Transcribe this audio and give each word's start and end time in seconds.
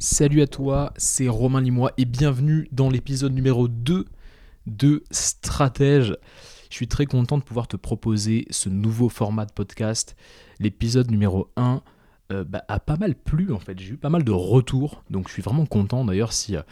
Salut 0.00 0.42
à 0.42 0.46
toi, 0.46 0.92
c'est 0.96 1.26
Romain 1.26 1.60
Limois 1.60 1.90
et 1.96 2.04
bienvenue 2.04 2.68
dans 2.70 2.88
l'épisode 2.88 3.32
numéro 3.32 3.66
2 3.66 4.04
de 4.68 5.02
Stratège. 5.10 6.16
Je 6.70 6.76
suis 6.76 6.86
très 6.86 7.04
content 7.04 7.36
de 7.36 7.42
pouvoir 7.42 7.66
te 7.66 7.76
proposer 7.76 8.46
ce 8.50 8.68
nouveau 8.68 9.08
format 9.08 9.44
de 9.44 9.50
podcast. 9.50 10.14
L'épisode 10.60 11.10
numéro 11.10 11.50
1 11.56 11.82
euh, 12.30 12.44
bah, 12.44 12.62
a 12.68 12.78
pas 12.78 12.96
mal 12.96 13.16
plu 13.16 13.52
en 13.52 13.58
fait, 13.58 13.76
j'ai 13.80 13.94
eu 13.94 13.96
pas 13.96 14.08
mal 14.08 14.22
de 14.22 14.30
retours, 14.30 15.02
donc 15.10 15.26
je 15.26 15.32
suis 15.32 15.42
vraiment 15.42 15.66
content 15.66 16.04
d'ailleurs 16.04 16.32
si, 16.32 16.54
euh, 16.54 16.62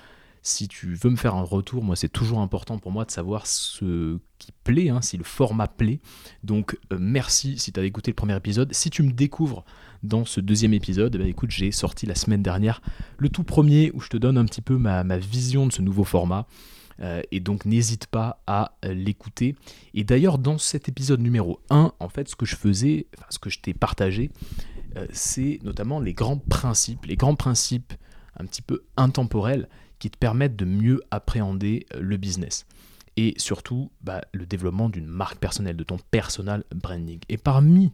si 0.47 0.69
tu 0.69 0.95
veux 0.95 1.11
me 1.11 1.17
faire 1.17 1.35
un 1.35 1.43
retour, 1.43 1.83
moi 1.83 1.97
c'est 1.97 2.09
toujours 2.09 2.39
important 2.39 2.79
pour 2.79 2.93
moi 2.93 3.05
de 3.05 3.11
savoir 3.11 3.49
ce 3.49 4.19
qui 4.39 4.53
plaît, 4.63 4.91
hein, 4.91 5.03
si 5.03 5.17
le 5.17 5.25
format 5.25 5.67
plaît. 5.67 5.99
Donc 6.45 6.79
euh, 6.93 6.99
merci 7.01 7.59
si 7.59 7.73
tu 7.73 7.81
as 7.81 7.85
écouté 7.85 8.13
le 8.13 8.15
premier 8.15 8.37
épisode. 8.37 8.73
Si 8.73 8.89
tu 8.89 9.03
me 9.03 9.11
découvres 9.11 9.65
dans 10.05 10.25
ce 10.25 10.41
deuxième 10.41 10.73
épisode, 10.73 11.17
eh 11.17 11.19
ben, 11.19 11.35
j'ai 11.49 11.73
sorti 11.73 12.07
la 12.07 12.15
semaine 12.15 12.43
dernière 12.43 12.81
le 13.19 13.29
tout 13.29 13.43
premier 13.43 13.91
où 13.93 14.01
je 14.01 14.09
te 14.09 14.17
donne 14.17 14.39
un 14.39 14.45
petit 14.45 14.63
peu 14.63 14.77
ma, 14.77 15.03
vision 15.19 15.67
de 15.67 15.73
ce 15.73 15.83
nouveau 15.83 16.05
format. 16.05 16.47
Euh, 17.01 17.23
et 17.33 17.41
donc 17.41 17.65
n'hésite 17.65 18.07
pas 18.07 18.41
à 18.47 18.77
euh, 18.85 18.95
l'écouter. 18.95 19.57
Et 19.95 20.05
d'ailleurs, 20.05 20.39
dans 20.39 20.59
cet 20.59 20.89
épisode 20.89 21.21
numéro 21.21 21.61
1, 21.71 21.93
en 21.99 22.09
fait, 22.09 22.29
ce 22.29 22.37
que 22.37 22.47
je 22.47 22.55
faisais, 22.55 23.09
ce 23.31 23.41
que 23.41 23.51
je 23.51 23.59
t'ai 23.59 23.75
partagé, 23.75 24.31
c'est 25.13 25.59
notamment 25.63 26.01
les 26.01 26.15
grands 26.15 26.39
principes, 26.39 27.05
les 27.05 27.17
grands 27.17 27.35
principes 27.35 27.93
un 28.39 28.47
petit 28.47 28.63
peu 28.63 28.85
intemporels 28.97 29.69
te 30.11 30.19
permettent 30.19 30.57
de 30.57 30.65
mieux 30.65 31.01
appréhender 31.11 31.87
euh, 31.95 32.01
le 32.01 32.17
business. 32.17 32.67
Et 33.17 33.35
surtout, 33.39 33.91
bah, 34.03 34.21
le 34.33 34.47
développement 34.47 34.89
d'une 34.89 35.07
marque 35.07 35.39
personnelle, 35.39 35.77
de 35.77 35.85
ton 35.85 35.99
personal 36.11 36.65
branding. 36.75 37.21
Et 37.29 37.39
parmi, 37.39 37.93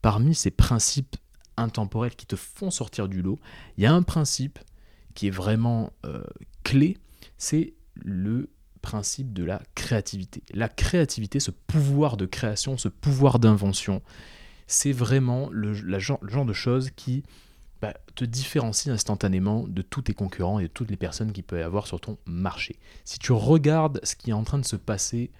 parmi 0.00 0.34
ces 0.34 0.50
principes 0.50 1.16
intemporels 1.56 2.14
qui 2.14 2.26
te 2.26 2.36
font 2.36 2.70
sortir 2.70 3.08
du 3.08 3.20
lot, 3.20 3.38
il 3.76 3.84
y 3.84 3.86
a 3.86 3.92
un 3.92 4.02
principe 4.02 4.58
qui 5.14 5.26
est 5.26 5.32
vraiment 5.32 5.92
euh, 6.06 6.22
clé, 6.62 6.98
c'est 7.36 7.74
le 7.96 8.48
principe 8.80 9.32
de 9.32 9.44
la 9.44 9.60
créativité. 9.74 10.42
La 10.54 10.68
créativité, 10.68 11.40
ce 11.40 11.50
pouvoir 11.50 12.16
de 12.16 12.26
création, 12.26 12.78
ce 12.78 12.88
pouvoir 12.88 13.40
d'invention, 13.40 14.02
c'est 14.68 14.92
vraiment 14.92 15.50
le 15.50 15.74
genre 15.74 16.44
de 16.44 16.52
choses 16.52 16.90
qui 16.94 17.24
bah, 17.80 17.94
te 18.14 18.24
différencie 18.24 18.92
instantanément 18.92 19.66
de 19.66 19.82
tous 19.82 20.02
tes 20.02 20.14
concurrents 20.14 20.58
et 20.58 20.64
de 20.64 20.68
toutes 20.68 20.90
les 20.90 20.96
personnes 20.96 21.32
qui 21.32 21.42
peuvent 21.42 21.64
avoir 21.64 21.86
sur 21.86 22.00
ton 22.00 22.18
marché. 22.26 22.76
Si 23.04 23.18
tu 23.18 23.32
regardes 23.32 24.00
ce 24.02 24.16
qui 24.16 24.30
est 24.30 24.34
en 24.34 24.44
train 24.44 24.58
de 24.58 24.66
se 24.66 24.76
passer 24.76 25.30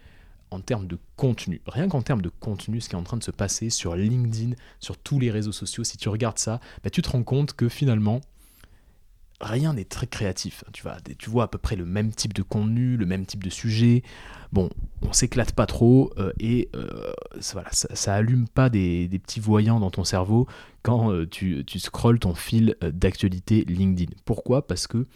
en 0.51 0.61
termes 0.61 0.87
de 0.87 0.99
contenu, 1.17 1.61
rien 1.67 1.89
qu'en 1.89 2.03
termes 2.03 2.23
de 2.23 2.31
contenu, 2.31 2.81
ce 2.81 2.89
qui 2.89 2.95
est 2.95 2.99
en 2.99 3.05
train 3.05 3.19
de 3.19 3.23
se 3.23 3.31
passer 3.31 3.71
sur 3.71 3.95
LinkedIn, 3.95 4.55
sur 4.81 4.97
tous 4.97 5.21
les 5.21 5.31
réseaux 5.31 5.53
sociaux, 5.53 5.85
si 5.85 5.97
tu 5.97 6.09
regardes 6.09 6.39
ça, 6.39 6.61
bah, 6.83 6.91
tu 6.91 7.03
te 7.03 7.11
rends 7.11 7.23
compte 7.23 7.53
que 7.53 7.69
finalement, 7.69 8.21
rien 9.41 9.73
n'est 9.75 9.85
très 9.85 10.07
créatif. 10.07 10.65
Tu 10.73 10.83
vois, 10.83 10.97
tu 11.19 11.31
vois 11.31 11.45
à 11.45 11.49
peu 11.49 11.59
près 11.59 11.77
le 11.77 11.85
même 11.85 12.13
type 12.13 12.35
de 12.35 12.43
contenu, 12.43 12.97
le 12.97 13.07
même 13.07 13.27
type 13.27 13.43
de 13.43 13.51
sujet. 13.51 14.03
Bon, 14.53 14.69
on 15.03 15.13
s'éclate 15.13 15.53
pas 15.53 15.67
trop 15.67 16.13
euh, 16.19 16.33
et 16.39 16.69
euh, 16.75 17.13
ça, 17.41 17.55
voilà, 17.55 17.71
ça, 17.73 18.15
allume 18.15 18.49
pas 18.49 18.69
des, 18.69 19.09
petits 19.23 19.41
voyants 19.41 19.81
dans 19.81 19.91
ton 19.91 20.05
cerveau 20.05 20.47
quand 20.83 21.13
euh, 21.13 21.27
tu, 21.27 21.65
tu 21.67 21.79
scrolles 21.79 22.19
ton 22.19 22.35
fil 22.35 22.77
d'actualité 22.83 23.65
LinkedIn. 23.67 24.13
Pourquoi? 24.25 24.67
Parce 24.67 24.87
que 24.87 25.07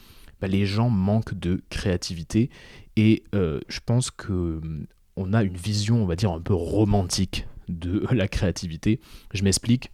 bah, 0.41 0.49
les 0.49 0.67
gens 0.67 0.91
manquent 0.91 1.35
de 1.35 1.63
créativité 1.71 2.51
et 2.97 3.25
je 3.33 3.81
pense 3.85 4.11
que 4.11 4.61
on 5.17 5.33
a 5.33 5.43
une 5.43 5.57
vision, 5.57 6.03
on 6.03 6.07
va 6.07 6.17
dire, 6.17 6.33
un 6.33 6.41
peu 6.41 6.55
romantique 6.55 7.47
de 7.69 8.05
la 8.11 8.29
créativité. 8.29 9.01
Je 9.33 9.43
m'explique 9.43 9.91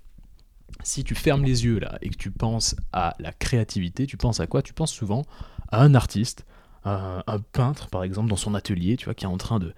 si 0.82 1.04
tu 1.04 1.14
fermes 1.14 1.44
les 1.44 1.64
yeux 1.64 1.78
là 1.78 1.98
et 2.00 2.08
que 2.08 2.16
tu 2.16 2.30
penses 2.30 2.74
à 2.92 3.14
la 3.18 3.32
créativité, 3.32 4.06
tu 4.06 4.16
penses 4.16 4.41
à 4.41 4.46
quoi? 4.46 4.62
Tu 4.62 4.72
penses 4.72 4.92
souvent 4.92 5.22
à 5.68 5.82
un 5.82 5.94
artiste, 5.94 6.46
un, 6.84 7.22
un, 7.26 7.38
peintre 7.38 7.88
par 7.88 8.02
exemple 8.02 8.30
dans 8.30 8.36
son 8.36 8.54
atelier, 8.54 8.96
tu 8.96 9.04
vois, 9.04 9.14
qui 9.14 9.24
est 9.24 9.28
en 9.28 9.36
train 9.36 9.58
de, 9.58 9.74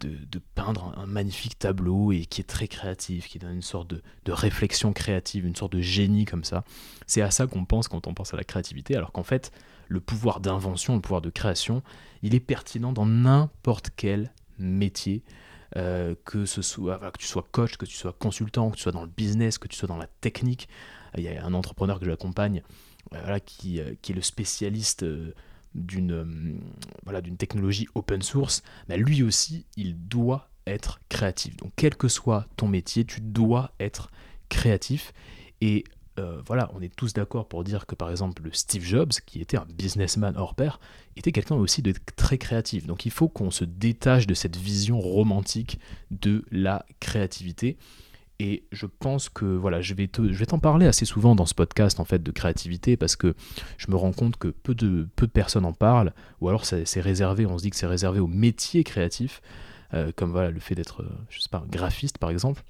de, 0.00 0.40
peindre 0.54 0.94
un, 0.96 1.06
magnifique 1.06 1.58
tableau 1.58 2.12
et 2.12 2.24
qui 2.26 2.40
est 2.40 2.44
très 2.44 2.68
créatif, 2.68 3.28
qui 3.28 3.38
donne 3.38 3.54
une 3.54 3.62
sorte 3.62 3.88
de, 3.88 4.02
réflexion 4.32 4.92
créative, 4.92 5.46
une 5.46 5.56
sorte 5.56 5.72
de 5.72 5.80
génie 5.80 6.24
comme 6.24 6.44
ça. 6.44 6.64
C'est 7.06 7.22
à 7.22 7.30
ça 7.30 7.46
qu'on 7.46 7.64
pense 7.64 7.88
quand 7.88 8.06
on 8.06 8.14
pense 8.14 8.32
à 8.34 8.36
la 8.36 8.44
créativité, 8.44 8.96
alors 8.96 9.12
qu'en 9.12 9.22
fait, 9.22 9.52
le 9.88 10.00
pouvoir 10.00 10.40
d'invention, 10.40 10.94
le 10.94 11.00
pouvoir 11.00 11.20
de 11.20 11.30
création, 11.30 11.82
il 12.22 12.34
est 12.34 12.40
pertinent 12.40 12.92
dans 12.92 13.06
n'importe 13.06 13.90
quel 13.96 14.32
métier. 14.58 15.22
Euh, 15.76 16.14
que, 16.24 16.46
ce 16.46 16.62
soit, 16.62 16.98
que 17.10 17.18
tu 17.18 17.26
sois 17.26 17.44
coach, 17.50 17.76
que 17.76 17.84
tu 17.84 17.96
sois 17.96 18.12
consultant, 18.12 18.70
que 18.70 18.76
tu 18.76 18.82
sois 18.82 18.92
dans 18.92 19.02
le 19.02 19.10
business, 19.14 19.58
que 19.58 19.68
tu 19.68 19.76
sois 19.76 19.88
dans 19.88 19.96
la 19.96 20.06
technique. 20.06 20.68
Il 21.18 21.24
y 21.24 21.28
a 21.28 21.44
un 21.44 21.54
entrepreneur 21.54 21.98
que 21.98 22.06
j'accompagne 22.06 22.62
euh, 23.12 23.36
euh, 23.36 23.38
qui, 23.40 23.78
est 23.78 24.14
le 24.14 24.22
spécialiste 24.22 25.04
d'une 25.76 26.60
voilà, 27.04 27.22
technologie 27.22 27.88
open 27.94 28.22
source. 28.22 28.62
Mais 28.88 28.96
lui 28.96 29.22
aussi, 29.22 29.66
il 29.76 29.96
doit 30.08 30.48
être 30.66 31.00
créatif. 31.08 31.56
Donc 31.56 31.72
quel 31.76 31.94
que 31.94 32.08
soit 32.08 32.46
ton 32.56 32.68
métier, 32.68 33.04
tu 33.04 33.20
dois 33.20 33.72
être 33.78 34.10
créatif. 34.48 35.12
Et 35.60 35.84
euh, 36.18 36.40
voilà, 36.46 36.70
on 36.74 36.80
est 36.80 36.94
tous 36.94 37.12
d'accord 37.12 37.46
pour 37.46 37.62
dire 37.62 37.86
que 37.86 37.94
par 37.94 38.10
exemple 38.10 38.42
Steve 38.52 38.82
Jobs, 38.82 39.12
qui 39.26 39.40
était 39.40 39.58
un 39.58 39.66
businessman 39.66 40.34
hors 40.36 40.54
pair, 40.54 40.80
était 41.16 41.32
quelqu'un 41.32 41.56
aussi 41.56 41.82
de 41.82 41.94
très 42.16 42.38
créatif. 42.38 42.86
Donc 42.86 43.06
il 43.06 43.12
faut 43.12 43.28
qu'on 43.28 43.50
se 43.50 43.64
détache 43.64 44.26
de 44.26 44.34
cette 44.34 44.56
vision 44.56 44.98
romantique 44.98 45.78
de 46.10 46.44
la 46.50 46.86
créativité. 47.00 47.76
Et 48.38 48.64
je 48.70 48.86
pense 48.86 49.28
que 49.28 49.44
voilà, 49.44 49.80
je 49.80 49.94
vais, 49.94 50.10
vais 50.18 50.46
t'en 50.46 50.58
parler 50.58 50.86
assez 50.86 51.06
souvent 51.06 51.34
dans 51.34 51.46
ce 51.46 51.54
podcast 51.54 52.00
en 52.00 52.04
fait 52.04 52.22
de 52.22 52.30
créativité 52.30 52.96
parce 52.96 53.16
que 53.16 53.34
je 53.78 53.90
me 53.90 53.96
rends 53.96 54.12
compte 54.12 54.36
que 54.36 54.48
peu 54.48 54.74
de, 54.74 55.08
personnes 55.26 55.64
en 55.64 55.72
parlent, 55.72 56.12
ou 56.40 56.48
alors 56.48 56.64
c'est 56.66 57.00
réservé, 57.00 57.46
on 57.46 57.56
se 57.56 57.62
dit 57.62 57.70
que 57.70 57.76
c'est 57.76 57.86
réservé 57.86 58.20
aux 58.20 58.26
métiers 58.26 58.84
créatifs, 58.84 59.40
euh, 59.94 60.12
comme 60.14 60.32
voilà 60.32 60.50
le 60.50 60.60
fait 60.60 60.74
d'être, 60.74 61.02
euh, 61.02 61.08
je 61.30 61.40
graphiste 61.70 62.18
par 62.18 62.30
exemple. 62.30 62.62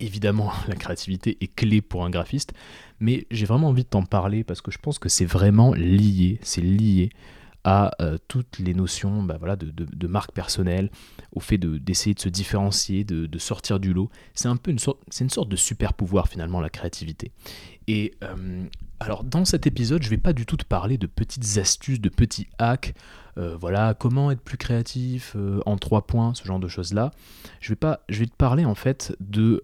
Évidemment, 0.00 0.52
la 0.68 0.74
créativité 0.74 1.38
est 1.40 1.54
clé 1.54 1.80
pour 1.80 2.04
un 2.04 2.10
graphiste, 2.10 2.52
mais 3.00 3.26
j'ai 3.30 3.46
vraiment 3.46 3.68
envie 3.68 3.84
de 3.84 3.88
t'en 3.88 4.04
parler 4.04 4.44
parce 4.44 4.60
que 4.60 4.70
je 4.70 4.78
pense 4.78 4.98
que 4.98 5.08
c'est 5.08 5.24
vraiment 5.24 5.72
lié, 5.72 6.40
c'est 6.42 6.60
lié 6.60 7.10
euh, 8.00 8.16
toutes 8.28 8.58
les 8.58 8.74
notions 8.74 9.22
bah, 9.22 9.38
de, 9.56 10.06
marque 10.06 10.32
personnelle, 10.32 10.90
au 11.32 11.40
fait 11.40 11.58
d'essayer 11.58 12.14
de, 12.14 12.20
se 12.20 12.28
différencier, 12.28 13.04
de, 13.04 13.38
sortir 13.38 13.80
du 13.80 13.92
lot. 13.92 14.10
C'est 14.34 14.48
un 14.48 14.56
peu 14.56 14.70
une 14.70 14.78
sorte, 14.78 15.48
de 15.48 15.56
super 15.56 15.94
pouvoir 15.94 16.28
finalement 16.28 16.60
la 16.60 16.70
créativité. 16.70 17.32
Et 17.86 18.14
euh, 18.22 18.64
alors 19.00 19.24
dans 19.24 19.44
cet 19.44 19.66
épisode, 19.66 20.02
je 20.02 20.10
vais 20.10 20.18
pas 20.18 20.32
du 20.32 20.46
tout 20.46 20.56
te 20.56 20.64
parler 20.64 20.98
de 20.98 21.06
petites 21.06 21.58
astuces, 21.58 22.00
de 22.00 22.08
petits 22.08 22.48
hacks, 22.58 22.94
euh, 23.38 23.56
voilà, 23.56 23.94
comment 23.94 24.30
être 24.30 24.42
plus 24.42 24.58
créatif 24.58 25.36
en 25.64 25.76
trois 25.76 26.06
points, 26.06 26.34
ce 26.34 26.44
genre 26.44 26.58
de 26.58 26.68
choses 26.68 26.92
là. 26.92 27.12
Je 27.60 27.74
je 28.08 28.18
vais 28.18 28.26
te 28.26 28.36
parler 28.36 28.64
en 28.64 28.74
fait 28.74 29.16
de 29.20 29.62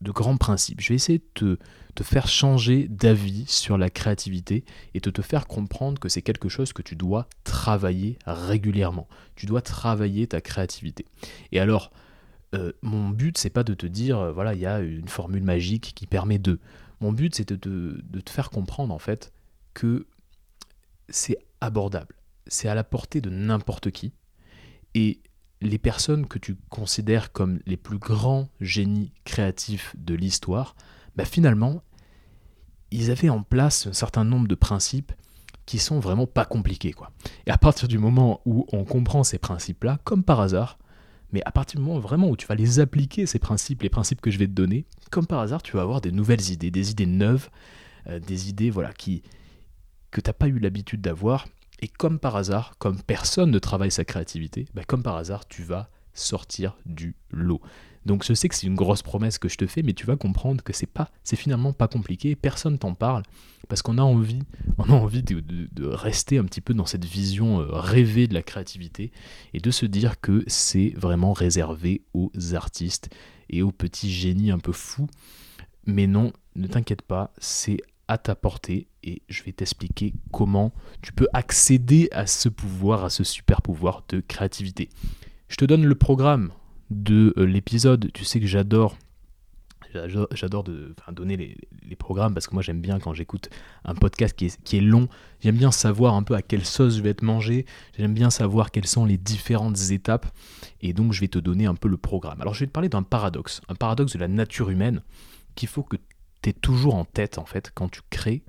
de 0.00 0.10
grands 0.10 0.36
principes. 0.36 0.80
Je 0.80 0.90
vais 0.90 0.94
essayer 0.94 1.18
de 1.36 1.58
te, 1.94 2.02
faire 2.02 2.28
changer 2.28 2.88
d'avis 2.88 3.44
sur 3.46 3.76
la 3.76 3.90
créativité 3.90 4.64
et 4.94 5.00
de 5.00 5.10
te 5.10 5.20
faire 5.20 5.46
comprendre 5.46 6.00
que 6.00 6.08
c'est 6.08 6.22
quelque 6.22 6.48
chose 6.48 6.72
que 6.72 6.80
tu 6.80 6.96
dois 6.96 7.28
travailler 7.44 8.18
régulièrement. 8.26 9.06
Tu 9.36 9.44
dois 9.44 9.60
travailler 9.60 10.26
ta 10.26 10.40
créativité. 10.40 11.04
Et 11.52 11.60
alors, 11.60 11.92
euh, 12.54 12.72
mon 12.80 13.10
but, 13.10 13.36
c'est 13.36 13.50
pas 13.50 13.64
de 13.64 13.74
te 13.74 13.86
dire, 13.86 14.18
euh, 14.18 14.32
voilà, 14.32 14.54
il 14.54 14.60
y 14.60 14.66
a 14.66 14.80
une 14.80 15.08
formule 15.08 15.42
magique 15.42 15.92
qui 15.94 16.06
permet 16.06 16.38
de. 16.38 16.58
Mon 17.00 17.12
but, 17.12 17.34
c'est 17.34 17.52
de, 17.52 18.02
de 18.02 18.20
te 18.20 18.30
faire 18.30 18.48
comprendre, 18.48 18.94
en 18.94 18.98
fait, 18.98 19.32
que 19.74 20.06
c'est 21.10 21.38
abordable. 21.60 22.14
C'est 22.46 22.68
à 22.68 22.74
la 22.74 22.84
portée 22.84 23.20
de 23.20 23.28
n'importe 23.28 23.90
qui. 23.90 24.12
Et 24.94 25.20
les 25.60 25.78
personnes 25.78 26.26
que 26.26 26.38
tu 26.38 26.56
considères 26.68 27.32
comme 27.32 27.60
les 27.66 27.76
plus 27.76 27.98
grands 27.98 28.48
génies 28.60 29.12
créatifs 29.24 29.94
de 29.98 30.14
l'histoire, 30.14 30.74
bah 31.16 31.24
finalement, 31.24 31.82
ils 32.90 33.10
avaient 33.10 33.28
en 33.28 33.42
place 33.42 33.86
un 33.86 33.92
certain 33.92 34.24
nombre 34.24 34.48
de 34.48 34.54
principes 34.54 35.12
qui 35.66 35.78
sont 35.78 36.00
vraiment 36.00 36.26
pas 36.26 36.44
compliqués. 36.44 36.92
Quoi. 36.92 37.12
Et 37.46 37.50
à 37.50 37.58
partir 37.58 37.88
du 37.88 37.98
moment 37.98 38.40
où 38.44 38.66
on 38.72 38.84
comprend 38.84 39.22
ces 39.22 39.38
principes-là, 39.38 39.98
comme 40.04 40.24
par 40.24 40.40
hasard, 40.40 40.78
mais 41.32 41.42
à 41.44 41.52
partir 41.52 41.78
du 41.78 41.86
moment 41.86 42.00
vraiment 42.00 42.28
où 42.28 42.36
tu 42.36 42.46
vas 42.46 42.56
les 42.56 42.80
appliquer, 42.80 43.26
ces 43.26 43.38
principes, 43.38 43.82
les 43.82 43.88
principes 43.88 44.20
que 44.20 44.30
je 44.30 44.38
vais 44.38 44.46
te 44.46 44.52
donner, 44.52 44.86
comme 45.10 45.26
par 45.26 45.40
hasard, 45.40 45.62
tu 45.62 45.76
vas 45.76 45.82
avoir 45.82 46.00
des 46.00 46.10
nouvelles 46.10 46.50
idées, 46.50 46.70
des 46.70 46.90
idées 46.90 47.06
neuves, 47.06 47.50
euh, 48.08 48.18
des 48.18 48.48
idées 48.48 48.70
voilà, 48.70 48.92
qui, 48.92 49.22
que 50.10 50.20
tu 50.20 50.28
n'as 50.28 50.34
pas 50.34 50.48
eu 50.48 50.58
l'habitude 50.58 51.00
d'avoir 51.00 51.46
et 51.80 51.88
comme 51.88 52.18
par 52.18 52.36
hasard, 52.36 52.74
comme 52.78 53.00
personne 53.02 53.50
ne 53.50 53.58
travaille 53.58 53.90
sa 53.90 54.04
créativité, 54.04 54.66
bah, 54.74 54.82
comme 54.86 55.02
par 55.02 55.16
hasard, 55.16 55.48
tu 55.48 55.62
vas 55.62 55.90
sortir 56.12 56.76
du 56.86 57.14
lot. 57.30 57.60
Donc 58.06 58.24
je 58.24 58.32
sais 58.32 58.48
que 58.48 58.54
c'est 58.54 58.66
une 58.66 58.76
grosse 58.76 59.02
promesse 59.02 59.38
que 59.38 59.48
je 59.48 59.56
te 59.56 59.66
fais, 59.66 59.82
mais 59.82 59.92
tu 59.92 60.06
vas 60.06 60.16
comprendre 60.16 60.64
que 60.64 60.72
c'est 60.72 60.86
pas, 60.86 61.10
c'est 61.22 61.36
finalement 61.36 61.72
pas 61.72 61.86
compliqué. 61.86 62.34
Personne 62.34 62.78
t'en 62.78 62.94
parle 62.94 63.22
parce 63.68 63.82
qu'on 63.82 63.98
a 63.98 64.02
envie, 64.02 64.42
on 64.78 64.84
a 64.84 64.94
envie 64.94 65.22
de, 65.22 65.86
rester 65.86 66.38
un 66.38 66.44
petit 66.44 66.60
peu 66.60 66.72
dans 66.72 66.86
cette 66.86 67.04
vision 67.04 67.60
euh, 67.60 67.66
rêvée 67.70 68.26
de 68.26 68.34
la 68.34 68.42
créativité 68.42 69.12
et 69.52 69.60
de 69.60 69.70
se 69.70 69.86
dire 69.86 70.20
que 70.20 70.44
c'est 70.46 70.94
vraiment 70.96 71.32
réservé 71.32 72.02
aux 72.14 72.32
artistes 72.54 73.10
et 73.50 73.62
aux 73.62 73.72
petits 73.72 74.10
génies 74.10 74.50
un 74.50 74.58
peu 74.58 74.72
fous. 74.72 75.08
Mais 75.86 76.06
non, 76.06 76.32
ne 76.56 76.66
t'inquiète 76.66 77.02
pas, 77.02 77.32
c'est 77.38 77.78
à 78.08 78.18
ta 78.18 78.34
portée 78.34 78.88
et 79.02 79.22
je 79.28 79.42
vais 79.42 79.52
t'expliquer 79.52 80.14
comment 80.32 80.72
tu 81.02 81.12
peux 81.12 81.28
accéder 81.32 82.08
à 82.12 82.26
ce 82.26 82.48
pouvoir, 82.48 83.04
à 83.04 83.10
ce 83.10 83.24
super 83.24 83.62
pouvoir 83.62 84.04
de 84.08 84.20
créativité. 84.20 84.88
Je 85.48 85.56
te 85.56 85.64
donne 85.64 85.84
le 85.84 85.94
programme 85.94 86.52
de 86.90 87.34
euh, 87.36 87.44
l'épisode. 87.44 88.10
Tu 88.12 88.24
sais 88.24 88.40
que 88.40 88.46
j'adore 88.46 88.96
j'adore 90.32 90.64
de 90.64 90.94
donner 91.12 91.36
les, 91.36 91.96
programmes 91.96 92.32
parce 92.32 92.46
que 92.46 92.54
moi 92.54 92.62
j'aime 92.62 92.80
bien 92.80 92.98
quand 92.98 93.12
j'écoute 93.12 93.50
un 93.84 93.94
podcast 93.94 94.34
qui 94.36 94.76
est, 94.76 94.80
long, 94.80 95.08
j'aime 95.40 95.56
bien 95.56 95.70
savoir 95.70 96.14
un 96.14 96.22
peu 96.22 96.34
à 96.34 96.42
quelle 96.42 96.64
sauce 96.64 96.96
je 96.96 97.02
vais 97.02 97.10
être 97.10 97.22
mangé, 97.22 97.66
j'aime 97.98 98.14
bien 98.14 98.30
savoir 98.30 98.70
quelles 98.70 98.86
sont 98.86 99.04
les 99.04 99.18
différentes 99.18 99.90
étapes 99.90 100.26
et 100.80 100.92
donc 100.92 101.12
je 101.12 101.20
vais 101.20 101.28
te 101.28 101.38
donner 101.38 101.66
un 101.66 101.74
peu 101.74 101.88
le 101.88 101.96
programme. 101.96 102.40
Alors 102.40 102.54
je 102.54 102.60
vais 102.60 102.66
te 102.66 102.72
parler 102.72 102.88
d'un 102.88 103.02
paradoxe, 103.02 103.60
un 103.68 103.74
paradoxe 103.74 104.12
de 104.12 104.18
la 104.18 104.28
nature 104.28 104.70
humaine 104.70 105.02
qu'il 105.56 105.68
faut 105.68 105.82
que 105.82 105.96
tu 106.42 106.50
aies 106.50 106.54
toujours 106.54 106.94
en 106.94 107.04
tête 107.04 107.38
en 107.38 107.44
fait 107.44 107.70
quand 107.74 107.90
tu 107.90 108.00
crées 108.10 108.42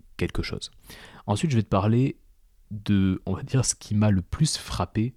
Ensuite 1.28 1.52
je 1.52 1.56
vais 1.56 1.64
te 1.64 1.70
parler 1.70 2.18
de, 2.72 3.22
on 3.26 3.34
va 3.34 3.44
dire, 3.44 3.66
ce 3.66 3.76
qui 3.76 3.96
m'a 3.96 4.12
le 4.12 4.22
plus 4.22 4.58
frappé 4.58 5.14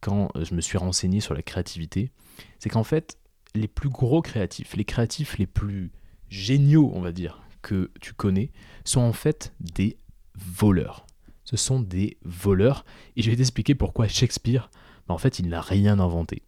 quand 0.00 0.30
je 0.40 0.54
me 0.54 0.60
suis 0.60 0.78
renseigné 0.78 1.20
sur 1.20 1.34
la 1.34 1.42
créativité, 1.42 2.10
c'est 2.58 2.68
qu'en 2.68 2.84
fait, 2.84 3.18
les 3.54 3.68
plus 3.68 3.88
gros 3.88 4.22
créatifs, 4.22 4.76
les 4.76 4.84
créatifs 4.84 5.38
les 5.38 5.46
plus 5.46 5.92
géniaux, 6.28 6.90
on 6.94 7.00
va 7.00 7.12
dire, 7.12 7.42
que 7.62 7.90
tu 8.00 8.12
connais, 8.12 8.50
sont 8.84 9.00
en 9.00 9.12
fait 9.12 9.54
des 9.60 9.96
voleurs. 10.34 11.06
Ce 11.44 11.56
sont 11.56 11.80
des 11.80 12.18
voleurs, 12.24 12.84
et 13.16 13.22
je 13.22 13.30
vais 13.30 13.36
t'expliquer 13.36 13.74
pourquoi 13.74 14.08
Shakespeare, 14.08 14.70
bah, 15.06 15.14
en 15.14 15.18
fait, 15.18 15.38
il 15.38 15.48
n'a 15.48 15.60
rien 15.60 15.98
inventé. 15.98 16.42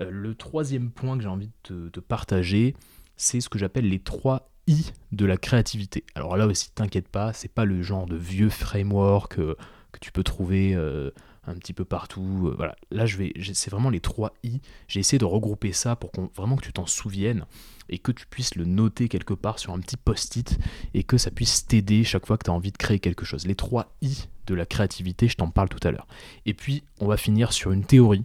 Euh, 0.00 0.10
le 0.10 0.34
troisième 0.34 0.90
point 0.90 1.16
que 1.16 1.22
j'ai 1.22 1.28
envie 1.28 1.50
de 1.68 1.88
te, 1.88 2.00
partager, 2.00 2.74
c'est 3.16 3.40
ce 3.40 3.48
que 3.48 3.58
j'appelle 3.58 3.88
les 3.88 4.00
trois 4.00 4.51
I 4.66 4.92
de 5.12 5.26
la 5.26 5.36
créativité. 5.36 6.04
Alors 6.14 6.36
là 6.36 6.46
aussi, 6.46 6.70
t'inquiète 6.72 7.08
pas, 7.08 7.32
c'est 7.32 7.52
pas 7.52 7.64
le 7.64 7.82
genre 7.82 8.06
de 8.06 8.16
vieux 8.16 8.48
framework 8.48 9.36
que, 9.36 9.56
que 9.92 9.98
tu 10.00 10.12
peux 10.12 10.22
trouver 10.22 10.74
euh, 10.74 11.10
un 11.44 11.54
petit 11.54 11.72
peu 11.72 11.84
partout. 11.84 12.48
Euh, 12.48 12.54
voilà, 12.56 12.76
là 12.90 13.06
je 13.06 13.16
vais, 13.16 13.32
c'est 13.54 13.70
vraiment 13.70 13.90
les 13.90 14.00
trois 14.00 14.34
I. 14.44 14.60
J'ai 14.88 15.00
essayé 15.00 15.18
de 15.18 15.24
regrouper 15.24 15.72
ça 15.72 15.96
pour 15.96 16.12
qu'on, 16.12 16.30
vraiment 16.36 16.56
que 16.56 16.64
tu 16.64 16.72
t'en 16.72 16.86
souviennes 16.86 17.44
et 17.88 17.98
que 17.98 18.12
tu 18.12 18.26
puisses 18.26 18.54
le 18.54 18.64
noter 18.64 19.08
quelque 19.08 19.34
part 19.34 19.58
sur 19.58 19.72
un 19.72 19.80
petit 19.80 19.96
post-it 19.96 20.58
et 20.94 21.02
que 21.02 21.18
ça 21.18 21.30
puisse 21.30 21.66
t'aider 21.66 22.04
chaque 22.04 22.26
fois 22.26 22.38
que 22.38 22.44
tu 22.44 22.50
as 22.50 22.54
envie 22.54 22.72
de 22.72 22.78
créer 22.78 23.00
quelque 23.00 23.24
chose. 23.24 23.46
Les 23.46 23.56
trois 23.56 23.94
I 24.00 24.28
de 24.46 24.54
la 24.54 24.66
créativité, 24.66 25.28
je 25.28 25.36
t'en 25.36 25.50
parle 25.50 25.68
tout 25.68 25.86
à 25.86 25.90
l'heure. 25.90 26.06
Et 26.46 26.54
puis 26.54 26.84
on 27.00 27.06
va 27.06 27.16
finir 27.16 27.52
sur 27.52 27.72
une 27.72 27.84
théorie, 27.84 28.24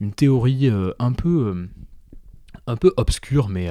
une 0.00 0.12
théorie 0.12 0.68
euh, 0.68 0.92
un 0.98 1.12
peu, 1.12 1.46
euh, 1.46 1.68
un 2.66 2.76
peu 2.76 2.92
obscure, 2.96 3.48
mais, 3.48 3.70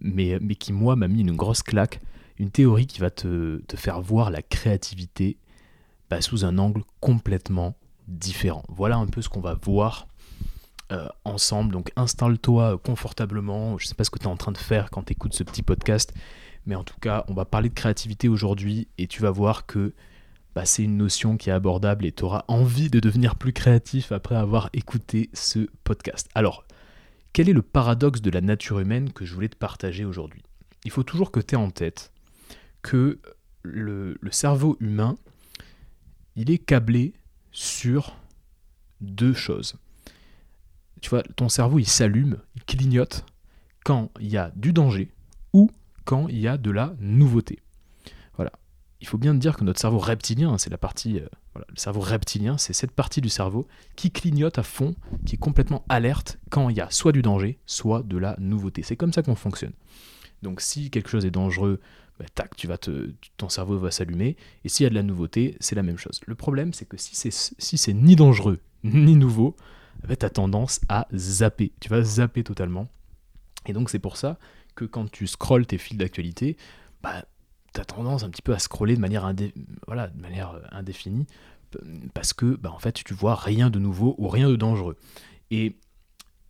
mais, 0.00 0.38
qui 0.56 0.72
moi 0.72 0.96
m'a 0.96 1.08
mis 1.08 1.20
une 1.20 1.36
grosse 1.36 1.62
claque. 1.62 2.00
Une 2.38 2.50
théorie 2.50 2.86
qui 2.86 3.00
va 3.00 3.10
te, 3.10 3.58
te 3.68 3.76
faire 3.76 4.00
voir 4.00 4.30
la 4.30 4.42
créativité 4.42 5.36
bah, 6.10 6.20
sous 6.20 6.44
un 6.44 6.58
angle 6.58 6.82
complètement 7.00 7.76
différent. 8.08 8.64
Voilà 8.68 8.96
un 8.96 9.06
peu 9.06 9.22
ce 9.22 9.28
qu'on 9.28 9.40
va 9.40 9.54
voir 9.54 10.06
euh, 10.92 11.08
ensemble. 11.24 11.72
Donc 11.72 11.92
installe-toi 11.96 12.78
confortablement. 12.78 13.78
Je 13.78 13.84
ne 13.84 13.88
sais 13.88 13.94
pas 13.94 14.04
ce 14.04 14.10
que 14.10 14.18
tu 14.18 14.24
es 14.24 14.28
en 14.28 14.36
train 14.36 14.52
de 14.52 14.58
faire 14.58 14.90
quand 14.90 15.04
tu 15.04 15.12
écoutes 15.12 15.34
ce 15.34 15.42
petit 15.42 15.62
podcast, 15.62 16.12
mais 16.66 16.74
en 16.74 16.84
tout 16.84 16.98
cas, 17.00 17.24
on 17.28 17.34
va 17.34 17.44
parler 17.44 17.68
de 17.68 17.74
créativité 17.74 18.28
aujourd'hui 18.28 18.88
et 18.98 19.06
tu 19.06 19.22
vas 19.22 19.30
voir 19.30 19.66
que 19.66 19.94
bah, 20.54 20.64
c'est 20.64 20.84
une 20.84 20.96
notion 20.96 21.36
qui 21.36 21.50
est 21.50 21.52
abordable 21.52 22.06
et 22.06 22.12
tu 22.12 22.24
auras 22.24 22.44
envie 22.48 22.90
de 22.90 23.00
devenir 23.00 23.34
plus 23.36 23.52
créatif 23.52 24.12
après 24.12 24.36
avoir 24.36 24.70
écouté 24.72 25.30
ce 25.32 25.68
podcast. 25.82 26.28
Alors, 26.34 26.64
quel 27.34 27.50
est 27.50 27.52
le 27.52 27.62
paradoxe 27.62 28.22
de 28.22 28.30
la 28.30 28.40
nature 28.40 28.80
humaine 28.80 29.12
que 29.12 29.26
je 29.26 29.34
voulais 29.34 29.48
te 29.50 29.56
partager 29.56 30.06
aujourd'hui? 30.06 30.42
Il 30.84 30.90
faut 30.90 31.02
toujours 31.02 31.30
que 31.30 31.40
tu 31.40 31.54
aies 31.54 31.58
en 31.58 31.70
tête 31.70 32.12
que 32.80 33.18
le 33.62 34.16
cerveau 34.30 34.76
humain, 34.80 35.16
il 36.36 36.50
est 36.50 36.58
câblé 36.58 37.12
sur 37.50 38.16
deux 39.00 39.34
choses. 39.34 39.76
Tu 41.00 41.10
vois, 41.10 41.22
ton 41.22 41.48
cerveau, 41.48 41.78
il 41.78 41.86
s'allume, 41.86 42.38
il 42.54 42.64
clignote 42.64 43.26
quand 43.84 44.10
il 44.20 44.28
y 44.28 44.36
a 44.36 44.50
du 44.56 44.72
danger 44.72 45.10
ou 45.52 45.70
quand 46.04 46.28
il 46.28 46.38
y 46.38 46.48
a 46.48 46.56
de 46.56 46.70
la 46.70 46.94
nouveauté. 47.00 47.60
Voilà. 48.36 48.52
Il 49.00 49.06
faut 49.06 49.18
bien 49.18 49.34
dire 49.34 49.56
que 49.56 49.64
notre 49.64 49.80
cerveau 49.80 49.98
reptilien, 49.98 50.56
c'est 50.56 50.70
la 50.70 50.78
partie, 50.78 51.18
euh, 51.18 51.28
le 51.56 51.76
cerveau 51.76 52.00
reptilien, 52.00 52.58
c'est 52.58 52.72
cette 52.72 52.90
partie 52.90 53.20
du 53.20 53.28
cerveau 53.28 53.66
qui 53.96 54.10
clignote 54.10 54.58
à 54.58 54.62
fond, 54.62 54.94
qui 55.24 55.36
est 55.36 55.38
complètement 55.38 55.84
alerte 55.88 56.38
quand 56.50 56.68
il 56.68 56.76
y 56.76 56.80
a 56.80 56.90
soit 56.90 57.12
du 57.12 57.22
danger, 57.22 57.58
soit 57.66 58.02
de 58.02 58.18
la 58.18 58.36
nouveauté. 58.38 58.82
C'est 58.82 58.96
comme 58.96 59.12
ça 59.12 59.22
qu'on 59.22 59.34
fonctionne. 59.34 59.72
Donc 60.42 60.60
si 60.60 60.90
quelque 60.90 61.08
chose 61.08 61.24
est 61.24 61.30
dangereux, 61.30 61.80
bah, 62.18 62.26
tac, 62.34 62.56
tu 62.56 62.66
vas 62.66 62.78
te, 62.78 63.10
ton 63.36 63.48
cerveau 63.48 63.78
va 63.78 63.90
s'allumer. 63.90 64.36
Et 64.64 64.68
s'il 64.68 64.84
y 64.84 64.86
a 64.86 64.90
de 64.90 64.94
la 64.94 65.02
nouveauté, 65.02 65.56
c'est 65.60 65.74
la 65.74 65.82
même 65.82 65.98
chose. 65.98 66.20
Le 66.26 66.34
problème, 66.34 66.72
c'est 66.72 66.86
que 66.86 66.96
si 66.96 67.14
c'est 67.14 67.32
si 67.32 67.94
ni 67.94 68.16
dangereux 68.16 68.60
ni 68.84 69.16
nouveau, 69.16 69.56
bah, 70.06 70.16
tu 70.16 70.26
as 70.26 70.30
tendance 70.30 70.80
à 70.88 71.08
zapper. 71.14 71.72
Tu 71.80 71.88
vas 71.88 72.02
zapper 72.02 72.44
totalement. 72.44 72.88
Et 73.66 73.72
donc 73.72 73.90
c'est 73.90 73.98
pour 73.98 74.16
ça 74.16 74.38
que 74.74 74.84
quand 74.84 75.10
tu 75.10 75.26
scrolles 75.26 75.66
tes 75.66 75.78
fils 75.78 75.96
d'actualité, 75.96 76.56
bah, 77.02 77.24
as 77.80 77.84
tendance 77.84 78.22
un 78.22 78.30
petit 78.30 78.42
peu 78.42 78.54
à 78.54 78.58
scroller 78.58 78.96
de 78.96 79.00
manière, 79.00 79.32
voilà, 79.86 80.08
de 80.08 80.20
manière 80.20 80.52
euh, 80.52 80.60
indéfinie 80.70 81.26
parce 82.12 82.32
que 82.32 82.56
bah, 82.56 82.70
en 82.70 82.78
fait 82.78 82.92
tu 82.92 83.14
vois 83.14 83.34
rien 83.34 83.70
de 83.70 83.78
nouveau 83.78 84.14
ou 84.18 84.28
rien 84.28 84.48
de 84.48 84.56
dangereux. 84.56 84.96
Et 85.50 85.76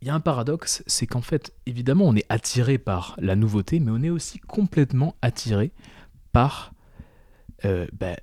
il 0.01 0.07
y 0.07 0.11
a 0.11 0.13
un 0.13 0.19
paradoxe, 0.19 0.83
c'est 0.85 1.07
qu'en 1.07 1.21
fait, 1.21 1.53
évidemment, 1.65 2.05
on 2.05 2.15
est 2.15 2.25
attiré 2.29 2.77
par 2.77 3.15
la 3.17 3.35
nouveauté, 3.35 3.79
mais 3.79 3.91
on 3.91 4.03
est 4.03 4.09
aussi 4.09 4.39
complètement 4.39 5.15
attiré 5.21 5.71
par 6.31 6.73
euh, 7.63 7.87
ben, 7.93 8.15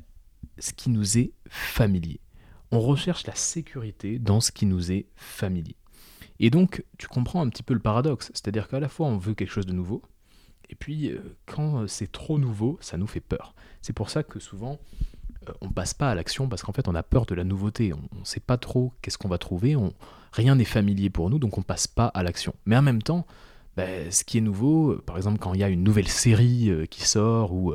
ce 0.59 0.73
qui 0.75 0.91
nous 0.91 1.19
est 1.19 1.33
familier. 1.49 2.21
On 2.71 2.81
recherche 2.81 3.27
la 3.27 3.35
sécurité 3.35 4.19
dans 4.19 4.41
ce 4.41 4.53
qui 4.53 4.67
nous 4.67 4.93
est 4.93 5.07
familier. 5.17 5.77
Et 6.39 6.51
donc, 6.51 6.85
tu 6.99 7.09
comprends 7.09 7.41
un 7.41 7.49
petit 7.49 7.63
peu 7.63 7.75
le 7.75 7.81
paradoxe, 7.81 8.31
c'est-à-dire 8.35 8.69
qu'à 8.69 8.79
la 8.79 8.89
fois 8.89 9.07
on 9.07 9.17
veut 9.17 9.35
quelque 9.35 9.51
chose 9.51 9.67
de 9.67 9.73
nouveau, 9.73 10.03
et 10.73 10.75
puis 10.75 11.11
euh, 11.11 11.21
quand 11.47 11.87
c'est 11.87 12.11
trop 12.11 12.39
nouveau, 12.39 12.79
ça 12.81 12.97
nous 12.97 13.07
fait 13.07 13.21
peur. 13.21 13.55
C'est 13.83 13.93
pour 13.93 14.11
ça 14.11 14.23
que 14.23 14.41
souvent, 14.41 14.81
euh, 15.49 15.53
on 15.61 15.69
passe 15.69 15.95
pas 15.95 16.11
à 16.11 16.15
l'action 16.15 16.49
parce 16.49 16.63
qu'en 16.63 16.73
fait 16.73 16.89
on 16.89 16.95
a 16.95 17.03
peur 17.03 17.27
de 17.27 17.35
la 17.35 17.45
nouveauté, 17.45 17.93
on 17.93 18.19
ne 18.19 18.25
sait 18.25 18.41
pas 18.41 18.57
trop 18.57 18.93
qu'est-ce 19.03 19.19
qu'on 19.19 19.29
va 19.29 19.39
trouver, 19.39 19.77
rien 20.33 20.55
n'est 20.55 20.65
familier 20.65 21.11
pour 21.11 21.31
nous, 21.31 21.39
donc 21.39 21.59
on 21.59 21.63
passe 21.63 21.87
pas 21.87 22.07
à 22.07 22.23
l'action. 22.23 22.55
Mais 22.65 22.77
en 22.77 22.83
même 22.83 23.03
temps, 23.03 23.27
ben, 23.77 24.11
ce 24.11 24.25
qui 24.25 24.39
est 24.39 24.41
nouveau, 24.43 24.93
euh, 24.93 25.03
par 25.05 25.17
exemple 25.17 25.39
quand 25.39 25.55
il 25.55 25.61
y 25.61 25.65
a 25.65 25.69
une 25.69 25.83
nouvelle 25.83 26.09
série 26.09 26.71
euh, 26.71 26.87
qui 26.87 27.07
sort 27.07 27.53
ou 27.53 27.75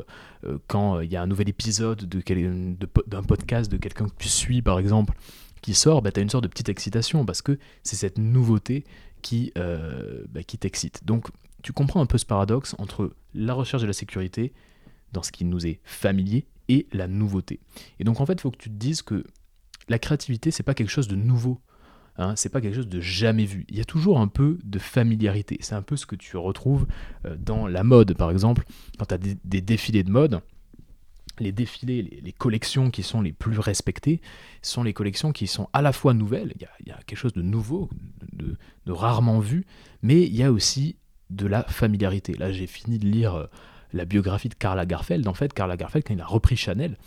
quand 0.68 1.02
il 1.02 1.12
y 1.12 1.18
a 1.18 1.22
un 1.22 1.28
nouvel 1.28 1.50
épisode 1.50 2.08
d'un 2.08 3.24
podcast 3.24 3.70
de 3.70 3.76
quelqu'un 3.78 4.06
que 4.06 4.16
tu 4.18 4.30
suis 4.30 4.62
par 4.62 4.80
exemple 4.80 5.14
qui 5.62 5.74
sort, 5.74 6.02
ben, 6.02 6.12
tu 6.12 6.20
as 6.20 6.24
une 6.24 6.30
sorte 6.30 6.44
de 6.44 6.50
petite 6.50 6.70
excitation 6.70 7.26
parce 7.26 7.42
que 7.42 7.60
c'est 7.84 7.98
cette 7.98 8.18
nouveauté 8.18 8.86
qui, 9.22 9.52
ben, 9.56 10.44
qui 10.46 10.58
t'excite. 10.58 11.04
Donc 11.04 11.28
tu 11.68 11.74
comprends 11.74 12.00
un 12.00 12.06
peu 12.06 12.18
ce 12.18 12.26
paradoxe 12.26 12.76
entre 12.78 13.14
la 13.34 13.54
recherche 13.54 13.82
de 13.82 13.88
la 13.88 13.94
sécurité 13.94 14.54
dans 15.12 15.22
ce 15.22 15.34
qui 15.34 15.44
nous 15.44 15.68
est 15.68 15.82
familier 15.84 16.48
et 16.70 16.88
la 16.94 17.10
nouveauté. 17.10 17.60
Et 18.00 18.06
donc 18.06 18.22
en 18.22 18.26
fait, 18.26 18.36
il 18.36 18.40
faut 18.40 18.52
que 18.52 18.58
tu 18.58 18.70
te 18.70 18.76
dises 18.76 19.02
que 19.02 19.26
la 19.90 20.00
créativité, 20.00 20.50
c'est 20.50 20.64
pas 20.64 20.74
quelque 20.74 20.92
chose 20.92 21.10
de 21.10 21.18
nouveau. 21.18 21.60
Hein, 22.16 22.38
c'est 22.38 22.48
pas 22.48 22.62
quelque 22.62 22.76
chose 22.76 22.88
de 22.88 23.02
jamais 23.02 23.44
vu. 23.44 23.66
Il 23.68 23.76
y 23.76 23.82
a 23.82 23.84
toujours 23.84 24.22
un 24.22 24.30
peu 24.30 24.60
de 24.64 24.80
familiarité. 24.80 25.58
C'est 25.60 25.76
un 25.76 25.82
peu 25.82 25.98
ce 25.98 26.06
que 26.06 26.16
tu 26.16 26.38
retrouves 26.38 26.88
euh, 27.26 27.36
dans 27.38 27.68
la 27.68 27.84
mode, 27.84 28.14
par 28.14 28.32
exemple, 28.32 28.64
quand 28.98 29.08
tu 29.08 29.16
as 29.16 29.18
des, 29.18 29.36
défilés 29.60 30.06
de 30.06 30.12
mode. 30.12 30.40
Les 31.40 31.52
défilés, 31.52 32.02
les, 32.02 32.32
collections 32.32 32.92
qui 32.92 33.04
sont 33.04 33.20
les 33.20 33.34
plus 33.34 33.60
respectées 33.60 34.22
sont 34.62 34.84
les 34.84 34.94
collections 34.94 35.34
qui 35.34 35.48
sont 35.48 35.68
à 35.74 35.82
la 35.82 35.92
fois 35.92 36.14
nouvelles, 36.14 36.54
il 36.56 36.88
y 36.88 36.92
a, 36.92 37.00
quelque 37.06 37.20
chose 37.20 37.34
de 37.34 37.42
nouveau, 37.42 37.90
de, 38.32 38.56
rarement 38.88 39.42
vu, 39.42 39.66
mais 40.02 40.24
il 40.24 40.34
y 40.34 40.44
a 40.44 40.52
aussi 40.54 40.96
de 41.30 41.48
la 41.48 41.64
familiarité. 41.64 42.34
Là, 42.34 42.52
j'ai 42.52 42.68
fini 42.68 43.00
de 43.00 43.06
lire 43.06 43.36
euh, 43.36 43.46
la 43.94 44.06
biographie 44.06 44.50
de 44.50 44.56
Karl 44.56 44.78
Lagerfeld. 44.78 45.28
En 45.28 45.34
fait, 45.34 45.54
Karl 45.54 45.70
Lagerfeld, 45.70 46.06
quand 46.06 46.14
il 46.14 46.22
a 46.22 46.26
repris 46.26 46.56
Chanel, 46.56 46.98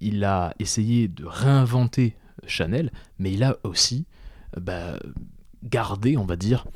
il 0.00 0.24
a 0.24 0.54
essayé 0.58 1.08
de 1.08 1.24
réinventer 1.24 2.16
Chanel, 2.46 2.90
mais 3.18 3.32
il 3.32 3.44
a 3.44 3.58
aussi 3.64 4.06
euh, 4.56 4.60
bah, 4.60 4.98
gardé, 5.62 6.16
on 6.16 6.24
va 6.24 6.36
dire, 6.36 6.66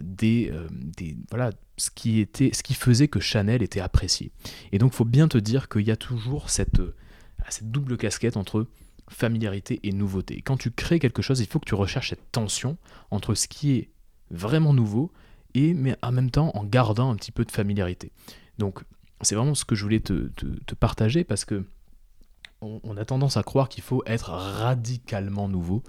des, 0.00 0.50
euh, 0.52 0.66
des, 0.70 1.16
voilà, 1.30 1.50
ce 1.76 1.90
qui, 1.90 2.20
était, 2.20 2.50
ce 2.52 2.62
qui 2.62 2.74
faisait 2.74 3.08
que 3.08 3.20
Chanel 3.20 3.62
était 3.62 3.80
apprécié. 3.80 4.30
Et 4.72 4.78
donc, 4.78 4.92
faut 4.92 5.04
bien 5.04 5.28
te 5.28 5.38
dire 5.38 5.68
qu'il 5.68 5.82
y 5.82 5.90
a 5.90 5.96
toujours 5.96 6.50
cette, 6.50 6.80
euh, 6.80 6.94
cette 7.48 7.70
double 7.70 7.96
casquette 7.96 8.36
entre 8.36 8.66
familiarité 9.08 9.78
et 9.84 9.92
nouveauté. 9.92 10.42
quand 10.42 10.56
tu 10.56 10.72
crées 10.72 10.98
quelque 10.98 11.22
chose, 11.22 11.38
il 11.38 11.46
faut 11.46 11.60
que 11.60 11.68
tu 11.68 11.76
recherches 11.76 12.10
cette 12.10 12.32
tension 12.32 12.76
entre 13.12 13.34
ce 13.34 13.46
qui 13.46 13.76
est 13.76 13.90
vraiment 14.32 14.74
nouveau 14.74 15.12
mais 15.56 15.96
en 16.02 16.12
même 16.12 16.30
temps 16.30 16.50
en 16.54 16.64
gardant 16.64 17.10
un 17.10 17.16
petit 17.16 17.32
peu 17.32 17.44
de 17.44 17.52
familiarité. 17.52 18.12
Donc 18.58 18.82
c'est 19.20 19.34
vraiment 19.34 19.54
ce 19.54 19.64
que 19.64 19.74
je 19.74 19.82
voulais 19.82 20.00
te, 20.00 20.28
partager 20.78 21.24
parce 21.24 21.44
que 21.44 21.64
on, 22.62 22.96
a 22.96 23.04
tendance 23.04 23.36
à 23.36 23.42
croire 23.42 23.68
qu'il 23.68 23.84
faut 23.84 24.02
être 24.06 24.30
radicalement 24.30 25.46
nouveau 25.48 25.82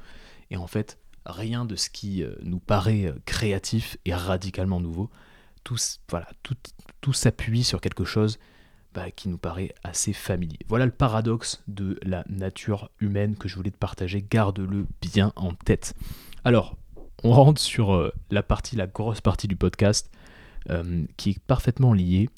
et 0.52 0.58
en 0.58 0.68
fait 0.68 0.98
rien 1.26 1.66
de 1.66 1.76
ce 1.76 1.90
qui 1.90 2.24
euh, 2.24 2.36
nous 2.42 2.60
paraît 2.60 3.06
euh, 3.06 3.14
créatif 3.26 3.98
est 4.06 4.14
radicalement 4.14 4.80
nouveau. 4.80 5.10
Tout, 5.64 5.78
voilà, 6.10 6.28
tout, 6.44 6.56
tout 7.02 7.14
s'appuie 7.14 7.64
sur 7.64 7.82
quelque 7.82 8.06
chose 8.06 8.38
bah, 8.94 9.12
qui 9.12 9.30
nous 9.30 9.38
paraît 9.38 9.74
assez 9.84 10.14
familier. 10.14 10.60
Voilà 10.68 10.86
le 10.86 10.92
paradoxe 10.92 11.62
de 11.68 12.00
la 12.04 12.24
nature 12.30 12.90
humaine 13.00 13.36
que 13.36 13.48
je 13.48 13.56
voulais 13.56 13.72
te 13.72 13.78
partager. 13.78 14.26
Garde-le 14.28 14.88
bien 15.02 15.34
en 15.36 15.54
tête. 15.54 15.94
Alors, 16.44 16.76
on 17.24 17.32
rentre 17.32 17.62
sur 17.62 17.94
euh, 17.94 18.14
la 18.30 18.44
partie, 18.44 18.76
la 18.76 18.88
grosse 18.88 19.22
partie 19.22 19.48
du 19.48 19.56
podcast, 19.56 20.12
euh, 20.70 21.06
qui 21.18 21.32
est 21.32 21.40
parfaitement 21.40 21.94
liée. 21.94 22.30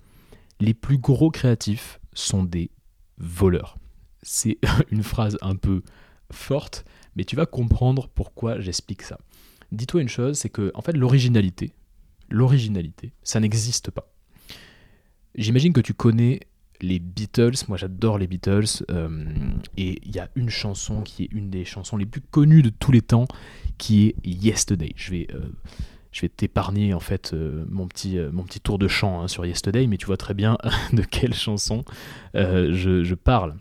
Les 0.59 0.73
plus 0.73 0.97
gros 0.97 1.31
créatifs 1.31 1.99
sont 2.13 2.43
des 2.43 2.71
voleurs. 3.17 3.77
C'est 4.21 4.57
une 4.91 5.03
phrase 5.03 5.37
un 5.41 5.55
peu 5.55 5.81
forte, 6.31 6.85
mais 7.15 7.23
tu 7.23 7.35
vas 7.35 7.45
comprendre 7.45 8.07
pourquoi 8.07 8.59
j'explique 8.59 9.01
ça. 9.01 9.17
Dis-toi 9.71 10.01
une 10.01 10.09
chose, 10.09 10.37
c'est 10.37 10.49
que 10.49 10.71
en 10.73 10.81
fait 10.81 10.93
l'originalité, 10.93 11.73
l'originalité, 12.29 13.13
ça 13.23 13.39
n'existe 13.39 13.91
pas. 13.91 14.11
J'imagine 15.35 15.73
que 15.73 15.81
tu 15.81 15.93
connais 15.93 16.41
les 16.81 16.99
Beatles, 16.99 17.65
moi 17.67 17.77
j'adore 17.77 18.17
les 18.17 18.27
Beatles, 18.27 18.83
euh, 18.91 19.09
et 19.77 19.99
il 20.03 20.15
y 20.15 20.19
a 20.19 20.29
une 20.35 20.49
chanson 20.49 21.01
qui 21.01 21.23
est 21.23 21.29
une 21.31 21.49
des 21.49 21.65
chansons 21.65 21.97
les 21.97 22.05
plus 22.05 22.21
connues 22.21 22.61
de 22.61 22.69
tous 22.69 22.91
les 22.91 23.01
temps, 23.01 23.27
qui 23.77 24.07
est 24.07 24.15
Yesterday. 24.25 24.93
Je 24.95 25.11
vais, 25.11 25.27
euh, 25.33 25.49
vais 26.21 26.29
t'épargner 26.29 26.93
en 26.93 26.99
fait 26.99 27.33
euh, 27.33 27.65
mon, 27.69 27.87
petit, 27.87 28.17
mon 28.31 28.43
petit 28.43 28.59
tour 28.59 28.79
de 28.79 28.87
chant 28.87 29.21
hein, 29.21 29.27
sur 29.27 29.45
Yesterday, 29.45 29.87
mais 29.87 29.97
tu 29.97 30.05
vois 30.05 30.17
très 30.17 30.33
bien 30.33 30.57
de 30.93 31.01
quelle 31.01 31.33
chanson 31.33 31.83
je, 32.33 33.13
parle. 33.15 33.55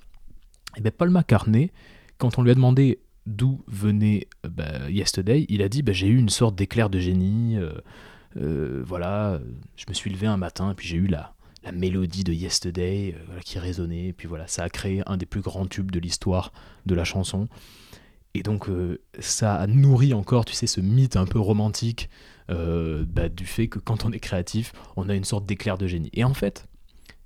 Et 0.76 0.80
bien 0.80 0.92
Paul 0.96 1.10
McCartney, 1.10 1.72
quand 2.18 2.38
on 2.38 2.42
lui 2.42 2.50
a 2.50 2.54
demandé 2.54 3.00
d'où 3.26 3.62
venait 3.66 4.28
bah, 4.48 4.88
Yesterday, 4.88 5.44
il 5.48 5.62
a 5.62 5.68
dit 5.68 5.82
bah, 5.82 5.92
j'ai 5.92 6.06
eu 6.06 6.16
une 6.16 6.28
sorte 6.28 6.54
d'éclair 6.54 6.88
de 6.88 6.98
génie, 6.98 7.58
voilà, 8.36 9.40
je 9.76 9.84
me 9.88 9.94
suis 9.94 10.10
levé 10.10 10.28
un 10.28 10.36
matin, 10.36 10.70
et 10.70 10.74
puis 10.74 10.86
j'ai 10.86 10.96
eu 10.96 11.06
la 11.06 11.34
la 11.68 11.72
mélodie 11.72 12.24
de 12.24 12.32
Yesterday 12.32 13.14
euh, 13.14 13.40
qui 13.40 13.58
résonnait. 13.58 14.06
Et 14.06 14.12
puis 14.14 14.26
voilà, 14.26 14.46
ça 14.46 14.64
a 14.64 14.70
créé 14.70 15.02
un 15.06 15.18
des 15.18 15.26
plus 15.26 15.42
grands 15.42 15.66
tubes 15.66 15.90
de 15.90 16.00
l'histoire 16.00 16.52
de 16.86 16.94
la 16.94 17.04
chanson. 17.04 17.48
Et 18.34 18.42
donc 18.42 18.68
euh, 18.68 19.02
ça 19.18 19.56
a 19.56 19.66
nourri 19.66 20.14
encore, 20.14 20.46
tu 20.46 20.54
sais, 20.54 20.66
ce 20.66 20.80
mythe 20.80 21.16
un 21.16 21.26
peu 21.26 21.38
romantique 21.38 22.08
euh, 22.50 23.04
bah, 23.06 23.28
du 23.28 23.44
fait 23.44 23.68
que 23.68 23.78
quand 23.78 24.06
on 24.06 24.12
est 24.12 24.18
créatif, 24.18 24.72
on 24.96 25.10
a 25.10 25.14
une 25.14 25.24
sorte 25.24 25.44
d'éclair 25.44 25.76
de 25.76 25.86
génie. 25.86 26.10
Et 26.14 26.24
en 26.24 26.32
fait, 26.32 26.66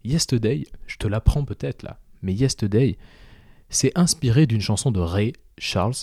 Yesterday, 0.05 0.65
je 0.89 0.97
te 0.97 1.07
l'apprends 1.07 1.45
peut-être 1.45 1.85
là, 1.85 2.01
mais 2.23 2.35
Yesterday, 2.35 2.99
c'est 3.69 3.93
inspiré 3.97 4.47
d'une 4.47 4.61
chanson 4.61 4.91
de 4.91 4.99
Ray 4.99 5.35
Charles. 5.59 5.95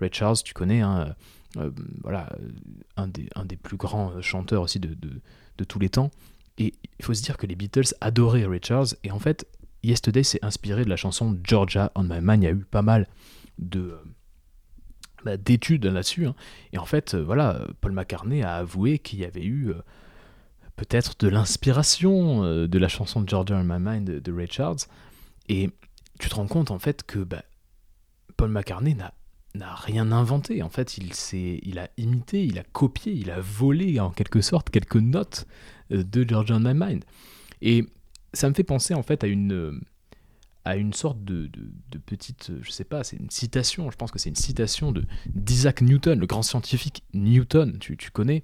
Ray 0.00 0.10
Charles, 0.10 0.38
tu 0.42 0.54
connais, 0.54 0.80
hein, 0.80 1.14
voilà, 2.02 2.34
un 2.96 3.08
des, 3.08 3.28
un 3.34 3.44
des, 3.44 3.56
plus 3.56 3.76
grands 3.76 4.20
chanteurs 4.22 4.62
aussi 4.62 4.80
de, 4.80 4.94
de 4.94 5.64
tous 5.64 5.78
les 5.78 5.90
temps. 5.90 6.10
Et 6.58 6.74
il 6.98 7.04
faut 7.04 7.14
se 7.14 7.22
dire 7.22 7.36
que 7.36 7.46
les 7.46 7.54
Beatles 7.54 7.94
adoraient 8.00 8.46
Richards, 8.46 8.94
et 9.04 9.10
en 9.10 9.18
fait, 9.18 9.46
Yesterday 9.82 10.22
s'est 10.22 10.38
inspiré 10.42 10.84
de 10.84 10.90
la 10.90 10.96
chanson 10.96 11.38
Georgia 11.42 11.90
on 11.94 12.04
My 12.04 12.20
Mind. 12.20 12.42
Il 12.42 12.46
y 12.46 12.48
a 12.48 12.52
eu 12.52 12.64
pas 12.64 12.82
mal 12.82 13.08
de 13.58 13.80
euh, 13.80 13.96
bah, 15.24 15.36
d'études 15.36 15.86
là-dessus. 15.86 16.26
Hein. 16.26 16.34
Et 16.72 16.78
en 16.78 16.84
fait, 16.84 17.14
euh, 17.14 17.22
voilà, 17.22 17.66
Paul 17.80 17.92
McCartney 17.92 18.42
a 18.42 18.56
avoué 18.56 18.98
qu'il 18.98 19.18
y 19.18 19.24
avait 19.24 19.44
eu 19.44 19.70
euh, 19.70 19.82
peut-être 20.76 21.16
de 21.18 21.28
l'inspiration 21.28 22.42
de 22.66 22.78
la 22.78 22.88
chanson 22.88 23.24
Georgia 23.26 23.56
on 23.56 23.64
My 23.64 23.80
Mind 23.80 24.08
de, 24.08 24.32
Richards. 24.32 24.86
Et 25.48 25.70
tu 26.20 26.28
te 26.28 26.34
rends 26.34 26.46
compte 26.46 26.70
en 26.70 26.78
fait 26.78 27.02
que 27.02 27.18
bah, 27.18 27.42
Paul 28.36 28.50
McCartney 28.50 28.94
n'a 28.94 29.74
rien 29.74 30.12
inventé. 30.12 30.62
En 30.62 30.70
fait, 30.70 30.96
il, 30.96 31.12
il 31.34 31.78
a 31.80 31.88
imité, 31.96 32.44
il 32.44 32.58
a 32.58 32.64
copié, 32.64 33.12
il 33.12 33.30
a 33.32 33.40
volé 33.40 33.98
en 33.98 34.10
quelque 34.10 34.40
sorte 34.40 34.70
quelques 34.70 34.96
notes 34.96 35.46
de 35.92 36.28
Georgia 36.28 36.56
on 36.56 36.60
My 36.60 36.74
Mind. 36.74 37.04
Et 37.60 37.86
ça 38.32 38.48
me 38.48 38.54
fait 38.54 38.64
penser 38.64 38.94
en 38.94 39.02
fait 39.02 39.24
à 39.24 39.26
une, 39.26 39.52
euh, 39.52 39.80
à 40.64 40.76
une 40.76 40.92
sorte 40.92 41.24
de, 41.24 41.48
de, 41.90 41.98
petite, 41.98 42.52
je 42.60 42.70
sais 42.70 42.84
pas, 42.84 43.04
c'est 43.04 43.16
une 43.16 43.30
citation, 43.30 43.90
je 43.90 43.96
pense 43.96 44.10
que 44.10 44.18
c'est 44.18 44.28
une 44.28 44.36
citation 44.36 44.92
de 44.92 45.04
d'Isaac 45.34 45.82
Newton, 45.82 46.18
le 46.18 46.26
grand 46.26 46.42
scientifique 46.42 47.04
Newton, 47.14 47.78
tu, 47.78 47.96
tu 47.96 48.10
connais. 48.10 48.42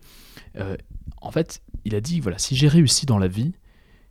Euh, 0.57 0.76
en 1.21 1.31
fait, 1.31 1.62
il 1.85 1.95
a 1.95 2.00
dit, 2.00 2.21
voilà, 2.21 2.38
si 2.38 2.57
j'ai 2.57 2.69
réussi 2.69 3.07
dans 3.07 3.19
la 3.19 3.28
vie, 3.28 3.52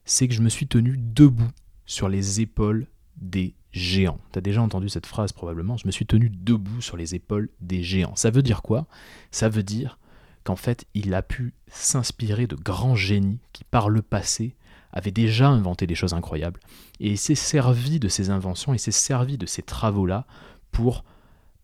c'est 0.05 0.27
que 0.27 0.33
je 0.33 0.41
me 0.41 0.49
suis 0.49 0.67
tenu 0.67 0.95
debout 0.97 1.51
sur 1.85 2.09
les 2.09 2.41
épaules 2.41 2.87
des 3.17 3.55
géants. 3.71 4.19
Tu 4.31 4.39
as 4.39 4.41
déjà 4.41 4.61
entendu 4.61 4.89
cette 4.89 5.05
phrase 5.05 5.31
probablement, 5.31 5.77
je 5.77 5.85
me 5.85 5.91
suis 5.91 6.05
tenu 6.05 6.29
debout 6.29 6.81
sur 6.81 6.97
les 6.97 7.15
épaules 7.15 7.49
des 7.59 7.83
géants. 7.83 8.15
Ça 8.15 8.29
veut 8.29 8.41
dire 8.41 8.61
quoi? 8.61 8.87
Ça 9.31 9.49
veut 9.49 9.63
dire 9.63 9.99
qu'en 10.47 10.55
fait, 10.55 10.85
il 10.93 11.13
a 11.13 11.21
pu 11.21 11.53
s'inspirer 11.67 12.47
de 12.47 12.55
grands 12.55 12.95
génies 12.95 13.41
qui, 13.51 13.65
par 13.65 13.89
le 13.89 14.01
passé, 14.01 14.55
avaient 14.93 15.11
déjà 15.11 15.49
inventé 15.49 15.87
des 15.87 15.93
choses 15.93 16.13
incroyables. 16.13 16.61
Et 17.01 17.09
il 17.09 17.17
s'est 17.17 17.35
servi 17.35 17.99
de 17.99 18.07
ces 18.07 18.29
inventions, 18.29 18.73
il 18.73 18.79
s'est 18.79 18.91
servi 18.91 19.37
de 19.37 19.45
ces 19.45 19.61
travaux-là 19.61 20.25
pour 20.71 21.03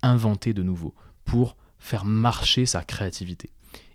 inventer 0.02 0.54
de 0.54 0.64
nouveau, 0.64 0.94
pour 1.24 1.56
faire 1.80 2.04
marcher 2.04 2.66
sa 2.66 2.84
créativité. 2.84 3.52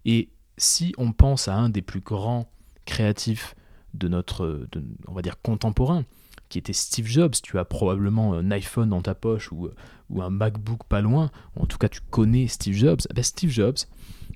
Et 0.07 0.31
si 0.57 0.95
on 0.97 1.13
pense 1.13 1.49
à 1.49 1.55
un 1.55 1.69
des 1.69 1.83
plus 1.83 2.01
grands 2.01 2.51
créatifs 2.87 3.55
de 3.93 4.09
notre, 4.09 4.67
on 5.07 5.13
va 5.13 5.21
dire, 5.21 5.43
contemporain, 5.43 6.07
qui 6.49 6.57
était 6.57 6.73
Steve 6.73 7.09
Jobs, 7.09 7.35
tu 7.43 7.59
as 7.59 7.67
probablement 7.67 8.33
un 8.33 8.51
iPhone 8.53 8.89
dans 8.89 9.03
ta 9.03 9.15
poche 9.15 9.53
ou, 9.53 9.69
ou 10.09 10.23
un 10.23 10.31
MacBook 10.31 10.85
pas 10.85 11.03
loin, 11.03 11.31
en 11.57 11.67
tout 11.67 11.77
cas 11.77 11.91
tu 11.91 12.01
connais 12.11 12.49
Steve 12.49 12.75
Jobs, 12.75 13.01
eh 13.11 13.13
ben, 13.13 13.23
Steve 13.23 13.51
Jobs, 13.51 13.77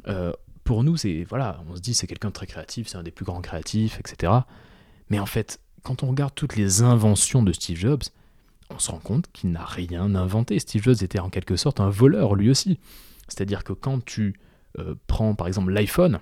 euh, 0.09 0.33
pour 0.65 0.85
nous, 0.85 0.97
c'est 0.97 1.25
voilà, 1.29 1.63
on 1.69 1.77
se 1.77 1.81
dit 1.81 1.95
c'est 1.95 2.07
quelqu'un 2.07 2.29
de 2.29 2.33
très 2.33 2.47
créatif, 2.47 2.89
c'est 2.89 2.97
un 2.97 3.03
des 3.03 3.11
plus 3.11 3.25
grands 3.25 3.41
créatifs, 3.41 3.99
etc. 3.99 4.33
Mais 5.11 5.19
en 5.19 5.27
fait, 5.27 5.61
quand 5.83 6.03
on 6.03 6.09
regarde 6.09 6.35
toutes 6.35 6.57
les 6.57 6.83
inventions 6.83 7.43
de 7.43 7.53
Steve 7.53 7.77
Jobs, 7.77 8.05
on 8.71 8.79
se 8.79 8.91
rend 8.91 8.99
compte 8.99 9.31
qu'il 9.33 9.51
n'a 9.51 9.65
rien 9.65 10.15
inventé. 10.15 10.59
Steve 10.59 10.83
Jobs 10.83 11.03
était 11.03 11.19
en 11.19 11.31
quelque 11.31 11.57
sorte 11.57 11.81
un 11.81 11.91
voleur 11.91 12.35
lui 12.35 12.51
aussi. 12.51 12.79
C'est-à-dire 13.29 13.65
que 13.65 13.73
quand 13.73 14.05
tu 14.05 14.41
euh, 14.79 14.95
prends 15.07 15.35
par 15.35 15.47
exemple 15.47 15.73
l'iPhone, 15.73 16.21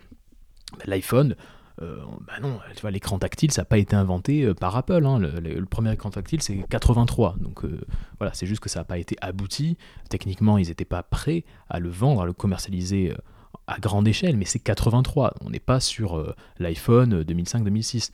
ben, 0.79 0.85
l'iPhone, 0.87 1.37
euh, 1.83 1.99
bah 2.27 2.35
non, 2.43 2.59
tu 2.75 2.81
vois, 2.81 2.91
l'écran 2.91 3.19
tactile, 3.19 3.53
ça 3.53 3.63
n'a 3.63 3.67
pas 3.67 3.79
été 3.79 3.95
inventé 3.95 4.53
par 4.55 4.77
Apple. 4.77 5.05
Hein. 5.07 5.19
Le, 5.19 5.65
premier 5.65 5.93
écran 5.93 6.11
tactile, 6.11 6.43
c'est 6.43 6.65
83. 6.69 7.37
Donc 7.41 7.63
voilà, 8.19 8.35
c'est 8.35 8.47
juste 8.47 8.61
que 8.61 8.69
ça 8.69 8.81
n'a 8.81 8.85
pas 8.85 8.99
été 8.99 9.17
abouti. 9.21 9.77
Techniquement, 10.09 10.59
ils 10.59 10.69
n'étaient 10.69 10.85
pas 10.85 11.03
prêts 11.03 11.45
à 11.69 11.79
le 11.79 11.91
vendre, 11.91 12.23
à 12.23 12.27
le 12.27 12.33
commercialiser 12.33 13.15
à 13.71 13.79
grande 13.79 14.09
échelle, 14.09 14.37
mais 14.37 14.45
c'est 14.45 14.59
83. 14.59 15.35
On 15.41 15.51
n'est 15.51 15.61
pas 15.61 15.81
sur 15.81 16.19
euh, 16.19 16.35
l'iPhone 16.59 17.23
2005-2006. 17.23 18.11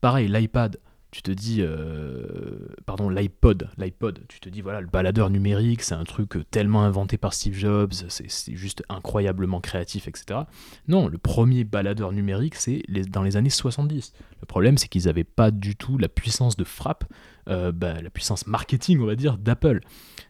Pareil, 0.00 0.28
l'iPad, 0.28 0.78
tu 1.10 1.22
te 1.22 1.30
dis, 1.30 1.58
euh, 1.60 2.68
pardon, 2.86 3.08
l'iPod, 3.08 3.70
l'iPod, 3.76 4.20
tu 4.28 4.40
te 4.40 4.48
dis, 4.48 4.60
voilà, 4.60 4.80
le 4.80 4.86
baladeur 4.86 5.30
numérique, 5.30 5.82
c'est 5.82 5.94
un 5.94 6.04
truc 6.04 6.38
tellement 6.50 6.82
inventé 6.82 7.18
par 7.18 7.34
Steve 7.34 7.54
Jobs, 7.54 7.92
c'est 8.08 8.54
juste 8.56 8.82
incroyablement 8.88 9.60
créatif, 9.60 10.08
etc. 10.08 10.40
Non, 10.88 11.08
le 11.08 11.18
premier 11.18 11.64
baladeur 11.64 12.12
numérique, 12.12 12.56
c'est 12.56 12.82
dans 13.08 13.22
les 13.22 13.36
années 13.36 13.50
70. 13.50 14.12
Le 14.40 14.46
problème, 14.46 14.76
c'est 14.76 14.88
qu'ils 14.88 15.04
n'avaient 15.04 15.24
pas 15.24 15.50
du 15.50 15.76
tout 15.76 15.98
la 15.98 16.08
puissance 16.08 16.56
de 16.56 16.64
frappe, 16.64 17.04
euh, 17.48 17.72
bah, 17.72 18.00
la 18.02 18.10
puissance 18.10 18.46
marketing, 18.46 19.00
on 19.00 19.06
va 19.06 19.16
dire, 19.16 19.38
d'Apple. 19.38 19.80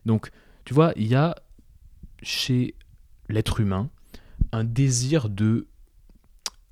Donc, 0.05 0.31
tu 0.65 0.75
vois, 0.75 0.93
il 0.97 1.07
y 1.07 1.15
a 1.15 1.35
chez 2.23 2.75
l'être 3.29 3.61
humain 3.61 3.89
un 4.55 4.65
désir 4.65 5.29
de, 5.29 5.67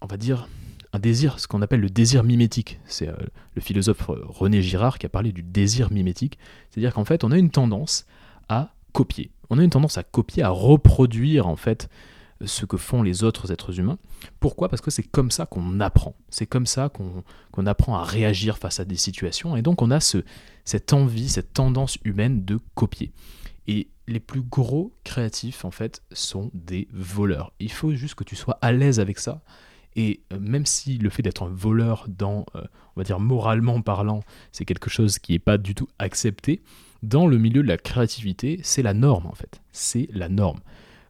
on 0.01 0.07
va 0.07 0.17
dire, 0.17 0.49
un 0.93 0.99
désir, 0.99 1.41
ce 1.41 1.49
qu'on 1.49 1.63
appelle 1.63 1.81
le 1.81 1.91
désir 1.91 2.23
mimétique. 2.23 2.79
C'est 2.87 3.09
euh, 3.09 3.17
le 3.55 3.61
philosophe 3.61 4.03
René 4.09 4.63
Girard 4.63 4.99
qui 4.99 5.07
a 5.07 5.09
parlé 5.09 5.33
du 5.33 5.43
désir 5.43 5.91
mimétique. 5.91 6.39
C'est-à-dire 6.71 6.95
qu'en 6.95 7.05
fait, 7.05 7.25
on 7.25 7.33
a 7.33 7.39
une 7.39 7.51
tendance 7.51 8.07
à 8.49 8.75
copier. 8.93 9.31
On 9.51 9.59
a 9.59 9.65
une 9.65 9.71
tendance 9.71 9.99
à 9.99 10.03
copier, 10.03 10.43
à 10.43 10.51
reproduire 10.51 11.49
en 11.49 11.57
fait 11.57 11.89
ce 12.45 12.67
que 12.67 12.77
font 12.77 13.03
les 13.03 13.25
autres 13.25 13.53
êtres 13.53 13.79
humains. 13.79 13.99
Pourquoi? 14.39 14.69
Parce 14.69 14.83
que 14.83 14.91
c'est 14.91 15.03
comme 15.03 15.31
ça 15.31 15.47
qu'on 15.47 15.81
apprend. 15.81 16.15
C'est 16.29 16.47
comme 16.47 16.67
ça 16.67 16.89
qu'on 16.89 17.67
apprend 17.67 17.97
à 17.97 18.05
réagir 18.05 18.59
face 18.59 18.81
à 18.81 18.85
des 18.85 18.97
situations. 18.97 19.57
Et 19.57 19.63
donc 19.63 19.83
on 19.83 19.91
a 19.91 20.01
ce, 20.01 20.19
cette 20.65 20.93
envie, 20.93 21.29
cette 21.29 21.53
tendance 21.53 21.99
humaine 22.05 22.45
de 22.45 22.59
copier. 22.75 23.13
Et 23.67 23.89
les 24.09 24.21
plus 24.21 24.43
gros 24.43 24.93
créatifs, 25.05 25.65
en 25.65 25.71
fait, 25.71 26.03
sont 26.13 26.51
des 26.55 26.89
voleurs. 26.93 27.53
Il 27.61 27.71
faut 27.71 27.95
juste 27.95 28.15
que 28.15 28.25
tu 28.25 28.37
sois 28.37 28.59
à 28.61 28.73
l'aise 28.73 29.01
avec 29.01 29.19
ça. 29.19 29.43
Et 29.95 30.21
euh, 30.33 30.39
même 30.41 30.67
si 30.67 30.99
le 30.99 31.11
fait 31.11 31.23
d'être 31.23 31.43
un 31.43 31.49
voleur 31.49 32.07
dans, 32.09 32.47
euh, 32.55 32.63
on 32.97 33.01
va 33.01 33.05
dire 33.05 33.21
moralement 33.21 33.81
parlant, 33.83 34.21
c'est 34.51 34.65
quelque 34.65 34.91
chose 34.91 35.19
qui 35.19 35.33
n'est 35.33 35.39
pas 35.39 35.59
du 35.59 35.75
tout 35.75 35.89
accepté, 35.99 36.63
dans 37.03 37.27
le 37.27 37.37
milieu 37.37 37.63
de 37.63 37.69
la 37.69 37.77
créativité, 37.77 38.61
c'est 38.63 38.83
la 38.83 38.95
norme 38.95 39.27
en 39.27 39.35
fait. 39.35 39.61
C'est 39.73 40.09
la 40.13 40.29
norme. 40.29 40.61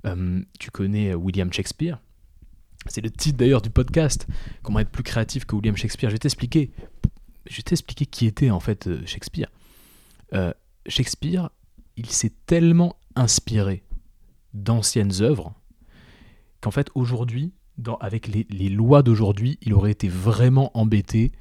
Euh, 0.06 0.40
tu 0.58 0.70
connais 0.70 1.14
William 1.14 1.52
Shakespeare? 1.52 2.00
C'est 2.86 3.02
le 3.02 3.10
titre 3.10 3.38
d'ailleurs 3.38 3.62
du 3.62 3.70
podcast. 3.70 4.26
Comment 4.62 4.80
être 4.80 4.90
plus 4.90 5.04
créatif 5.04 5.44
que 5.44 5.54
William 5.54 5.76
Shakespeare? 5.76 6.10
Je 6.10 6.14
vais 6.14 6.18
t'expliquer. 6.18 6.72
Je 7.48 7.56
vais 7.56 7.62
t'expliquer 7.62 8.06
qui 8.06 8.26
était 8.26 8.50
en 8.50 8.58
fait 8.58 8.88
Shakespeare. 9.06 9.48
Shakespeare, 10.88 11.50
il 12.06 12.12
s'est 12.12 12.32
tellement 12.46 12.96
inspiré 13.14 13.82
d'anciennes 14.54 15.20
œuvres 15.20 15.54
qu'en 16.60 16.70
fait 16.70 16.90
aujourd'hui, 16.94 17.52
avec 18.00 18.28
les, 18.28 18.68
lois 18.68 19.02
d'aujourd'hui, 19.02 19.58
il 19.62 19.74
aurait 19.74 19.90
été 19.90 20.08
vraiment 20.08 20.70
embêté 20.74 21.32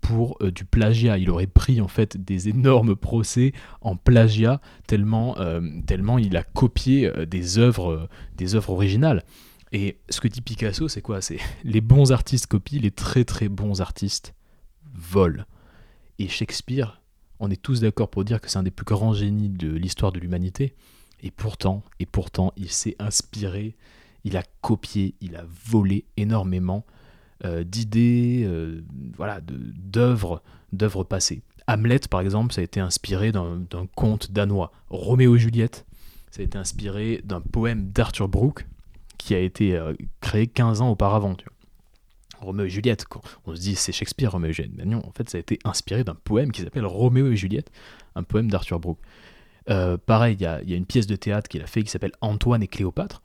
pour 0.00 0.36
euh, 0.40 0.50
du 0.50 0.64
plagiat. 0.64 1.18
Il 1.18 1.30
aurait 1.30 1.46
pris 1.46 1.80
en 1.80 1.88
fait 1.88 2.16
des 2.16 2.48
énormes 2.48 2.96
procès 2.96 3.52
en 3.80 3.96
plagiat 3.96 4.60
tellement, 4.86 5.38
euh, 5.38 5.60
tellement 5.86 6.18
il 6.18 6.36
a 6.36 6.42
copié 6.42 7.06
euh, 7.06 7.26
des 7.26 7.58
œuvres, 7.58 8.08
des 8.36 8.54
œuvres 8.54 8.70
originales. 8.70 9.24
Et 9.72 9.98
ce 10.08 10.20
que 10.20 10.28
dit 10.28 10.40
Picasso, 10.40 10.88
c'est 10.88 11.02
quoi? 11.02 11.20
C'est 11.20 11.38
les 11.64 11.80
bons 11.80 12.12
artistes 12.12 12.46
copient, 12.46 12.80
les 12.80 12.90
très 12.90 13.24
très 13.24 13.48
bons 13.48 13.80
artistes 13.80 14.34
volent. 14.94 15.44
Et 16.18 16.28
Shakespeare, 16.28 17.02
on 17.40 17.50
est 17.50 17.60
tous 17.60 17.80
d'accord 17.80 18.08
pour 18.08 18.24
dire 18.24 18.40
que 18.40 18.50
c'est 18.50 18.58
un 18.58 18.62
des 18.62 18.70
plus 18.70 18.84
grands 18.84 19.12
génies 19.12 19.48
de 19.48 19.72
l'histoire 19.72 20.12
de 20.12 20.20
l'humanité. 20.20 20.74
Et 21.22 21.30
pourtant, 21.30 21.82
et 22.00 22.06
pourtant, 22.06 22.52
il 22.56 22.70
s'est 22.70 22.96
inspiré, 22.98 23.76
il 24.24 24.36
a 24.36 24.42
copié, 24.60 25.14
il 25.20 25.36
a 25.36 25.44
volé 25.66 26.04
énormément 26.16 26.84
euh, 27.44 27.64
d'idées, 27.64 28.42
euh, 28.44 28.84
voilà, 29.16 29.40
d'œuvres, 29.42 30.42
d'œuvres 30.72 31.04
passées. 31.04 31.42
Hamlet, 31.66 32.00
par 32.10 32.20
exemple, 32.20 32.52
ça 32.52 32.60
a 32.60 32.64
été 32.64 32.80
inspiré 32.80 33.32
d'un 33.32 33.86
conte 33.94 34.30
danois. 34.32 34.70
Roméo 34.90 35.36
et 35.36 35.38
Juliette, 35.38 35.86
ça 36.30 36.42
a 36.42 36.44
été 36.44 36.58
inspiré 36.58 37.22
d'un 37.24 37.40
poème 37.40 37.90
d'Arthur 37.90 38.28
Brooke 38.28 38.66
qui 39.18 39.34
a 39.34 39.38
été 39.38 39.74
euh, 39.74 39.94
créé 40.20 40.46
15 40.46 40.82
ans 40.82 40.90
auparavant. 40.90 41.36
Roméo 42.44 42.66
et 42.66 42.70
Juliette, 42.70 43.04
on 43.46 43.54
se 43.54 43.60
dit 43.60 43.74
c'est 43.74 43.92
Shakespeare, 43.92 44.32
Roméo 44.32 44.50
et 44.50 44.52
Juliette. 44.52 44.74
Mais 44.76 44.84
non, 44.84 45.02
en 45.04 45.10
fait, 45.12 45.28
ça 45.28 45.38
a 45.38 45.40
été 45.40 45.58
inspiré 45.64 46.04
d'un 46.04 46.14
poème 46.14 46.52
qui 46.52 46.62
s'appelle 46.62 46.86
Roméo 46.86 47.30
et 47.30 47.36
Juliette, 47.36 47.70
un 48.14 48.22
poème 48.22 48.50
d'Arthur 48.50 48.80
Brooke. 48.80 49.00
pareil, 50.06 50.36
il 50.38 50.42
y, 50.42 50.46
a 50.46 50.76
une 50.76 50.86
pièce 50.86 51.06
de 51.06 51.16
théâtre 51.16 51.48
qu'il 51.48 51.62
a 51.62 51.66
fait 51.66 51.82
qui 51.82 51.90
s'appelle 51.90 52.12
Antoine 52.20 52.62
et 52.62 52.68
Cléopâtre, 52.68 53.22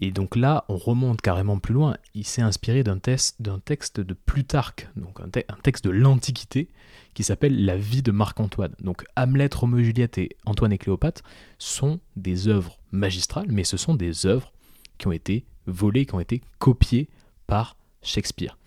et 0.00 0.10
donc 0.10 0.34
là, 0.34 0.64
on 0.68 0.76
remonte 0.76 1.20
carrément 1.20 1.58
plus 1.58 1.74
loin. 1.74 1.96
Il 2.14 2.24
s'est 2.24 2.42
inspiré 2.42 2.82
d'un 2.82 2.98
texte, 2.98 3.40
de 3.40 4.14
Plutarque, 4.14 4.88
donc 4.96 5.20
un, 5.20 5.28
texte 5.62 5.84
de 5.84 5.90
l'Antiquité, 5.90 6.68
qui 7.14 7.22
s'appelle 7.22 7.64
La 7.64 7.76
vie 7.76 8.02
de 8.02 8.10
Marc-Antoine. 8.10 8.74
Donc 8.80 9.04
Hamlet, 9.16 9.50
Roméo 9.54 9.78
et 9.78 9.84
Juliette 9.84 10.18
et 10.18 10.36
Antoine 10.46 10.72
et 10.72 10.78
Cléopâtre 10.78 11.22
sont 11.58 12.00
des 12.16 12.48
œuvres 12.48 12.78
magistrales, 12.90 13.46
mais 13.48 13.64
ce 13.64 13.76
sont 13.76 13.94
des 13.94 14.26
œuvres 14.26 14.52
qui 14.98 15.06
ont 15.06 15.12
été 15.12 15.44
volées, 15.66 16.06
qui 16.06 16.14
ont 16.14 16.20
été 16.20 16.42
copiées 16.58 17.08
par 17.46 17.76
Shakespeare. 18.04 18.58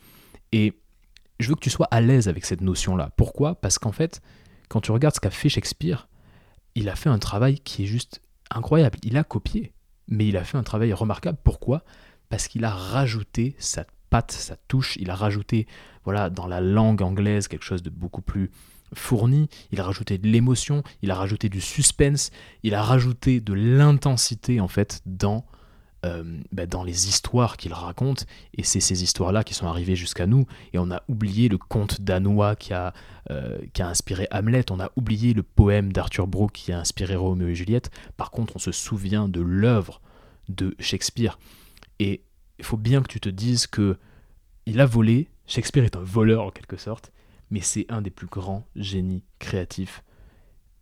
Et 0.51 0.73
je 1.39 1.49
veux 1.49 1.55
que 1.55 1.61
tu 1.61 1.69
sois 1.69 1.87
à 1.91 2.01
l'aise 2.01 2.27
avec 2.27 2.45
cette 2.45 2.61
notion-là. 2.61 3.11
Pourquoi? 3.15 3.55
Parce 3.55 3.79
qu'en 3.79 3.91
fait, 3.91 4.21
quand 4.69 4.81
tu 4.81 4.91
regardes 4.91 5.15
ce 5.15 5.19
qu'a 5.19 5.29
fait 5.29 5.49
Shakespeare, 5.49 6.07
il 6.75 6.89
a 6.89 6.95
fait 6.95 7.09
un 7.09 7.19
travail 7.19 7.59
qui 7.59 7.83
est 7.83 7.87
juste 7.87 8.21
incroyable. 8.49 8.97
Il 9.03 9.17
a 9.17 9.23
copié 9.23 9.73
mais 10.07 10.27
il 10.27 10.37
a 10.37 10.43
fait 10.43 10.57
un 10.57 10.63
travail 10.63 10.93
remarquable. 10.93 11.37
Pourquoi? 11.43 11.83
Parce 12.29 12.47
qu'il 12.47 12.65
a 12.65 12.71
rajouté 12.71 13.55
sa 13.59 13.85
patte, 14.09 14.31
sa 14.31 14.55
touche, 14.55 14.97
il 14.97 15.09
a 15.09 15.15
rajouté 15.15 15.67
voilà, 16.03 16.29
dans 16.29 16.47
la 16.47 16.61
langue 16.61 17.01
anglaise 17.01 17.47
quelque 17.47 17.65
chose 17.65 17.83
de 17.83 17.89
beaucoup 17.89 18.21
plus 18.21 18.51
fourni, 18.93 19.49
il 19.71 19.81
a 19.81 19.83
rajouté 19.83 20.17
de 20.17 20.27
l'émotion, 20.27 20.81
il 21.01 21.11
a 21.11 21.15
rajouté 21.15 21.49
du 21.49 21.59
suspense, 21.59 22.31
il 22.63 22.73
a 22.73 22.81
rajouté 22.81 23.41
de 23.41 23.53
l'intensité 23.53 24.61
en 24.61 24.69
fait 24.69 25.01
dans 25.05 25.45
bah, 26.51 26.65
dans 26.65 26.83
les 26.83 27.07
histoires 27.07 27.57
qu'il 27.57 27.73
raconte, 27.73 28.25
et 28.53 28.63
c'est 28.63 28.79
ces 28.79 29.03
histoires-là 29.03 29.43
qui 29.43 29.53
sont 29.53 29.67
arrivées 29.67 29.95
jusqu'à 29.95 30.27
nous, 30.27 30.45
et 30.73 30.79
on 30.79 30.91
a 30.91 31.01
oublié 31.07 31.49
le 31.49 31.57
conte 31.57 32.01
danois 32.01 32.55
qui 32.55 32.73
a, 32.73 32.93
euh, 33.29 33.57
qui 33.73 33.81
a 33.81 33.87
inspiré 33.87 34.27
Hamlet, 34.31 34.71
on 34.71 34.79
a 34.79 34.91
oublié 34.95 35.33
le 35.33 35.43
poème 35.43 35.91
d'Arthur 35.91 36.27
Brooke 36.27 36.53
qui 36.53 36.71
a 36.71 36.79
inspiré 36.79 37.15
Roméo 37.15 37.47
et 37.47 37.55
Juliette, 37.55 37.91
par 38.15 38.31
contre 38.31 38.55
on 38.55 38.59
se 38.59 38.71
souvient 38.71 39.27
de 39.27 39.41
l'œuvre 39.41 40.01
de 40.49 40.75
Shakespeare, 40.79 41.39
et 41.99 42.21
il 42.59 42.65
faut 42.65 42.77
bien 42.77 43.01
que 43.01 43.07
tu 43.07 43.19
te 43.19 43.29
dises 43.29 43.67
que 43.67 43.97
il 44.65 44.81
a 44.81 44.85
volé, 44.85 45.29
Shakespeare 45.45 45.85
est 45.85 45.95
un 45.95 46.03
voleur 46.03 46.43
en 46.43 46.51
quelque 46.51 46.77
sorte, 46.77 47.11
mais 47.51 47.61
c'est 47.61 47.85
un 47.89 48.01
des 48.01 48.09
plus 48.09 48.27
grands 48.27 48.65
génies 48.75 49.23
créatifs 49.39 50.03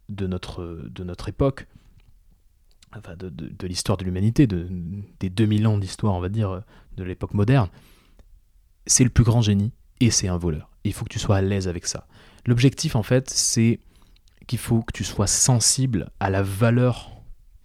de 0.10 0.26
notre 0.28 1.30
époque 1.30 1.68
de, 3.18 3.68
l'histoire 3.68 3.98
de 3.98 4.04
l'humanité, 4.04 4.48
de, 4.48 4.68
des 5.20 5.30
2000 5.30 5.68
ans 5.68 5.78
d'histoire, 5.78 6.14
on 6.14 6.20
va 6.20 6.30
dire, 6.30 6.62
de 6.98 7.04
l'époque 7.04 7.34
moderne, 7.34 7.70
c'est 8.88 9.04
le 9.04 9.10
plus 9.10 9.24
grand 9.24 9.42
génie 9.42 9.72
et 10.00 10.12
c'est 10.12 10.28
un 10.28 10.38
voleur. 10.38 10.70
il 10.84 10.94
faut 10.94 11.06
que 11.06 11.10
tu 11.10 11.20
sois 11.20 11.38
à 11.38 11.42
l'aise 11.42 11.68
avec 11.68 11.86
ça. 11.86 12.08
L'objectif, 12.46 12.96
en 12.96 13.04
fait, 13.04 13.30
c'est 13.30 13.80
qu'il 14.48 14.60
faut 14.60 14.84
que 14.84 14.94
tu 14.94 15.04
sois 15.04 15.28
sensible 15.28 16.12
à 16.20 16.30
la 16.30 16.44
valeur 16.44 17.12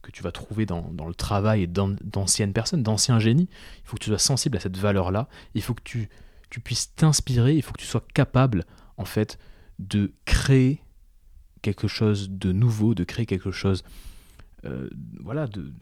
que 0.03 0.11
tu 0.11 0.23
vas 0.23 0.33
trouver 0.33 0.65
dans, 0.65 0.91
le 1.07 1.15
travail 1.15 1.69
d'anciennes 1.69 2.53
personnes, 2.53 2.83
d'anciens 2.83 3.19
génies. 3.19 3.49
Il 3.85 3.89
faut 3.89 3.97
que 3.97 4.03
tu 4.03 4.09
sois 4.09 4.19
sensible 4.19 4.57
à 4.57 4.61
cette 4.61 4.79
valeur-là. 4.79 5.29
Il 5.55 5.63
faut 5.63 5.75
que 5.75 5.83
tu, 5.85 6.09
tu 6.49 6.61
puisses 6.61 6.95
t'inspirer. 6.95 7.55
Il 7.55 7.63
faut 7.63 7.73
que 7.73 7.81
tu 7.81 7.87
sois 7.87 8.05
capable, 8.15 8.65
en 8.97 9.05
fait, 9.05 9.39
de 9.79 10.13
créer 10.25 10.81
quelque 11.61 11.89
chose 11.89 12.31
de 12.31 12.53
nouveau, 12.53 12.95
de 12.95 13.05
créer 13.05 13.27
quelque 13.27 13.51
chose 13.51 13.85
voilà, 15.21 15.47
de, 15.47 15.73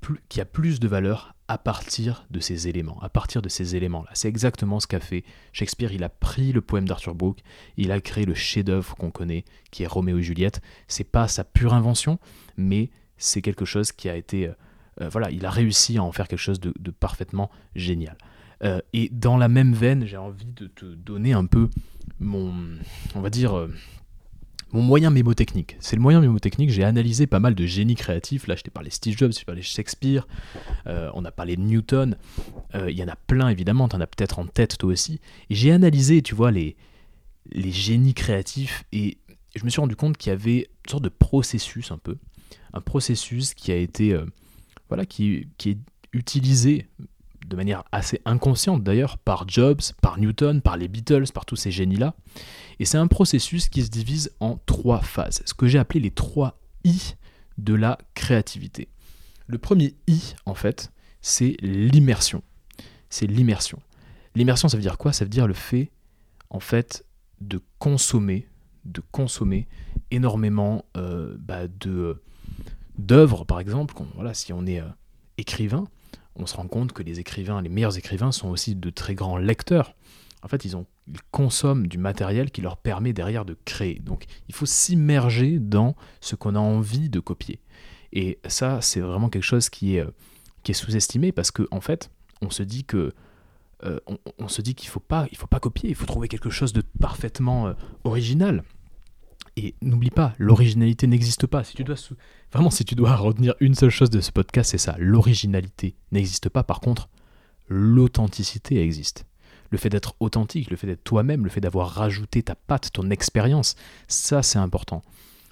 plus, 0.00 0.20
qui 0.28 0.40
a 0.40 0.44
plus 0.44 0.80
de 0.80 0.88
valeur 0.88 1.34
à 1.48 1.58
partir 1.58 2.26
de 2.30 2.40
ces 2.40 2.68
éléments, 2.68 3.00
à 3.00 3.08
partir 3.08 3.42
de 3.42 3.48
ces 3.48 3.76
éléments-là. 3.76 4.10
C'est 4.14 4.28
exactement 4.28 4.80
ce 4.80 4.86
qu'a 4.86 5.00
fait 5.00 5.24
Shakespeare. 5.52 5.92
Il 5.92 6.04
a 6.04 6.08
pris 6.08 6.52
le 6.52 6.60
poème 6.60 6.86
d'Arthur 6.86 7.14
Brooke, 7.14 7.40
il 7.76 7.92
a 7.92 8.00
créé 8.00 8.24
le 8.24 8.34
chef-d'œuvre 8.34 8.94
qu'on 8.96 9.10
connaît, 9.10 9.44
qui 9.70 9.82
est 9.82 9.86
Roméo 9.86 10.18
et 10.18 10.22
Juliette. 10.22 10.60
C'est 10.86 11.04
pas 11.04 11.28
sa 11.28 11.44
pure 11.44 11.74
invention, 11.74 12.18
mais 12.56 12.90
c'est 13.16 13.42
quelque 13.42 13.64
chose 13.64 13.92
qui 13.92 14.08
a 14.08 14.16
été, 14.16 14.48
euh, 14.48 14.52
euh, 15.00 15.08
voilà, 15.08 15.30
il 15.30 15.44
a 15.46 15.50
réussi 15.50 15.98
à 15.98 16.02
en 16.02 16.12
faire 16.12 16.28
quelque 16.28 16.38
chose 16.38 16.60
de, 16.60 16.72
parfaitement 16.90 17.50
génial. 17.74 18.16
et 18.92 19.08
dans 19.10 19.38
la 19.38 19.48
même 19.48 19.72
veine, 19.72 20.04
j'ai 20.04 20.18
envie 20.18 20.52
de 20.52 20.66
te 20.66 20.84
donner 20.84 21.32
un 21.32 21.46
peu 21.46 21.70
mon, 22.18 22.52
on 23.14 23.20
va 23.22 23.30
dire, 23.30 23.68
mon 24.72 24.82
moyen 24.82 25.10
mémotechnique. 25.10 25.76
C'est 25.80 25.96
le 25.96 26.02
moyen 26.02 26.20
mémotechnique. 26.20 26.70
J'ai 26.70 26.84
analysé 26.84 27.26
pas 27.26 27.40
mal 27.40 27.54
de 27.54 27.66
génies 27.66 27.94
créatifs. 27.94 28.46
Là, 28.46 28.56
je 28.56 28.62
t'ai 28.62 28.70
parlé 28.70 28.90
Steve 28.90 29.16
Jobs, 29.16 29.32
je 29.32 29.38
t'ai 29.38 29.44
parlé 29.44 29.62
Shakespeare, 29.62 30.26
euh, 30.86 31.10
on 31.14 31.24
a 31.24 31.30
parlé 31.30 31.56
de 31.56 31.62
Newton. 31.62 32.16
Euh, 32.74 32.90
il 32.90 32.96
y 32.96 33.02
en 33.02 33.08
a 33.08 33.16
plein, 33.16 33.48
évidemment. 33.48 33.88
Tu 33.88 33.96
en 33.96 34.00
as 34.00 34.06
peut-être 34.06 34.38
en 34.38 34.46
tête, 34.46 34.78
toi 34.78 34.90
aussi. 34.90 35.20
Et 35.50 35.54
j'ai 35.54 35.72
analysé, 35.72 36.22
tu 36.22 36.34
vois, 36.34 36.50
les, 36.50 36.76
génies 37.54 38.14
créatifs. 38.14 38.84
Et 38.92 39.18
je 39.56 39.64
me 39.64 39.70
suis 39.70 39.80
rendu 39.80 39.96
compte 39.96 40.16
qu'il 40.16 40.30
y 40.30 40.32
avait 40.32 40.58
une 40.58 40.90
sorte 40.90 41.04
de 41.04 41.08
processus, 41.08 41.90
un 41.90 41.98
peu. 41.98 42.16
Un 42.72 42.80
processus 42.80 43.54
qui 43.54 43.72
a 43.72 43.76
été. 43.76 44.12
Euh, 44.12 44.26
voilà, 44.88 45.06
qui 45.06 45.46
est 45.66 45.78
utilisé 46.12 46.88
de 47.50 47.56
manière 47.56 47.82
assez 47.90 48.22
inconsciente 48.24 48.84
d'ailleurs 48.84 49.18
par 49.18 49.46
Jobs, 49.48 49.80
par 50.00 50.18
Newton, 50.18 50.62
par 50.62 50.76
les 50.76 50.86
Beatles, 50.86 51.32
par 51.34 51.44
tous 51.44 51.56
ces 51.56 51.72
génies-là. 51.72 52.14
Et 52.78 52.84
c'est 52.84 52.96
un 52.96 53.08
processus 53.08 53.68
qui 53.68 53.82
se 53.82 53.90
divise 53.90 54.30
en 54.38 54.56
trois 54.66 55.00
phases, 55.02 55.42
ce 55.44 55.52
que 55.52 55.66
j'ai 55.66 55.78
appelé 55.78 56.00
les 56.00 56.12
trois 56.12 56.60
I 56.84 57.16
de 57.58 57.74
la 57.74 57.98
créativité. 58.14 58.88
Le 59.48 59.58
premier 59.58 59.96
I, 60.06 60.34
en 60.46 60.54
fait, 60.54 60.92
c'est 61.20 61.56
l'immersion. 61.60 62.42
C'est 63.10 63.26
l'immersion. 63.26 63.80
L'immersion, 64.36 64.68
ça 64.68 64.76
veut 64.76 64.82
dire 64.82 64.96
quoi? 64.96 65.12
Ça 65.12 65.24
veut 65.24 65.30
dire 65.30 65.48
le 65.48 65.54
fait, 65.54 65.90
en 66.50 66.60
fait, 66.60 67.04
de 67.40 67.60
consommer, 67.80 68.48
de 68.84 69.02
consommer 69.10 69.66
énormément 70.12 70.84
euh, 70.96 71.36
bah, 71.40 71.66
de 71.66 72.22
d'œuvres, 72.96 73.44
par 73.44 73.58
exemple. 73.58 73.94
Voilà, 74.14 74.34
si 74.34 74.52
on 74.52 74.66
est 74.66 74.80
euh, 74.80 74.88
écrivain, 75.36 75.88
on 76.40 76.46
se 76.46 76.56
rend 76.56 76.66
compte 76.66 76.92
que 76.92 77.02
les 77.02 77.20
écrivains, 77.20 77.62
les 77.62 77.68
meilleurs 77.68 77.98
écrivains, 77.98 78.32
sont 78.32 78.48
aussi 78.48 78.74
de 78.74 78.90
très 78.90 79.14
grands 79.14 79.36
lecteurs. 79.36 79.94
En 80.42 80.48
fait, 80.48 80.64
ils, 80.64 80.74
consomment 81.30 81.86
du 81.86 81.98
matériel 81.98 82.50
qui 82.50 82.60
leur 82.60 82.76
permet 82.76 83.12
derrière 83.12 83.44
de 83.44 83.56
créer. 83.64 84.00
Donc, 84.00 84.24
il 84.48 84.54
faut 84.54 84.66
s'immerger 84.66 85.58
dans 85.58 85.96
ce 86.20 86.36
qu'on 86.36 86.54
a 86.54 86.60
envie 86.60 87.10
de 87.10 87.20
copier. 87.20 87.60
Et 88.12 88.38
ça, 88.46 88.80
c'est 88.80 89.00
vraiment 89.00 89.28
quelque 89.28 89.44
chose 89.44 89.68
qui 89.68 89.96
est, 89.96 90.00
euh, 90.00 90.10
qui 90.62 90.72
est 90.72 90.74
sous-estimé 90.74 91.32
parce 91.32 91.50
qu'en 91.50 91.64
en 91.70 91.80
fait, 91.80 92.10
on 92.42 92.50
se 92.50 92.62
dit 92.62 92.84
que 92.84 93.12
euh, 93.84 93.98
on, 94.38 94.48
se 94.48 94.60
dit 94.60 94.74
qu'il 94.74 94.88
faut 94.88 95.00
pas, 95.00 95.26
il 95.30 95.38
faut 95.38 95.46
pas 95.46 95.60
copier, 95.60 95.88
il 95.88 95.94
faut 95.94 96.04
trouver 96.04 96.28
quelque 96.28 96.50
chose 96.50 96.72
de 96.72 96.82
parfaitement 97.00 97.68
euh, 97.68 97.72
original. 98.04 98.62
Et 99.62 99.74
n'oublie 99.82 100.10
pas, 100.10 100.32
l'originalité 100.38 101.06
n'existe 101.06 101.46
pas. 101.46 101.64
Si 101.64 101.74
tu 101.74 101.84
dois 101.84 101.96
vraiment, 102.50 102.70
si 102.70 102.82
tu 102.86 102.94
dois 102.94 103.14
retenir 103.16 103.54
une 103.60 103.74
seule 103.74 103.90
chose 103.90 104.08
de 104.08 104.22
ce 104.22 104.32
podcast, 104.32 104.70
c'est 104.70 104.78
ça. 104.78 104.96
L'originalité 104.98 105.96
n'existe 106.12 106.48
pas. 106.48 106.62
Par 106.62 106.80
contre, 106.80 107.10
l'authenticité 107.68 108.82
existe. 108.82 109.26
Le 109.68 109.76
fait 109.76 109.90
d'être 109.90 110.14
authentique, 110.18 110.70
le 110.70 110.78
fait 110.78 110.86
d'être 110.86 111.04
toi-même, 111.04 111.44
le 111.44 111.50
fait 111.50 111.60
d'avoir 111.60 111.90
rajouté 111.90 112.42
ta 112.42 112.54
patte, 112.54 112.90
ton 112.92 113.10
expérience, 113.10 113.76
ça 114.08 114.42
c'est 114.42 114.58
important. 114.58 115.02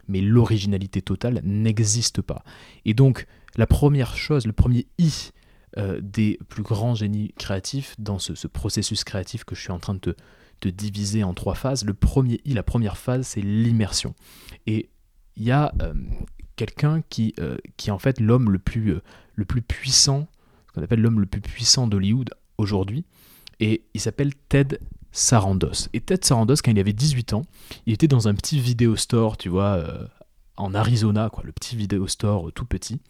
Mais 0.09 0.23
l'originalité 0.23 1.03
totale 1.03 1.42
n'existe 1.44 2.23
pas. 2.23 2.42
Et 2.87 2.94
donc, 2.94 3.27
la 3.57 3.66
première 3.66 4.16
chose, 4.16 4.47
le 4.47 4.55
premier 4.55 4.87
i 4.97 5.33
euh, 5.77 6.01
des 6.03 6.38
plus 6.49 6.62
grands 6.62 6.94
génies 6.94 7.35
créatifs 7.37 7.94
dans 7.99 8.18
ce, 8.18 8.47
processus 8.47 9.05
créatif 9.05 9.44
que 9.44 9.55
je 9.55 9.61
suis 9.61 9.71
en 9.71 9.79
train 9.79 9.92
de 9.92 10.01
te, 10.01 10.11
de 10.61 10.71
diviser 10.71 11.25
en 11.25 11.35
trois 11.35 11.55
phases. 11.55 11.85
Le 11.85 11.94
premier 11.94 12.40
I, 12.44 12.55
la 12.55 12.62
première 12.62 12.97
phase, 12.97 13.27
c'est 13.27 13.40
l'immersion. 13.40 14.14
Et 14.66 14.90
il 15.37 15.44
y 15.44 15.51
a 15.51 15.73
euh, 15.83 15.94
quelqu'un 16.57 17.03
qui, 17.09 17.35
euh, 17.38 17.57
qui 17.77 17.88
est 17.88 17.92
en 17.92 17.99
fait 17.99 18.21
l'homme 18.21 18.51
le 18.51 18.59
plus, 18.59 18.92
euh, 18.92 19.03
le 19.35 19.44
plus 19.44 19.62
puissant, 19.62 20.29
ce 20.66 20.73
qu'on 20.73 20.83
appelle 20.83 21.01
l'homme 21.01 21.21
le 21.21 21.27
plus 21.27 21.40
puissant 21.40 21.87
d'Hollywood 21.87 22.31
aujourd'hui, 22.59 23.05
et 23.61 23.85
il 23.94 24.01
s'appelle 24.01 24.35
Ted 24.49 24.79
Sarandos. 25.12 25.88
Et 25.92 26.01
Ted 26.01 26.25
Sarandos, 26.25 26.57
quand 26.64 26.71
il 26.71 26.79
avait 26.79 26.92
18 26.92 27.33
ans, 27.33 27.42
il 27.87 27.92
était 27.92 28.09
dans 28.09 28.29
un 28.29 28.35
petit 28.35 28.61
vidéo 28.61 28.97
store, 28.97 29.37
tu 29.37 29.49
vois, 29.49 29.83
en 30.57 30.75
Arizona, 30.75 31.31
quoi, 31.31 31.42
le 31.44 31.53
petit 31.53 31.77
vidéo 31.77 32.07
store 32.07 32.53
tout 32.53 32.66
petit. 32.66 33.01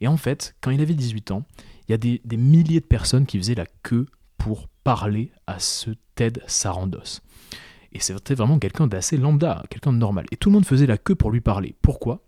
Et 0.00 0.08
en 0.08 0.16
fait, 0.16 0.54
quand 0.60 0.70
il 0.70 0.80
avait 0.80 0.94
18 0.94 1.30
ans, 1.32 1.44
il 1.86 1.92
y 1.92 1.94
a 1.94 1.98
des, 1.98 2.22
des 2.24 2.36
milliers 2.36 2.80
de 2.80 2.86
personnes 2.86 3.26
qui 3.26 3.38
faisaient 3.38 3.54
la 3.54 3.66
queue 3.82 4.06
pour 4.38 4.68
parler 4.88 5.30
à 5.46 5.58
ce 5.58 5.90
Ted 6.14 6.40
Sarandos. 6.46 7.20
Et 7.92 8.00
c'était 8.00 8.34
vraiment 8.34 8.58
quelqu'un 8.58 8.86
d'assez 8.86 9.18
lambda, 9.18 9.62
quelqu'un 9.68 9.92
de 9.92 9.98
normal. 9.98 10.24
Et 10.32 10.38
tout 10.38 10.48
le 10.48 10.54
monde 10.54 10.64
faisait 10.64 10.86
la 10.86 10.96
queue 10.96 11.14
pour 11.14 11.30
lui 11.30 11.42
parler. 11.42 11.74
Pourquoi? 11.82 12.24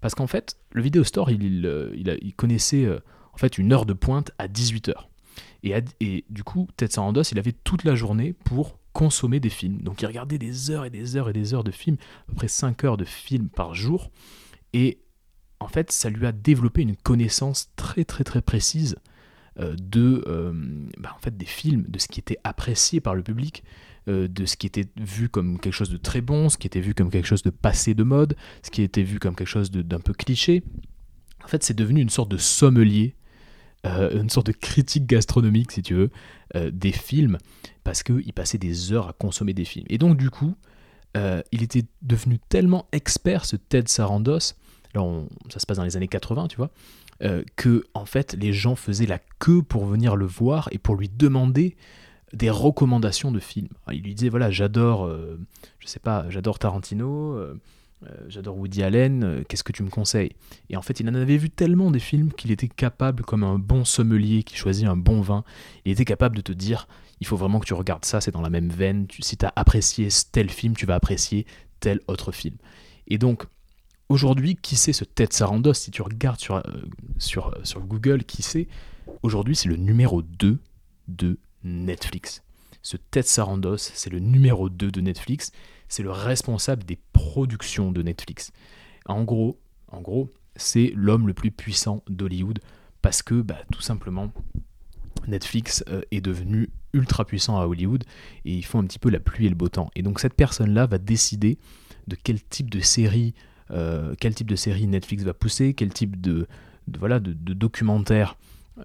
Parce 0.00 0.14
qu'en 0.14 0.28
fait, 0.28 0.56
le 0.70 0.80
vidéo 0.80 1.02
store, 1.02 1.32
il, 1.32 1.42
il, 1.42 2.18
il, 2.22 2.34
connaissait 2.36 2.84
euh, 2.84 3.00
en 3.32 3.36
fait 3.36 3.58
une 3.58 3.72
heure 3.72 3.84
de 3.84 3.94
pointe 3.94 4.30
à 4.38 4.46
18h. 4.46 4.92
Et, 5.64 5.74
et, 5.98 6.24
du 6.30 6.44
coup, 6.44 6.68
Ted 6.76 6.92
Sarandos, 6.92 7.24
il 7.32 7.38
avait 7.40 7.50
toute 7.50 7.82
la 7.82 7.96
journée 7.96 8.32
pour 8.32 8.78
consommer 8.92 9.40
des 9.40 9.50
films. 9.50 9.78
Donc 9.82 10.00
il 10.00 10.06
regardait 10.06 10.38
des 10.38 10.70
heures 10.70 10.84
et 10.84 10.90
des 10.90 11.16
heures 11.16 11.28
et 11.28 11.32
des 11.32 11.52
heures 11.52 11.64
de 11.64 11.72
films, 11.72 11.96
à 11.96 12.26
peu 12.28 12.34
près 12.34 12.48
5 12.48 12.84
heures 12.84 12.96
de 12.96 13.04
films 13.04 13.48
par 13.48 13.74
jour. 13.74 14.12
Et 14.72 15.00
en 15.58 15.66
fait, 15.66 15.90
ça 15.90 16.10
lui 16.10 16.26
a 16.26 16.30
développé 16.30 16.82
une 16.82 16.94
connaissance 16.94 17.72
très 17.74 18.04
très 18.04 18.22
très 18.22 18.40
précise 18.40 18.94
euh, 18.94 19.13
de, 19.58 20.24
euh, 20.26 20.52
bah, 20.98 21.14
en 21.16 21.20
fait, 21.20 21.36
des 21.36 21.46
films, 21.46 21.84
de 21.88 21.98
ce 21.98 22.08
qui 22.08 22.20
était 22.20 22.38
apprécié 22.44 23.00
par 23.00 23.14
le 23.14 23.22
public, 23.22 23.62
euh, 24.06 24.28
de 24.28 24.44
ce 24.44 24.58
qui 24.58 24.66
était 24.66 24.84
vu 24.98 25.30
comme 25.30 25.58
quelque 25.58 25.72
chose 25.72 25.88
de 25.88 25.96
très 25.96 26.20
bon, 26.20 26.50
ce 26.50 26.58
qui 26.58 26.66
était 26.66 26.80
vu 26.80 26.92
comme 26.92 27.08
quelque 27.08 27.24
chose 27.24 27.42
de 27.42 27.48
passé 27.48 27.94
de 27.94 28.02
mode, 28.02 28.36
ce 28.62 28.70
qui 28.70 28.82
était 28.82 29.02
vu 29.02 29.18
comme 29.18 29.34
quelque 29.34 29.48
chose 29.48 29.70
d'un 29.70 29.98
peu 29.98 30.12
cliché. 30.12 30.62
En 31.42 31.48
fait, 31.48 31.62
c'est 31.62 31.72
devenu 31.72 32.02
une 32.02 32.10
sorte 32.10 32.30
de 32.30 32.36
sommelier, 32.36 33.14
euh, 33.86 34.20
une 34.20 34.28
sorte 34.28 34.48
de 34.48 34.52
critique 34.52 35.06
gastronomique, 35.06 35.72
si 35.72 35.80
tu 35.80 35.94
veux, 35.94 36.10
euh, 36.54 36.70
des 36.70 36.92
films, 36.92 37.38
parce 37.82 38.02
qu'il 38.02 38.34
passait 38.34 38.58
des 38.58 38.92
heures 38.92 39.08
à 39.08 39.14
consommer 39.14 39.54
des 39.54 39.64
films. 39.64 39.86
Et 39.88 39.96
donc, 39.96 40.18
du 40.18 40.28
coup, 40.28 40.54
il 41.52 41.62
était 41.62 41.84
devenu 42.02 42.40
tellement 42.48 42.88
expert, 42.90 43.44
ce 43.44 43.54
Ted 43.54 43.88
Sarandos, 43.88 44.54
là, 44.94 45.02
ça 45.48 45.60
se 45.60 45.64
passe 45.64 45.76
dans 45.76 45.84
les 45.84 45.96
années 45.96 46.08
80, 46.08 46.48
tu 46.48 46.56
vois, 46.56 46.70
que, 47.56 47.84
en 47.94 48.04
fait, 48.04 48.34
les 48.34 48.52
gens 48.52 48.76
faisaient 48.76 49.06
la 49.06 49.18
queue 49.38 49.62
pour 49.62 49.86
venir 49.86 50.16
le 50.16 50.26
voir 50.26 50.68
et 50.72 50.78
pour 50.78 50.96
lui 50.96 51.08
demander 51.08 51.76
des 52.34 52.50
recommandations 52.50 53.30
de 53.30 53.40
films. 53.40 53.68
Il 53.92 54.02
lui 54.02 54.14
disait 54.14 54.28
voilà, 54.28 54.50
j'adore, 54.50 55.06
euh, 55.06 55.38
je 55.78 55.86
sais 55.86 56.00
pas, 56.00 56.26
j'adore 56.28 56.58
Tarantino, 56.58 57.34
euh, 57.34 57.60
euh, 58.06 58.10
j'adore 58.28 58.58
Woody 58.58 58.82
Allen, 58.82 59.44
qu'est-ce 59.48 59.64
que 59.64 59.72
tu 59.72 59.82
me 59.82 59.88
conseilles? 59.88 60.32
Et 60.68 60.76
en 60.76 60.82
fait, 60.82 61.00
il 61.00 61.08
en 61.08 61.14
avait 61.14 61.36
vu 61.36 61.48
tellement 61.48 61.90
des 61.90 62.00
films 62.00 62.32
qu'il 62.32 62.50
était 62.50 62.68
capable, 62.68 63.22
comme 63.22 63.44
un 63.44 63.58
bon 63.58 63.84
sommelier 63.84 64.42
qui 64.42 64.56
choisit 64.56 64.86
un 64.86 64.96
bon 64.96 65.20
vin, 65.20 65.44
il 65.84 65.92
était 65.92 66.04
capable 66.04 66.36
de 66.36 66.42
te 66.42 66.52
dire 66.52 66.88
il 67.20 67.26
faut 67.26 67.36
vraiment 67.36 67.60
que 67.60 67.66
tu 67.66 67.74
regardes 67.74 68.04
ça, 68.04 68.20
c'est 68.20 68.32
dans 68.32 68.42
la 68.42 68.50
même 68.50 68.68
veine. 68.68 69.06
si 69.20 69.36
tu 69.36 69.46
as 69.46 69.52
apprécié 69.54 70.08
tel 70.32 70.50
film, 70.50 70.74
tu 70.74 70.84
vas 70.86 70.96
apprécier 70.96 71.46
tel 71.80 72.00
autre 72.08 72.32
film. 72.32 72.56
Et 73.06 73.18
donc, 73.18 73.44
aujourd'hui, 74.08 74.56
qui 74.56 74.76
c'est 74.76 74.92
ce 74.92 75.04
Ted 75.04 75.32
Sarandos? 75.32 75.74
Si 75.74 75.90
tu 75.90 76.02
regardes 76.02 76.40
sur, 76.40 76.62
sur, 77.18 77.54
sur 77.62 77.80
Google, 77.80 78.24
qui 78.24 78.42
c'est? 78.42 78.68
Aujourd'hui, 79.22 79.56
c'est 79.56 79.68
le 79.68 79.76
numéro 79.76 80.22
2 80.22 80.58
de 81.08 81.38
Netflix. 81.62 82.42
Ce 82.82 82.96
Ted 82.96 83.26
Sarandos, 83.26 83.78
c'est 83.78 84.10
le 84.10 84.18
numéro 84.18 84.68
2 84.68 84.90
de 84.90 85.00
Netflix, 85.00 85.52
c'est 85.88 86.02
le 86.02 86.10
responsable 86.10 86.84
des 86.84 86.98
productions 87.12 87.92
de 87.92 88.02
Netflix. 88.02 88.52
En 89.06 89.24
gros, 89.24 89.58
en 89.88 90.00
gros, 90.00 90.30
c'est 90.56 90.92
l'homme 90.94 91.26
le 91.26 91.34
plus 91.34 91.50
puissant 91.50 92.02
d'Hollywood 92.08 92.60
parce 93.02 93.22
que 93.22 93.40
bah, 93.40 93.58
tout 93.72 93.80
simplement 93.82 94.32
Netflix 95.26 95.84
euh, 95.88 96.02
est 96.10 96.20
devenu 96.20 96.70
ultra 96.92 97.24
puissant 97.24 97.58
à 97.58 97.66
Hollywood 97.66 98.04
et 98.44 98.54
ils 98.54 98.64
font 98.64 98.80
un 98.80 98.84
petit 98.84 98.98
peu 98.98 99.10
la 99.10 99.20
pluie 99.20 99.46
et 99.46 99.48
le 99.48 99.54
beau 99.54 99.68
temps. 99.68 99.90
Et 99.94 100.02
donc 100.02 100.20
cette 100.20 100.34
personne-là 100.34 100.86
va 100.86 100.98
décider 100.98 101.58
de 102.06 102.16
quel 102.22 102.42
type 102.42 102.70
de 102.70 102.80
série, 102.80 103.34
euh, 103.70 104.14
quel 104.20 104.34
type 104.34 104.48
de 104.48 104.56
série 104.56 104.86
Netflix 104.86 105.24
va 105.24 105.34
pousser, 105.34 105.74
quel 105.74 105.92
type 105.92 106.20
de, 106.20 106.46
voilà 106.98 107.20
de, 107.20 107.32
documentaire 107.54 108.36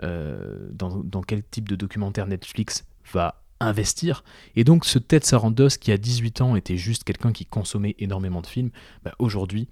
euh, 0.03 0.69
dans, 0.71 1.21
quel 1.21 1.43
type 1.43 1.67
de 1.67 1.75
documentaire 1.75 2.27
Netflix 2.27 2.85
va 3.11 3.41
investir. 3.59 4.23
Et 4.55 4.63
donc 4.63 4.85
ce 4.85 4.99
Ted 4.99 5.25
Sarandos 5.25 5.77
qui 5.79 5.91
à 5.91 5.97
18 5.97 6.41
ans 6.41 6.55
était 6.55 6.77
juste 6.77 7.03
quelqu'un 7.03 7.33
qui 7.33 7.45
consommait 7.45 7.95
énormément 7.99 8.41
de 8.41 8.47
films, 8.47 8.69
bah, 9.03 9.13
aujourd'hui 9.19 9.67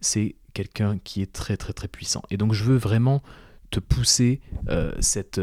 c'est 0.00 0.36
quelqu'un 0.54 0.98
qui 0.98 1.22
est 1.22 1.32
très 1.32 1.56
très 1.56 1.72
très 1.72 1.88
puissant. 1.88 2.22
Et 2.30 2.36
donc 2.36 2.52
je 2.52 2.64
veux 2.64 2.76
vraiment 2.76 3.22
te 3.70 3.80
pousser 3.80 4.40
euh, 4.68 4.92
cette, 5.00 5.40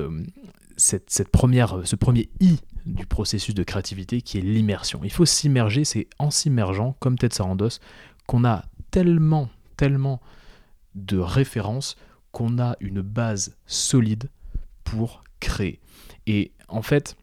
cette, 0.78 1.30
première, 1.30 1.82
ce 1.84 1.96
premier 1.96 2.30
i 2.40 2.58
du 2.86 3.06
processus 3.06 3.54
de 3.54 3.64
créativité 3.64 4.22
qui 4.22 4.38
est 4.38 4.42
l'immersion. 4.42 5.02
Il 5.04 5.12
faut 5.12 5.26
s'immerger, 5.26 5.84
c'est 5.84 6.08
en 6.20 6.32
s'immergeant, 6.32 6.96
comme 7.00 7.18
Ted 7.18 7.34
Sarandos, 7.34 7.80
qu'on 8.28 8.46
a 8.46 8.66
tellement, 8.92 9.50
tellement 9.78 10.22
de 10.96 11.18
références 11.18 11.96
qu'on 12.32 12.60
a 12.60 12.76
une 12.80 13.02
base 13.02 13.56
solide 13.66 14.30
pour 14.84 15.24
créer. 15.40 15.80
Et 16.28 16.52
en 16.68 16.82
fait, 16.82 17.16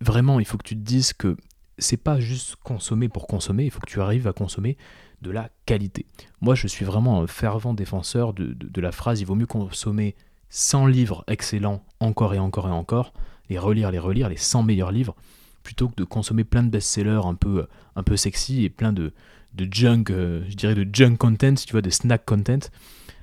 vraiment, 0.00 0.40
il 0.40 0.46
faut 0.46 0.58
que 0.58 0.66
tu 0.66 0.76
te 0.76 0.82
dises 0.82 1.12
que 1.12 1.36
c'est 1.78 1.96
pas 1.96 2.20
juste 2.20 2.56
consommer 2.56 3.08
pour 3.08 3.26
consommer, 3.26 3.64
il 3.64 3.70
faut 3.70 3.80
que 3.80 3.90
tu 3.90 4.00
arrives 4.00 4.26
à 4.26 4.32
consommer 4.32 4.76
de 5.22 5.30
la 5.30 5.50
qualité. 5.66 6.06
Moi, 6.40 6.54
je 6.54 6.66
suis 6.66 6.84
vraiment 6.84 7.20
un 7.22 7.26
fervent 7.26 7.74
défenseur 7.74 8.32
de, 8.32 8.80
la 8.80 8.92
phrase 8.92 9.20
il 9.20 9.26
vaut 9.26 9.34
mieux 9.34 9.46
consommer 9.46 10.14
100 10.50 10.86
livres 10.86 11.24
excellents 11.26 11.84
encore 12.00 12.34
et 12.34 12.38
encore 12.38 12.68
et 12.68 12.72
encore, 12.72 13.12
et 13.48 13.58
relire, 13.58 13.90
les 13.90 13.98
relire, 13.98 14.28
les 14.28 14.36
100 14.36 14.62
meilleurs 14.62 14.92
livres, 14.92 15.14
plutôt 15.62 15.88
que 15.88 15.94
de 15.96 16.04
consommer 16.04 16.44
plein 16.44 16.62
de 16.62 16.70
best-sellers 16.70 17.22
un 17.24 17.34
peu, 17.34 17.66
un 17.96 18.02
peu 18.02 18.16
sexy 18.16 18.64
et 18.64 18.70
plein 18.70 18.92
de, 18.92 19.12
de 19.54 19.68
junk, 19.70 20.04
euh, 20.10 20.44
je 20.48 20.54
dirais 20.54 20.74
de 20.74 20.86
junk 20.92 21.16
content, 21.16 21.54
tu 21.54 21.72
vois, 21.72 21.82
de 21.82 21.90
snack 21.90 22.24
content, 22.24 22.70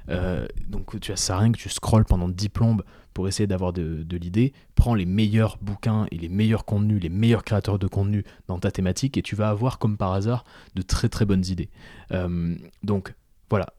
euh, 0.09 0.47
donc 0.67 0.99
tu 0.99 1.11
as 1.11 1.17
ça 1.17 1.37
rien 1.37 1.51
que 1.51 1.57
tu 1.57 1.69
scrolles 1.69 2.05
pendant 2.05 2.29
10 2.29 2.49
plombes 2.49 2.83
pour 3.13 3.27
essayer 3.27 3.47
d'avoir 3.47 3.73
de, 3.73 4.05
l'idée. 4.11 4.53
Prends 4.75 4.93
les 4.93 5.05
meilleurs 5.05 5.57
bouquins 5.61 6.05
et 6.11 6.17
les 6.17 6.29
meilleurs 6.29 6.65
contenus, 6.65 7.01
les 7.01 7.09
meilleurs 7.09 7.43
créateurs 7.43 7.79
de 7.79 7.87
contenu 7.87 8.23
dans 8.47 8.59
ta 8.59 8.71
thématique 8.71 9.17
et 9.17 9.21
tu 9.21 9.35
vas 9.35 9.49
avoir 9.49 9.79
comme 9.79 9.97
par 9.97 10.13
hasard 10.13 10.43
de 10.75 10.81
très 10.81 11.09
très 11.09 11.25
bonnes 11.25 11.45
idées. 11.45 11.69
Euh, 12.11 12.55
donc 12.83 13.15
voilà, 13.49 13.73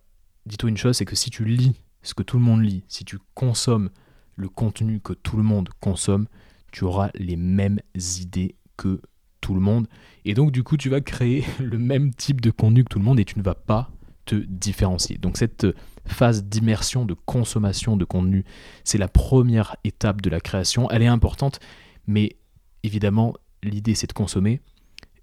dis-toi 0.47 0.69
une 0.69 0.77
chose, 0.77 0.97
c'est 0.97 1.05
que 1.05 1.17
si 1.17 1.31
tu 1.31 1.45
lis 1.45 1.75
ce 2.03 2.15
que 2.15 2.23
tout 2.23 2.37
le 2.37 2.43
monde 2.43 2.63
lit, 2.63 2.85
si 2.89 3.05
tu 3.05 3.19
consommes 3.35 3.91
le 4.37 4.49
contenu 4.49 5.01
que 5.01 5.13
tout 5.13 5.37
le 5.37 5.43
monde 5.43 5.69
consomme, 5.81 6.27
tu 6.73 6.85
auras 6.85 7.11
les 7.15 7.37
mêmes 7.37 7.81
idées 7.95 8.57
que 8.77 9.01
tout 9.41 9.55
le 9.55 9.61
monde. 9.61 9.87
Et 10.25 10.35
donc 10.35 10.53
du 10.53 10.63
coup, 10.63 10.77
tu 10.77 10.89
vas 10.89 11.01
créer 11.01 11.45
le 11.61 11.79
même 11.79 12.13
type 12.13 12.41
de 12.41 12.51
contenu 12.51 12.85
que 12.85 12.89
tout 12.89 12.99
le 12.99 13.05
monde 13.05 13.21
et 13.21 13.25
tu 13.25 13.39
ne 13.39 13.45
vas 13.45 13.55
pas 13.55 13.91
te 14.25 14.35
différencier. 14.35 15.17
Donc 15.19 15.37
cette 15.37 15.67
phase 16.07 16.45
d'immersion, 16.45 17.05
de 17.05 17.15
consommation 17.15 17.97
de 17.97 18.05
contenu. 18.05 18.45
C'est 18.85 18.99
la 18.99 19.09
première 19.09 19.77
étape 19.85 20.21
de 20.21 20.31
la 20.31 20.41
création. 20.41 20.91
Elle 20.91 21.03
est 21.03 21.07
importante, 21.07 21.61
mais 22.07 22.37
évidemment, 22.83 23.35
l'idée 23.63 23.95
c'est 23.95 24.07
de 24.07 24.13
consommer, 24.13 24.61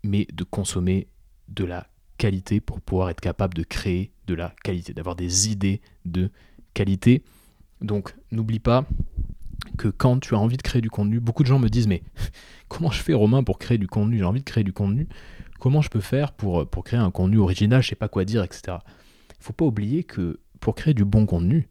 mais 0.03 0.27
de 0.33 0.43
consommer 0.43 1.07
de 1.47 1.65
la 1.65 1.87
qualité 2.17 2.59
pour 2.59 2.81
pouvoir 2.81 3.09
être 3.09 3.21
capable 3.21 3.53
de 3.53 3.63
créer 3.63 4.11
de 4.27 4.33
la 4.33 4.55
qualité, 4.63 4.93
d'avoir 4.93 5.15
des 5.15 5.49
idées 5.51 5.81
de 6.05 6.31
qualité. 6.73 7.23
Donc 7.81 8.15
n'oublie 8.31 8.59
pas 8.59 8.85
que 9.77 9.87
quand 9.87 10.19
tu 10.19 10.35
as 10.35 10.39
envie 10.39 10.57
de 10.57 10.61
créer 10.61 10.81
du 10.81 10.89
contenu, 10.89 11.19
beaucoup 11.19 11.43
de 11.43 11.47
gens 11.47 11.59
me 11.59 11.69
disent 11.69 11.87
mais 11.87 12.03
comment 12.67 12.91
je 12.91 13.01
fais 13.01 13.13
Romain 13.13 13.43
pour 13.43 13.59
créer 13.59 13.77
du 13.77 13.87
contenu? 13.87 14.17
J'ai 14.19 14.23
envie 14.23 14.39
de 14.39 14.45
créer 14.45 14.63
du 14.63 14.73
contenu. 14.73 15.07
Comment 15.59 15.81
je 15.81 15.89
peux 15.89 16.01
faire 16.01 16.31
pour, 16.33 16.67
pour 16.69 16.83
créer 16.83 16.99
un 16.99 17.11
contenu 17.11 17.37
original? 17.39 17.81
Je 17.81 17.89
sais 17.89 17.95
pas 17.95 18.09
quoi 18.09 18.25
dire, 18.25 18.43
etc. 18.43 18.77
Il 19.29 19.43
faut 19.43 19.53
pas 19.53 19.65
oublier 19.65 20.03
que 20.03 20.39
pour 20.59 20.75
créer 20.75 20.93
du 20.93 21.05
bon 21.05 21.25
contenu, 21.25 21.69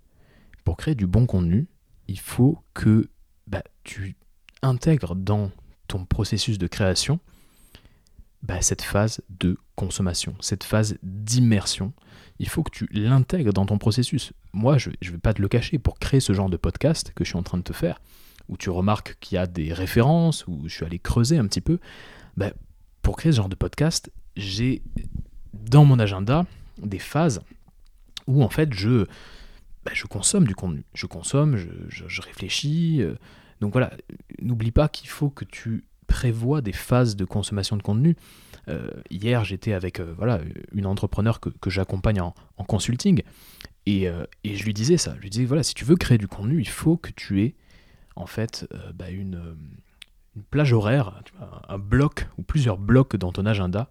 pour 0.64 0.76
créer 0.76 0.94
du 0.94 1.06
bon 1.06 1.26
contenu, 1.26 1.66
il 2.08 2.18
faut 2.18 2.58
que 2.72 3.08
bah, 3.46 3.62
tu 3.82 4.16
intègres 4.62 5.14
dans 5.14 5.50
ton 5.88 6.04
processus 6.04 6.58
de 6.58 6.66
création 6.66 7.20
bah, 8.44 8.60
cette 8.60 8.82
phase 8.82 9.22
de 9.30 9.56
consommation, 9.74 10.34
cette 10.40 10.64
phase 10.64 10.98
d'immersion. 11.02 11.94
Il 12.38 12.48
faut 12.48 12.62
que 12.62 12.70
tu 12.70 12.86
l'intègres 12.92 13.54
dans 13.54 13.64
ton 13.64 13.78
processus. 13.78 14.32
Moi, 14.52 14.76
je 14.76 14.90
ne 14.90 15.10
vais 15.10 15.18
pas 15.18 15.32
te 15.32 15.40
le 15.40 15.48
cacher, 15.48 15.78
pour 15.78 15.98
créer 15.98 16.20
ce 16.20 16.34
genre 16.34 16.50
de 16.50 16.58
podcast 16.58 17.12
que 17.14 17.24
je 17.24 17.30
suis 17.30 17.38
en 17.38 17.42
train 17.42 17.58
de 17.58 17.62
te 17.62 17.72
faire, 17.72 18.00
où 18.48 18.56
tu 18.58 18.68
remarques 18.68 19.16
qu'il 19.20 19.36
y 19.36 19.38
a 19.38 19.46
des 19.46 19.72
références, 19.72 20.46
où 20.46 20.62
je 20.66 20.74
suis 20.74 20.84
allé 20.84 20.98
creuser 20.98 21.38
un 21.38 21.46
petit 21.46 21.62
peu, 21.62 21.78
bah, 22.36 22.52
pour 23.00 23.16
créer 23.16 23.32
ce 23.32 23.38
genre 23.38 23.48
de 23.48 23.54
podcast, 23.54 24.12
j'ai 24.36 24.82
dans 25.54 25.84
mon 25.84 25.98
agenda 25.98 26.44
des 26.78 26.98
phases 26.98 27.40
où 28.26 28.42
en 28.42 28.50
fait 28.50 28.74
je, 28.74 29.06
bah, 29.84 29.92
je 29.94 30.06
consomme 30.06 30.46
du 30.46 30.54
contenu. 30.54 30.84
Je 30.92 31.06
consomme, 31.06 31.56
je, 31.56 32.20
réfléchis. 32.20 33.00
Euh. 33.00 33.14
donc 33.60 33.72
voilà, 33.72 33.92
n'oublie 34.42 34.72
pas 34.72 34.88
qu'il 34.88 35.08
faut 35.08 35.30
que 35.30 35.44
tu 35.44 35.84
prévois 36.06 36.60
des 36.60 36.72
phases 36.72 37.16
de 37.16 37.24
consommation 37.24 37.76
de 37.76 37.82
contenu. 37.82 38.16
Euh, 38.68 38.88
hier, 39.10 39.44
j'étais 39.44 39.72
avec 39.72 40.00
euh, 40.00 40.14
voilà, 40.16 40.40
une 40.72 40.86
entrepreneur 40.86 41.40
que, 41.40 41.70
j'accompagne 41.70 42.20
en, 42.20 42.34
consulting 42.66 43.22
et, 43.86 44.08
je 44.44 44.64
lui 44.64 44.74
disais 44.74 44.96
ça. 44.96 45.14
Je 45.16 45.20
lui 45.20 45.30
disais 45.30 45.44
voilà, 45.44 45.62
si 45.62 45.74
tu 45.74 45.84
veux 45.84 45.96
créer 45.96 46.18
du 46.18 46.28
contenu, 46.28 46.60
il 46.60 46.68
faut 46.68 46.96
que 46.96 47.10
tu 47.10 47.42
aies 47.42 47.54
en 48.16 48.26
fait 48.26 48.66
bah, 48.94 49.10
une, 49.10 49.56
une 50.36 50.42
plage 50.42 50.72
horaire, 50.72 51.22
un 51.68 51.78
bloc 51.78 52.28
ou 52.38 52.42
plusieurs 52.42 52.78
blocs 52.78 53.16
dans 53.16 53.32
ton 53.32 53.46
agenda 53.46 53.88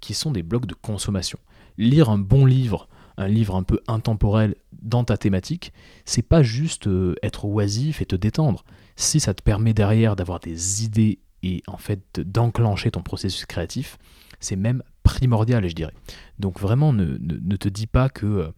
qui 0.00 0.14
sont 0.14 0.30
des 0.30 0.42
blocs 0.42 0.66
de 0.66 0.74
consommation. 0.74 1.38
Lire 1.78 2.10
un 2.10 2.18
bon 2.18 2.44
livre, 2.44 2.88
un 3.16 3.28
livre 3.28 3.56
un 3.56 3.62
peu 3.62 3.80
intemporel 3.86 4.54
dans 4.72 5.04
ta 5.04 5.16
thématique, 5.16 5.72
c'est 6.04 6.22
pas 6.22 6.42
juste 6.42 6.86
euh, 6.86 7.14
être 7.22 7.44
oisif 7.46 8.02
et 8.02 8.06
te 8.06 8.16
détendre. 8.16 8.64
Si 8.96 9.20
ça 9.20 9.34
te 9.34 9.42
permet 9.42 9.74
derrière 9.74 10.16
d'avoir 10.16 10.40
des 10.40 10.84
idées 10.84 11.18
et 11.42 11.62
en 11.66 11.76
fait 11.76 12.20
d'enclencher 12.20 12.90
ton 12.90 13.02
processus 13.02 13.46
créatif, 13.46 13.98
c'est 14.40 14.56
même 14.56 14.82
primordial, 15.02 15.66
je 15.68 15.74
dirais. 15.74 15.94
Donc 16.38 16.60
vraiment, 16.60 16.92
ne, 16.92 17.56
te 17.56 17.68
dis 17.68 17.86
pas 17.86 18.08
que, 18.08 18.26
euh, 18.26 18.48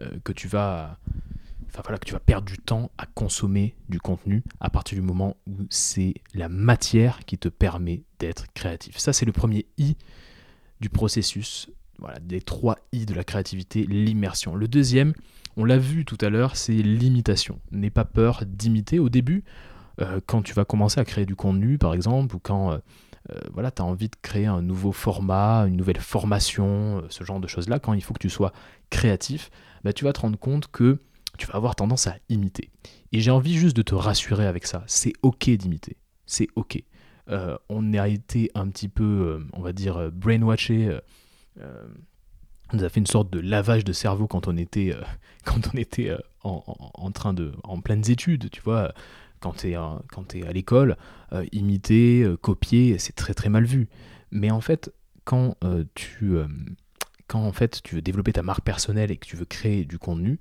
euh, 0.00 0.32
tu 0.34 0.48
vas 0.48 0.98
voilà, 1.82 1.98
que 1.98 2.06
tu 2.06 2.12
vas 2.12 2.20
perdre 2.20 2.46
du 2.46 2.58
temps 2.58 2.90
à 2.98 3.06
consommer 3.06 3.74
du 3.88 3.98
contenu 3.98 4.44
à 4.60 4.70
partir 4.70 4.96
du 4.96 5.02
moment 5.02 5.36
où 5.46 5.66
c'est 5.70 6.14
la 6.34 6.48
matière 6.48 7.20
qui 7.24 7.38
te 7.38 7.48
permet 7.48 8.04
d'être 8.18 8.46
créatif. 8.54 8.98
Ça, 8.98 9.12
c'est 9.12 9.26
le 9.26 9.32
premier 9.32 9.66
I 9.78 9.96
du 10.80 10.88
processus, 10.88 11.70
voilà, 11.98 12.20
des 12.20 12.40
trois 12.40 12.78
I 12.92 13.06
de 13.06 13.14
la 13.14 13.24
créativité, 13.24 13.86
l'immersion. 13.86 14.54
Le 14.54 14.68
deuxième, 14.68 15.14
on 15.56 15.64
l'a 15.64 15.78
vu 15.78 16.04
tout 16.04 16.18
à 16.20 16.30
l'heure, 16.30 16.56
c'est 16.56 16.74
l'imitation. 16.74 17.60
N'aie 17.72 17.90
pas 17.90 18.04
peur 18.04 18.44
d'imiter 18.46 18.98
au 18.98 19.08
début, 19.08 19.44
euh, 20.00 20.20
quand 20.26 20.42
tu 20.42 20.54
vas 20.54 20.64
commencer 20.64 21.00
à 21.00 21.04
créer 21.04 21.26
du 21.26 21.36
contenu, 21.36 21.78
par 21.78 21.94
exemple, 21.94 22.34
ou 22.36 22.38
quand 22.38 22.72
euh, 22.72 22.78
euh, 23.30 23.40
voilà, 23.52 23.70
tu 23.70 23.82
as 23.82 23.84
envie 23.84 24.08
de 24.08 24.16
créer 24.20 24.46
un 24.46 24.62
nouveau 24.62 24.92
format, 24.92 25.66
une 25.66 25.76
nouvelle 25.76 26.00
formation, 26.00 27.04
ce 27.08 27.24
genre 27.24 27.40
de 27.40 27.48
choses-là, 27.48 27.78
quand 27.78 27.94
il 27.94 28.02
faut 28.02 28.14
que 28.14 28.18
tu 28.18 28.30
sois 28.30 28.52
créatif, 28.90 29.50
bah, 29.82 29.92
tu 29.92 30.04
vas 30.04 30.12
te 30.12 30.20
rendre 30.20 30.38
compte 30.38 30.68
que 30.70 30.98
tu 31.38 31.46
vas 31.46 31.54
avoir 31.54 31.74
tendance 31.74 32.06
à 32.06 32.16
imiter. 32.28 32.70
Et 33.12 33.20
j'ai 33.20 33.30
envie 33.30 33.54
juste 33.54 33.76
de 33.76 33.82
te 33.82 33.94
rassurer 33.94 34.46
avec 34.46 34.66
ça. 34.66 34.84
C'est 34.86 35.12
ok 35.22 35.50
d'imiter. 35.50 35.96
C'est 36.26 36.48
ok. 36.56 36.82
Euh, 37.30 37.56
on 37.68 37.94
a 37.94 38.08
été 38.08 38.50
un 38.54 38.68
petit 38.68 38.88
peu, 38.88 39.04
euh, 39.04 39.46
on 39.52 39.62
va 39.62 39.72
dire, 39.72 39.96
euh, 39.96 40.10
brainwashé. 40.10 40.98
on 41.60 42.76
nous 42.76 42.84
a 42.84 42.88
fait 42.88 43.00
une 43.00 43.06
sorte 43.06 43.30
de 43.30 43.40
lavage 43.40 43.84
de 43.84 43.92
cerveau 43.92 44.26
quand 44.26 44.48
on 44.48 44.56
était, 44.56 44.94
quand 45.44 45.60
on 45.72 45.78
était 45.78 46.16
en, 46.42 47.10
train 47.12 47.32
de, 47.32 47.52
en 47.62 47.80
pleines 47.80 48.10
études, 48.10 48.50
tu 48.50 48.60
vois. 48.60 48.92
Quand 49.44 50.28
tu 50.28 50.40
es, 50.40 50.46
à 50.46 50.52
l'école, 50.52 50.96
imiter, 51.52 52.26
copier, 52.40 52.98
c'est 52.98 53.14
très 53.14 53.34
très 53.34 53.48
mal 53.48 53.64
vu. 53.64 53.88
Mais 54.30 54.50
en 54.50 54.60
fait, 54.60 54.92
quand 55.24 55.56
tu 55.94 56.36
quand 57.28 57.42
en 57.42 57.52
fait 57.52 57.82
tu 57.82 57.96
veux 57.96 58.02
développer 58.02 58.32
ta 58.32 58.42
marque 58.42 58.64
personnelle 58.64 59.10
et 59.10 59.16
que 59.16 59.26
tu 59.26 59.36
veux 59.36 59.44
créer 59.44 59.84
du 59.84 59.98
contenu, 59.98 60.38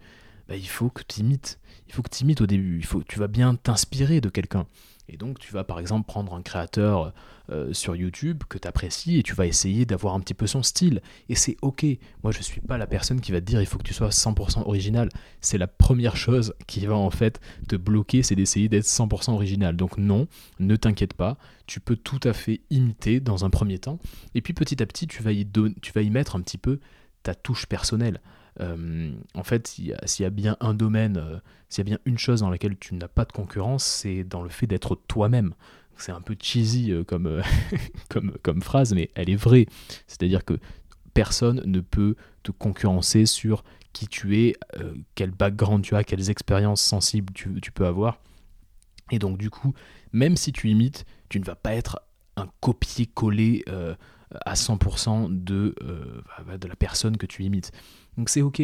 bah, 0.47 0.55
il 0.55 0.67
faut 0.67 0.89
que 0.89 1.03
tu 1.07 1.21
imites. 1.21 1.59
Il 1.93 1.97
faut 1.97 2.01
que 2.01 2.09
tu 2.09 2.23
imites 2.23 2.41
au 2.41 2.47
début. 2.47 2.83
Tu 3.07 3.19
vas 3.19 3.27
bien 3.27 3.53
t'inspirer 3.53 4.19
de 4.19 4.27
quelqu'un. 4.27 4.65
Et 5.09 5.15
donc, 5.15 5.37
tu 5.37 5.53
vas 5.53 5.63
par 5.63 5.79
exemple 5.79 6.07
prendre 6.07 6.33
un 6.33 6.41
créateur 6.41 7.13
euh, 7.51 7.71
sur 7.71 7.95
YouTube 7.95 8.41
que 8.49 8.57
tu 8.57 8.67
apprécies 8.67 9.19
et 9.19 9.21
tu 9.21 9.35
vas 9.35 9.45
essayer 9.45 9.85
d'avoir 9.85 10.15
un 10.15 10.19
petit 10.19 10.33
peu 10.33 10.47
son 10.47 10.63
style. 10.63 11.03
Et 11.29 11.35
c'est 11.35 11.55
ok. 11.61 11.85
Moi, 12.23 12.31
je 12.31 12.39
ne 12.39 12.43
suis 12.43 12.61
pas 12.61 12.79
la 12.79 12.87
personne 12.87 13.21
qui 13.21 13.31
va 13.31 13.41
te 13.41 13.45
dire 13.45 13.61
il 13.61 13.67
faut 13.67 13.77
que 13.77 13.83
tu 13.83 13.93
sois 13.93 14.09
100% 14.09 14.61
original. 14.61 15.09
C'est 15.39 15.59
la 15.59 15.67
première 15.67 16.15
chose 16.15 16.55
qui 16.65 16.83
va 16.87 16.95
en 16.95 17.11
fait 17.11 17.39
te 17.67 17.75
bloquer, 17.75 18.23
c'est 18.23 18.35
d'essayer 18.35 18.69
d'être 18.69 18.85
100% 18.85 19.29
original. 19.29 19.75
Donc, 19.75 19.99
non, 19.99 20.27
ne 20.57 20.75
t'inquiète 20.75 21.13
pas. 21.13 21.37
Tu 21.67 21.79
peux 21.79 21.95
tout 21.95 22.21
à 22.23 22.33
fait 22.33 22.61
imiter 22.71 23.19
dans 23.19 23.45
un 23.45 23.51
premier 23.51 23.77
temps. 23.77 23.99
Et 24.33 24.41
puis, 24.41 24.53
petit 24.53 24.81
à 24.81 24.87
petit, 24.87 25.05
tu 25.05 25.21
vas 25.21 25.31
y, 25.31 25.47
tu 25.79 25.91
vas 25.93 26.01
y 26.01 26.09
mettre 26.09 26.35
un 26.35 26.41
petit 26.41 26.57
peu 26.57 26.79
ta 27.21 27.35
touche 27.35 27.67
personnelle. 27.67 28.19
Euh, 28.59 29.11
en 29.33 29.43
fait, 29.43 29.67
s'il 29.67 29.87
y, 29.87 30.25
a 30.25 30.29
bien 30.29 30.57
un 30.59 30.73
domaine, 30.73 31.17
euh, 31.17 31.39
s'il 31.69 31.79
y 31.79 31.81
a 31.81 31.89
bien 31.89 31.99
une 32.05 32.17
chose 32.17 32.41
dans 32.41 32.49
laquelle 32.49 32.77
tu 32.77 32.93
n'as 32.95 33.07
pas 33.07 33.25
de 33.25 33.31
concurrence, 33.31 33.83
c'est 33.83 34.23
dans 34.23 34.43
le 34.43 34.49
fait 34.49 34.67
d'être 34.67 34.99
toi-même. 35.07 35.53
C'est 35.97 36.11
un 36.11 36.21
peu 36.21 36.35
cheesy 36.39 36.91
euh, 36.91 37.03
comme, 37.03 37.41
comme, 38.43 38.61
phrase, 38.61 38.93
mais 38.93 39.09
elle 39.15 39.29
est 39.29 39.35
vraie. 39.35 39.65
C'est-à-dire 40.07 40.45
que 40.45 40.59
personne 41.13 41.61
ne 41.65 41.79
peut 41.79 42.15
te 42.43 42.51
concurrencer 42.51 43.25
sur 43.25 43.63
qui 43.93 44.07
tu 44.07 44.39
es, 44.39 44.55
quel 45.13 45.29
background 45.29 45.83
tu 45.83 45.95
as, 45.95 46.03
quelles 46.03 46.31
expériences 46.31 46.81
sensibles 46.81 47.31
tu, 47.31 47.61
tu, 47.61 47.71
peux 47.71 47.85
avoir. 47.85 48.19
Et 49.11 49.19
donc 49.19 49.37
du 49.37 49.51
coup, 49.51 49.75
même 50.13 50.35
si 50.35 50.51
tu 50.51 50.71
imites, 50.71 51.05
tu 51.29 51.39
ne 51.39 51.45
vas 51.45 51.53
pas 51.53 51.75
être 51.75 52.01
un 52.35 52.49
copier-coller 52.59 53.63
à 54.45 54.55
100% 54.55 55.43
de, 55.43 55.75
bah, 56.47 56.57
de 56.57 56.67
la 56.67 56.75
personne 56.75 57.17
que 57.17 57.27
tu 57.27 57.43
imites. 57.43 57.71
Donc 58.17 58.29
c'est 58.29 58.41
ok. 58.41 58.61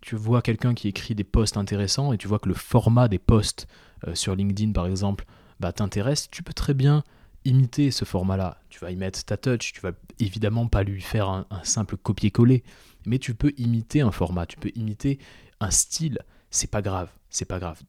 Tu 0.00 0.16
vois 0.16 0.42
quelqu'un 0.42 0.74
qui 0.74 0.88
écrit 0.88 1.14
des 1.14 1.24
posts 1.24 1.56
intéressants 1.56 2.12
et 2.12 2.18
tu 2.18 2.28
vois 2.28 2.38
que 2.38 2.48
le 2.48 2.54
format 2.54 3.08
des 3.08 3.18
posts 3.18 3.66
euh, 4.06 4.14
sur 4.14 4.36
LinkedIn 4.36 4.72
par 4.72 4.86
exemple 4.86 5.24
bah, 5.58 5.72
t'intéresse, 5.72 6.30
tu 6.30 6.42
peux 6.42 6.52
très 6.52 6.74
bien 6.74 7.02
imiter 7.44 7.90
ce 7.90 8.04
format-là. 8.04 8.60
Tu 8.68 8.80
vas 8.80 8.90
y 8.90 8.96
mettre 8.96 9.24
ta 9.24 9.36
touch, 9.36 9.72
tu 9.72 9.80
vas 9.80 9.92
évidemment 10.18 10.66
pas 10.66 10.82
lui 10.82 11.00
faire 11.00 11.28
un, 11.28 11.46
simple 11.62 11.96
copier-coller, 11.96 12.62
mais 13.06 13.18
tu 13.18 13.34
peux 13.34 13.52
imiter 13.56 14.00
un 14.00 14.10
format, 14.10 14.46
tu 14.46 14.58
peux 14.58 14.70
imiter 14.74 15.18
un 15.60 15.70
style. 15.70 16.18
C'est 16.50 16.70
pas 16.70 16.82
grave, 16.82 17.10
c'est 17.30 17.44
pas 17.44 17.58
grave. 17.58 17.80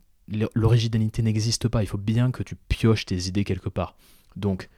L'originalité 0.56 1.22
n'existe 1.22 1.68
pas, 1.68 1.84
il 1.84 1.88
faut 1.88 1.98
bien 1.98 2.32
que 2.32 2.44
tu 2.44 2.56
pioches 2.56 3.06
tes 3.06 3.28
idées 3.28 3.44
quelque 3.44 3.70
part. 3.70 3.96
Donc, 4.36 4.70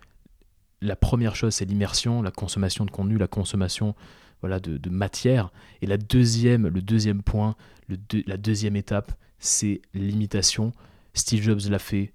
la 0.81 0.95
première 0.95 1.35
chose, 1.35 1.53
c'est 1.55 1.65
l'immersion, 1.65 2.21
la 2.21 2.31
consommation 2.31 2.85
de 2.85 2.91
contenu, 2.91 3.17
la 3.17 3.27
consommation 3.27 3.95
voilà, 4.41 4.59
de, 4.59 4.89
matière. 4.89 5.51
Et 5.81 5.87
la 5.87 5.97
deuxième, 5.97 6.67
le 6.67 6.81
deuxième 6.81 7.21
point, 7.23 7.55
le 7.87 7.97
la 8.25 8.37
deuxième 8.37 8.75
étape, 8.75 9.11
c'est 9.39 9.81
l'imitation. 9.93 10.71
Steve 11.13 11.41
Jobs 11.41 11.61
l'a 11.69 11.79
fait, 11.79 12.13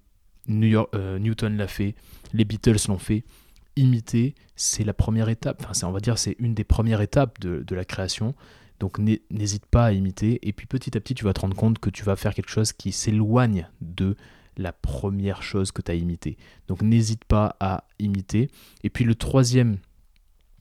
euh, 0.49 1.19
Newton 1.19 1.57
l'a 1.57 1.67
fait, 1.67 1.95
les 2.33 2.45
Beatles 2.45 2.87
l'ont 2.87 2.97
fait. 2.97 3.23
Imiter, 3.75 4.35
c'est 4.55 4.85
la 4.85 4.93
première 4.93 5.27
étape, 5.27 5.65
enfin, 5.69 5.87
on 5.87 5.91
va 5.91 5.99
dire 5.99 6.17
c'est 6.17 6.37
une 6.39 6.53
des 6.53 6.63
premières 6.63 7.01
étapes 7.01 7.39
de, 7.41 7.61
de 7.61 7.75
la 7.75 7.83
création. 7.83 8.33
Donc 8.79 8.99
n'hésite 8.99 9.65
pas 9.65 9.85
à 9.85 9.91
imiter, 9.91 10.39
et 10.47 10.53
puis 10.53 10.65
petit 10.67 10.97
à 10.97 11.01
petit 11.01 11.13
tu 11.13 11.23
vas 11.23 11.33
te 11.33 11.41
rendre 11.41 11.55
compte 11.55 11.79
que 11.79 11.89
tu 11.89 12.03
vas 12.03 12.15
faire 12.15 12.33
quelque 12.33 12.49
chose 12.49 12.73
qui 12.73 12.91
s'éloigne 12.91 13.69
de 13.81 14.15
la 14.57 14.71
première 14.71 15.43
chose 15.43 15.71
que 15.71 15.81
tu 15.81 15.91
as 15.91 15.95
imité. 15.95 16.37
Donc 16.67 16.81
n'hésite 16.81 17.25
pas 17.25 17.55
à 17.59 17.85
imiter. 17.99 18.49
Et 18.83 18.89
puis 18.89 19.05
le 19.05 19.15
troisième, 19.15 19.77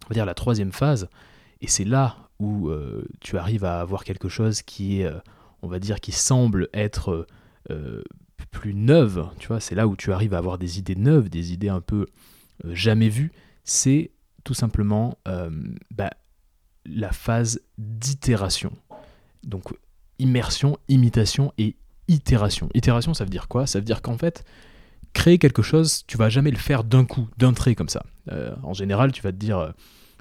on 0.04 0.08
va 0.08 0.14
dire 0.14 0.26
la 0.26 0.34
troisième 0.34 0.72
phase, 0.72 1.08
et 1.64 1.66
c'est 1.66 1.84
là 1.84 2.28
où 2.40 2.68
euh, 2.68 3.06
tu 3.20 3.38
arrives 3.38 3.64
à 3.64 3.80
avoir 3.80 4.04
quelque 4.04 4.28
chose 4.28 4.60
qui 4.60 5.00
est, 5.00 5.06
euh, 5.06 5.18
on 5.62 5.66
va 5.66 5.78
dire, 5.78 5.98
qui 5.98 6.12
semble 6.12 6.68
être 6.74 7.26
euh, 7.70 8.02
plus 8.50 8.74
neuve, 8.74 9.26
tu 9.38 9.48
vois, 9.48 9.60
c'est 9.60 9.74
là 9.74 9.88
où 9.88 9.96
tu 9.96 10.12
arrives 10.12 10.34
à 10.34 10.38
avoir 10.38 10.58
des 10.58 10.78
idées 10.78 10.94
neuves, 10.94 11.30
des 11.30 11.54
idées 11.54 11.70
un 11.70 11.80
peu 11.80 12.06
jamais 12.66 13.08
vues, 13.08 13.32
c'est 13.64 14.10
tout 14.44 14.52
simplement 14.52 15.16
bah, 15.90 16.10
la 16.84 17.10
phase 17.12 17.60
d'itération. 17.78 18.72
Donc 19.42 19.72
immersion, 20.18 20.78
imitation 20.88 21.52
et 21.56 21.76
itération. 22.08 22.68
Itération, 22.74 23.14
ça 23.14 23.24
veut 23.24 23.30
dire 23.30 23.48
quoi? 23.48 23.66
Ça 23.66 23.78
veut 23.78 23.84
dire 23.86 24.02
qu'en 24.02 24.18
fait, 24.18 24.44
créer 25.14 25.38
quelque 25.38 25.62
chose, 25.62 26.04
tu 26.06 26.18
vas 26.18 26.28
jamais 26.28 26.50
le 26.50 26.58
faire 26.58 26.84
d'un 26.84 27.06
coup, 27.06 27.28
d'un 27.38 27.54
trait 27.54 27.74
comme 27.74 27.88
ça. 27.88 28.04
en 28.62 28.74
général, 28.74 29.12
tu 29.12 29.22
vas 29.22 29.32
te 29.32 29.38
dire 29.38 29.72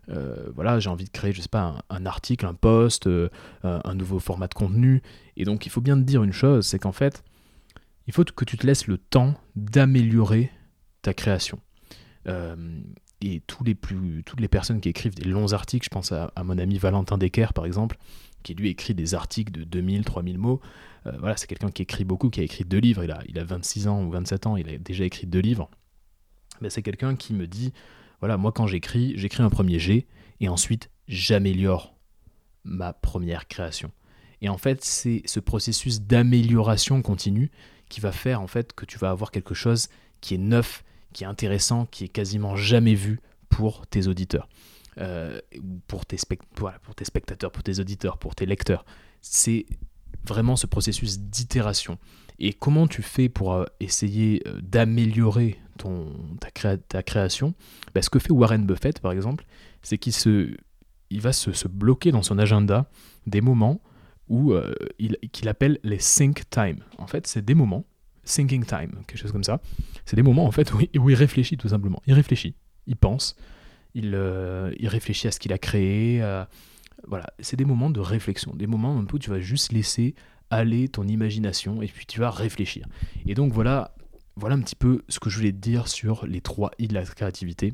euh, 0.09 0.49
voilà, 0.53 0.79
j'ai 0.79 0.89
envie 0.89 1.05
de 1.05 1.09
créer, 1.09 1.31
je 1.31 1.41
sais 1.41 1.49
pas, 1.49 1.83
un, 1.89 2.05
article, 2.05 2.45
un 2.45 2.53
post, 2.53 3.07
euh, 3.07 3.29
un, 3.63 3.95
nouveau 3.95 4.19
format 4.19 4.47
de 4.47 4.53
contenu. 4.53 5.01
Et 5.37 5.45
donc, 5.45 5.65
il 5.65 5.69
faut 5.69 5.81
bien 5.81 5.97
te 5.97 6.03
dire 6.03 6.23
une 6.23 6.33
chose, 6.33 6.65
c'est 6.65 6.79
qu'en 6.79 6.91
fait, 6.91 7.23
il 8.07 8.13
faut 8.13 8.23
que 8.23 8.45
tu 8.45 8.57
te 8.57 8.67
laisses 8.67 8.87
le 8.87 8.97
temps 8.97 9.35
d'améliorer 9.55 10.51
ta 11.01 11.13
création. 11.13 11.59
Euh, 12.27 12.81
et 13.21 13.41
tous 13.47 13.63
les 13.63 13.75
plus, 13.75 14.23
toutes 14.25 14.41
les 14.41 14.49
personnes 14.49 14.81
qui 14.81 14.89
écrivent 14.89 15.15
des 15.15 15.29
longs 15.29 15.53
articles, 15.53 15.85
je 15.85 15.89
pense 15.89 16.11
à, 16.11 16.31
mon 16.43 16.57
ami 16.57 16.77
Valentin 16.77 17.17
Decker 17.17 17.53
par 17.53 17.65
exemple, 17.65 17.97
qui 18.43 18.53
lui 18.53 18.67
écrit 18.67 18.93
des 18.93 19.15
articles 19.15 19.53
de 19.53 19.63
2000, 19.63 20.03
3000 20.03 20.37
mots. 20.37 20.59
voilà, 21.19 21.37
c'est 21.37 21.47
quelqu'un 21.47 21.71
qui 21.71 21.83
écrit 21.83 22.03
beaucoup, 22.03 22.29
qui 22.29 22.41
a 22.41 22.43
écrit 22.43 22.65
deux 22.65 22.79
livres. 22.79 23.01
Il 23.05 23.11
a, 23.11 23.19
il 23.29 23.39
a 23.39 23.45
26 23.45 23.87
ans 23.87 24.03
ou 24.03 24.11
27 24.11 24.47
ans, 24.47 24.57
il 24.57 24.67
a 24.67 24.77
déjà 24.77 25.05
écrit 25.05 25.25
deux 25.25 25.39
livres. 25.39 25.69
Mais 26.59 26.69
c'est 26.69 26.81
quelqu'un 26.81 27.15
qui 27.15 27.33
me 27.33 27.47
dit 27.47 27.71
voilà, 28.23 28.38
moi 28.38 28.53
quand 28.53 28.67
j'écris, 28.67 29.12
j'écris 29.17 29.43
un 29.43 29.49
premier 29.49 29.79
G 29.79 30.07
et 30.39 30.47
ensuite 30.47 30.89
j'améliore 31.09 31.93
ma 32.63 32.93
première 32.93 33.49
création. 33.49 33.91
Et 34.39 34.47
en 34.47 34.57
fait, 34.57 34.81
c'est 34.81 35.23
ce 35.25 35.41
processus 35.41 35.99
d'amélioration 35.99 37.01
continue 37.01 37.51
qui 37.89 37.99
va 37.99 38.13
faire 38.13 38.39
en 38.39 38.47
fait 38.47 38.71
que 38.71 38.86
tu 38.86 38.97
vas 38.97 39.09
avoir 39.09 39.29
quelque 39.29 39.53
chose 39.53 39.89
qui 40.21 40.36
est 40.36 40.38
neuf, 40.38 40.86
qui 41.12 41.25
est 41.25 41.27
intéressant, 41.27 41.86
qui 41.86 42.05
est 42.05 42.07
quasiment 42.07 42.55
jamais 42.55 42.95
vu 42.95 43.19
pour 43.49 43.88
tes 43.88 44.07
auditeurs, 44.07 44.47
euh, 44.99 45.41
pour, 45.88 46.05
tes 46.05 46.15
pour 46.55 46.95
tes 46.95 47.03
spectateurs, 47.03 47.51
pour 47.51 47.63
tes 47.63 47.81
auditeurs, 47.81 48.17
pour 48.19 48.36
tes 48.36 48.45
lecteurs. 48.45 48.86
C'est 49.19 49.65
vraiment 50.23 50.55
ce 50.55 50.65
processus 50.65 51.19
d'itération. 51.19 51.97
Et 52.45 52.51
comment 52.51 52.88
tu 52.88 53.01
fais 53.01 53.29
pour 53.29 53.53
euh, 53.53 53.63
essayer 53.79 54.43
euh, 54.47 54.60
d'améliorer 54.62 55.58
ton, 55.77 56.08
ta, 56.41 56.77
ta 56.77 57.01
création? 57.01 57.53
Bah, 57.95 58.01
Ce 58.01 58.10
que 58.10 58.19
fait 58.19 58.34
Warren 58.34 58.65
Buffett, 58.65 58.99
par 58.99 59.13
exemple, 59.13 59.45
c'est 59.82 59.97
qu'il 59.97 60.12
se, 60.12 60.53
il 61.10 61.21
va 61.21 61.32
se, 61.32 61.69
bloquer 61.69 62.12
dans 62.12 62.21
son 62.21 62.38
agenda 62.38 62.89
des 63.27 63.39
moments 63.39 63.79
où 64.27 64.51
euh, 64.51 64.73
il, 64.99 65.17
qu'il 65.32 65.47
appelle 65.47 65.79
les 65.84 65.99
sync 65.99 66.43
time. 66.49 66.79
En 66.97 67.08
fait, 67.08 67.27
c'est 67.27 67.45
des 67.45 67.56
moments, 67.56 67.86
thinking 68.25 68.65
time, 68.65 68.91
quelque 69.08 69.19
chose 69.19 69.32
comme 69.32 69.45
ça. 69.45 69.62
C'est 70.03 70.17
des 70.17 70.21
moments 70.21 70.45
en 70.45 70.51
fait 70.51 70.73
où 70.73 70.82
il, 70.82 71.15
réfléchit 71.15 71.56
tout 71.56 71.69
simplement. 71.69 72.01
Il 72.08 72.13
réfléchit, 72.13 72.56
il 72.88 72.97
pense, 72.97 73.38
il, 73.93 74.08
il 74.79 74.88
réfléchit 74.89 75.29
à 75.29 75.32
ce 75.32 75.39
qu'il 75.39 75.53
a 75.53 75.58
créé. 75.58 76.19
voilà, 77.08 77.27
c'est 77.39 77.56
des 77.56 77.65
moments 77.65 77.89
de 77.89 78.01
réflexion, 78.01 78.53
des 78.53 78.67
moments 78.67 78.97
où 78.97 79.19
tu 79.19 79.29
vas 79.29 79.39
juste 79.39 79.71
laisser 79.71 80.13
aller 80.53 80.87
ton 80.87 81.07
imagination 81.07 81.81
et 81.81 81.87
puis 81.87 82.05
tu 82.05 82.19
vas 82.19 82.29
réfléchir. 82.29 82.87
Et 83.25 83.33
donc 83.33 83.53
voilà, 83.53 83.95
voilà 84.35 84.55
un 84.55 84.61
petit 84.61 84.75
peu 84.75 85.03
ce 85.09 85.19
que 85.19 85.29
je 85.29 85.37
voulais 85.37 85.51
te 85.51 85.57
dire 85.57 85.87
sur 85.87 86.25
les 86.25 86.41
trois 86.41 86.71
I 86.79 86.87
de 86.87 86.93
la 86.93 87.03
créativité. 87.03 87.73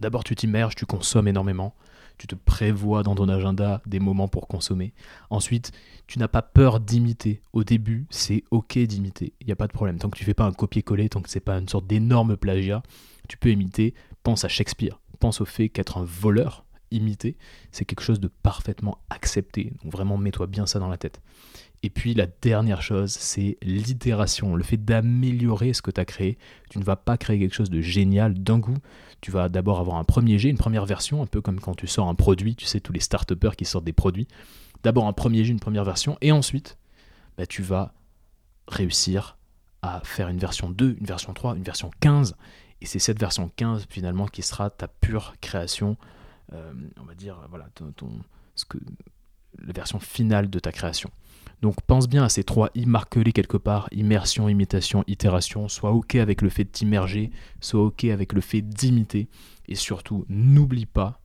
D'abord, 0.00 0.24
tu 0.24 0.34
t'immerges, 0.34 0.74
tu 0.74 0.84
consommes 0.84 1.28
énormément, 1.28 1.74
tu 2.18 2.26
te 2.26 2.34
prévois 2.34 3.02
dans 3.02 3.14
ton 3.14 3.28
agenda 3.28 3.80
des 3.86 3.98
moments 3.98 4.28
pour 4.28 4.48
consommer. 4.48 4.92
Ensuite, 5.30 5.72
tu 6.06 6.18
n'as 6.18 6.28
pas 6.28 6.42
peur 6.42 6.80
d'imiter. 6.80 7.40
Au 7.52 7.64
début, 7.64 8.06
c'est 8.10 8.44
ok 8.50 8.78
d'imiter, 8.78 9.32
il 9.40 9.46
n'y 9.46 9.52
a 9.52 9.56
pas 9.56 9.66
de 9.66 9.72
problème. 9.72 9.98
Tant 9.98 10.10
que 10.10 10.18
tu 10.18 10.24
fais 10.24 10.34
pas 10.34 10.44
un 10.44 10.52
copier-coller, 10.52 11.08
tant 11.08 11.22
que 11.22 11.30
c'est 11.30 11.40
pas 11.40 11.56
une 11.58 11.68
sorte 11.68 11.86
d'énorme 11.86 12.36
plagiat, 12.36 12.82
tu 13.28 13.38
peux 13.38 13.50
imiter. 13.50 13.94
Pense 14.22 14.44
à 14.44 14.48
Shakespeare, 14.48 15.00
pense 15.20 15.40
au 15.40 15.44
fait 15.44 15.68
qu'être 15.68 15.98
un 15.98 16.04
voleur, 16.04 16.66
imiter, 16.90 17.36
c'est 17.72 17.84
quelque 17.84 18.02
chose 18.02 18.20
de 18.20 18.28
parfaitement 18.28 18.98
accepté. 19.10 19.72
Donc 19.82 19.92
vraiment, 19.92 20.16
mets-toi 20.18 20.46
bien 20.46 20.66
ça 20.66 20.78
dans 20.78 20.88
la 20.88 20.96
tête. 20.96 21.20
Et 21.82 21.90
puis 21.90 22.14
la 22.14 22.26
dernière 22.26 22.82
chose, 22.82 23.12
c'est 23.12 23.58
l'itération, 23.62 24.56
le 24.56 24.64
fait 24.64 24.76
d'améliorer 24.76 25.72
ce 25.72 25.82
que 25.82 25.90
tu 25.90 26.00
as 26.00 26.04
créé. 26.04 26.38
Tu 26.70 26.78
ne 26.78 26.84
vas 26.84 26.96
pas 26.96 27.16
créer 27.16 27.38
quelque 27.38 27.54
chose 27.54 27.70
de 27.70 27.80
génial 27.80 28.34
d'un 28.34 28.60
coup. 28.60 28.76
Tu 29.20 29.30
vas 29.30 29.48
d'abord 29.48 29.78
avoir 29.78 29.96
un 29.96 30.04
premier 30.04 30.38
jet, 30.38 30.48
une 30.48 30.58
première 30.58 30.86
version, 30.86 31.22
un 31.22 31.26
peu 31.26 31.40
comme 31.40 31.60
quand 31.60 31.74
tu 31.74 31.86
sors 31.86 32.08
un 32.08 32.14
produit, 32.14 32.56
tu 32.56 32.66
sais, 32.66 32.80
tous 32.80 32.92
les 32.92 33.00
start 33.00 33.34
qui 33.56 33.64
sortent 33.64 33.84
des 33.84 33.92
produits. 33.92 34.26
D'abord 34.82 35.06
un 35.06 35.12
premier 35.12 35.44
jet, 35.44 35.52
une 35.52 35.60
première 35.60 35.84
version, 35.84 36.16
et 36.20 36.32
ensuite, 36.32 36.76
bah, 37.36 37.46
tu 37.46 37.62
vas 37.62 37.92
réussir 38.68 39.36
à 39.82 40.00
faire 40.04 40.28
une 40.28 40.38
version 40.38 40.70
2, 40.70 40.96
une 40.98 41.06
version 41.06 41.32
3, 41.32 41.56
une 41.56 41.62
version 41.62 41.90
15. 42.00 42.36
Et 42.80 42.86
c'est 42.86 42.98
cette 42.98 43.18
version 43.18 43.50
15 43.56 43.86
finalement 43.88 44.26
qui 44.26 44.42
sera 44.42 44.70
ta 44.70 44.88
pure 44.88 45.34
création, 45.40 45.96
euh, 46.52 46.72
on 47.00 47.04
va 47.04 47.14
dire, 47.14 47.38
voilà, 47.48 47.68
ce 48.54 48.64
que, 48.64 48.78
la 49.58 49.72
version 49.72 49.98
finale 49.98 50.50
de 50.50 50.58
ta 50.58 50.72
création. 50.72 51.10
Donc 51.62 51.80
pense 51.86 52.08
bien 52.08 52.24
à 52.24 52.28
ces 52.28 52.44
trois 52.44 52.70
I, 52.74 52.86
marque-les 52.86 53.32
quelque 53.32 53.56
part, 53.56 53.88
immersion, 53.92 54.48
imitation, 54.48 55.04
itération, 55.06 55.68
sois 55.68 55.92
ok 55.92 56.16
avec 56.16 56.42
le 56.42 56.48
fait 56.48 56.64
de 56.64 56.70
t'immerger, 56.70 57.30
sois 57.60 57.82
ok 57.82 58.04
avec 58.04 58.32
le 58.32 58.40
fait 58.40 58.60
d'imiter, 58.60 59.28
et 59.68 59.74
surtout 59.74 60.26
n'oublie 60.28 60.86
pas 60.86 61.20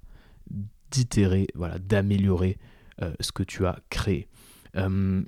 d'itérer, 0.90 1.48
voilà, 1.56 1.80
d'améliorer 1.80 2.58
euh, 3.02 3.14
ce 3.20 3.32
que 3.32 3.44
tu 3.44 3.66
as 3.66 3.80
créé. 3.90 4.28
Euh, 4.78 5.22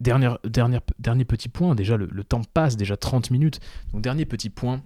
dernière, 0.00 0.38
dernier 0.44 1.24
petit 1.24 1.48
point, 1.48 1.74
déjà 1.74 1.96
le, 1.96 2.06
le 2.06 2.24
temps 2.24 2.42
passe, 2.42 2.76
déjà 2.76 2.96
30 2.96 3.30
minutes, 3.30 3.60
donc 3.92 4.02
dernier 4.02 4.26
petit 4.26 4.50
point, 4.50 4.82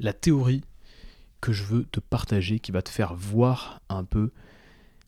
la 0.00 0.12
théorie 0.12 0.62
que 1.40 1.52
je 1.52 1.64
veux 1.64 1.84
te 1.84 2.00
partager, 2.00 2.60
qui 2.60 2.72
va 2.72 2.82
te 2.82 2.88
faire 2.88 3.14
voir 3.14 3.80
un 3.88 4.04
peu 4.04 4.30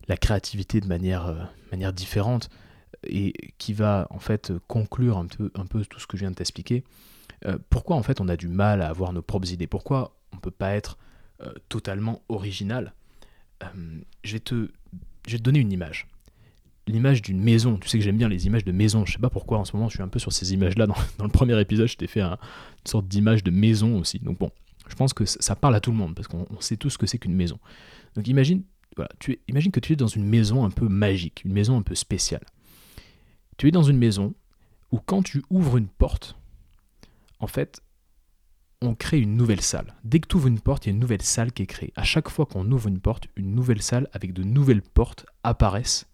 la 0.08 0.16
créativité 0.16 0.80
de 0.80 0.86
manière, 0.86 1.26
euh, 1.26 1.42
manière 1.70 1.92
différente 1.92 2.50
et 3.06 3.32
qui 3.58 3.72
va 3.72 4.06
en 4.10 4.18
fait 4.18 4.52
conclure 4.68 5.18
un 5.18 5.26
peu, 5.26 5.84
tout 5.84 6.00
ce 6.00 6.06
que 6.06 6.16
je 6.16 6.22
viens 6.22 6.30
de 6.30 6.36
t'expliquer. 6.36 6.84
Euh, 7.46 7.58
pourquoi 7.70 7.96
en 7.96 8.02
fait 8.02 8.20
on 8.20 8.28
a 8.28 8.36
du 8.36 8.48
mal 8.48 8.82
à 8.82 8.88
avoir 8.88 9.12
nos 9.12 9.22
propres 9.22 9.52
idées? 9.52 9.66
Pourquoi 9.66 10.14
on 10.32 10.36
ne 10.36 10.40
peut 10.40 10.50
pas 10.50 10.72
être 10.72 10.98
euh, 11.42 11.52
totalement 11.68 12.22
original? 12.28 12.92
Euh, 13.62 13.66
je, 14.24 14.32
vais 14.34 14.40
te, 14.40 14.68
donner 15.38 15.60
une 15.60 15.72
image. 15.72 16.06
L'image 16.86 17.22
d'une 17.22 17.40
maison. 17.40 17.76
Tu 17.78 17.88
sais 17.88 17.98
que 17.98 18.04
j'aime 18.04 18.18
bien 18.18 18.28
les 18.28 18.46
images 18.46 18.64
de 18.64 18.72
maison. 18.72 19.06
Je 19.06 19.12
sais 19.12 19.18
pas 19.18 19.30
pourquoi 19.30 19.58
en 19.58 19.64
ce 19.64 19.74
moment 19.76 19.88
je 19.88 19.94
suis 19.94 20.02
un 20.02 20.08
peu 20.08 20.18
sur 20.18 20.32
ces 20.32 20.52
images-là. 20.52 20.86
Dans, 21.18 21.24
le 21.24 21.30
premier 21.30 21.58
épisode, 21.60 21.88
je 21.88 21.96
t'ai 21.96 22.06
fait 22.06 22.20
un- 22.20 22.32
une 22.32 22.90
sorte 22.90 23.06
d'image 23.06 23.44
de 23.44 23.50
maison 23.50 23.98
aussi. 23.98 24.18
Donc 24.18 24.38
bon, 24.38 24.50
je 24.88 24.94
pense 24.96 25.14
que 25.14 25.24
ça, 25.24 25.56
parle 25.56 25.74
à 25.74 25.80
tout 25.80 25.92
le 25.92 25.96
monde 25.96 26.14
parce 26.14 26.28
qu'on 26.28 26.46
on 26.50 26.60
sait 26.60 26.76
tous 26.76 26.90
ce 26.90 26.98
que 26.98 27.06
c'est 27.06 27.18
qu'une 27.18 27.34
maison. 27.34 27.58
Donc 28.16 28.26
imagine, 28.28 28.62
voilà, 28.96 29.10
imagine 29.48 29.70
que 29.70 29.80
tu 29.80 29.92
es 29.92 29.96
dans 29.96 30.08
une 30.08 30.24
maison 30.24 30.64
un 30.64 30.70
peu 30.70 30.88
magique, 30.88 31.42
une 31.44 31.52
maison 31.52 31.78
un 31.78 31.82
peu 31.82 31.94
spéciale. 31.94 32.44
Tu 33.60 33.68
es 33.68 33.72
dans 33.72 33.82
une 33.82 33.98
maison 33.98 34.32
où 34.90 35.00
quand 35.00 35.22
tu 35.22 35.42
ouvres 35.50 35.76
une 35.76 35.88
porte, 35.88 36.34
en 37.40 37.46
fait, 37.46 37.82
on 38.80 38.94
crée 38.94 39.20
une 39.20 39.36
nouvelle 39.36 39.60
salle. 39.60 39.94
Dès 40.02 40.18
que 40.18 40.28
tu 40.28 40.36
ouvres 40.36 40.46
une 40.46 40.60
porte, 40.60 40.86
il 40.86 40.88
y 40.88 40.92
a 40.92 40.94
une 40.94 40.98
nouvelle 40.98 41.20
salle 41.20 41.52
qui 41.52 41.64
est 41.64 41.66
créée. 41.66 41.92
À 41.94 42.02
chaque 42.02 42.30
fois 42.30 42.46
qu'on 42.46 42.72
ouvre 42.72 42.88
une 42.88 43.00
porte, 43.00 43.28
une 43.36 43.54
nouvelle 43.54 43.82
salle 43.82 44.08
avec 44.14 44.32
de 44.32 44.44
nouvelles 44.44 44.80
portes 44.80 45.26
apparaissent. 45.44 46.08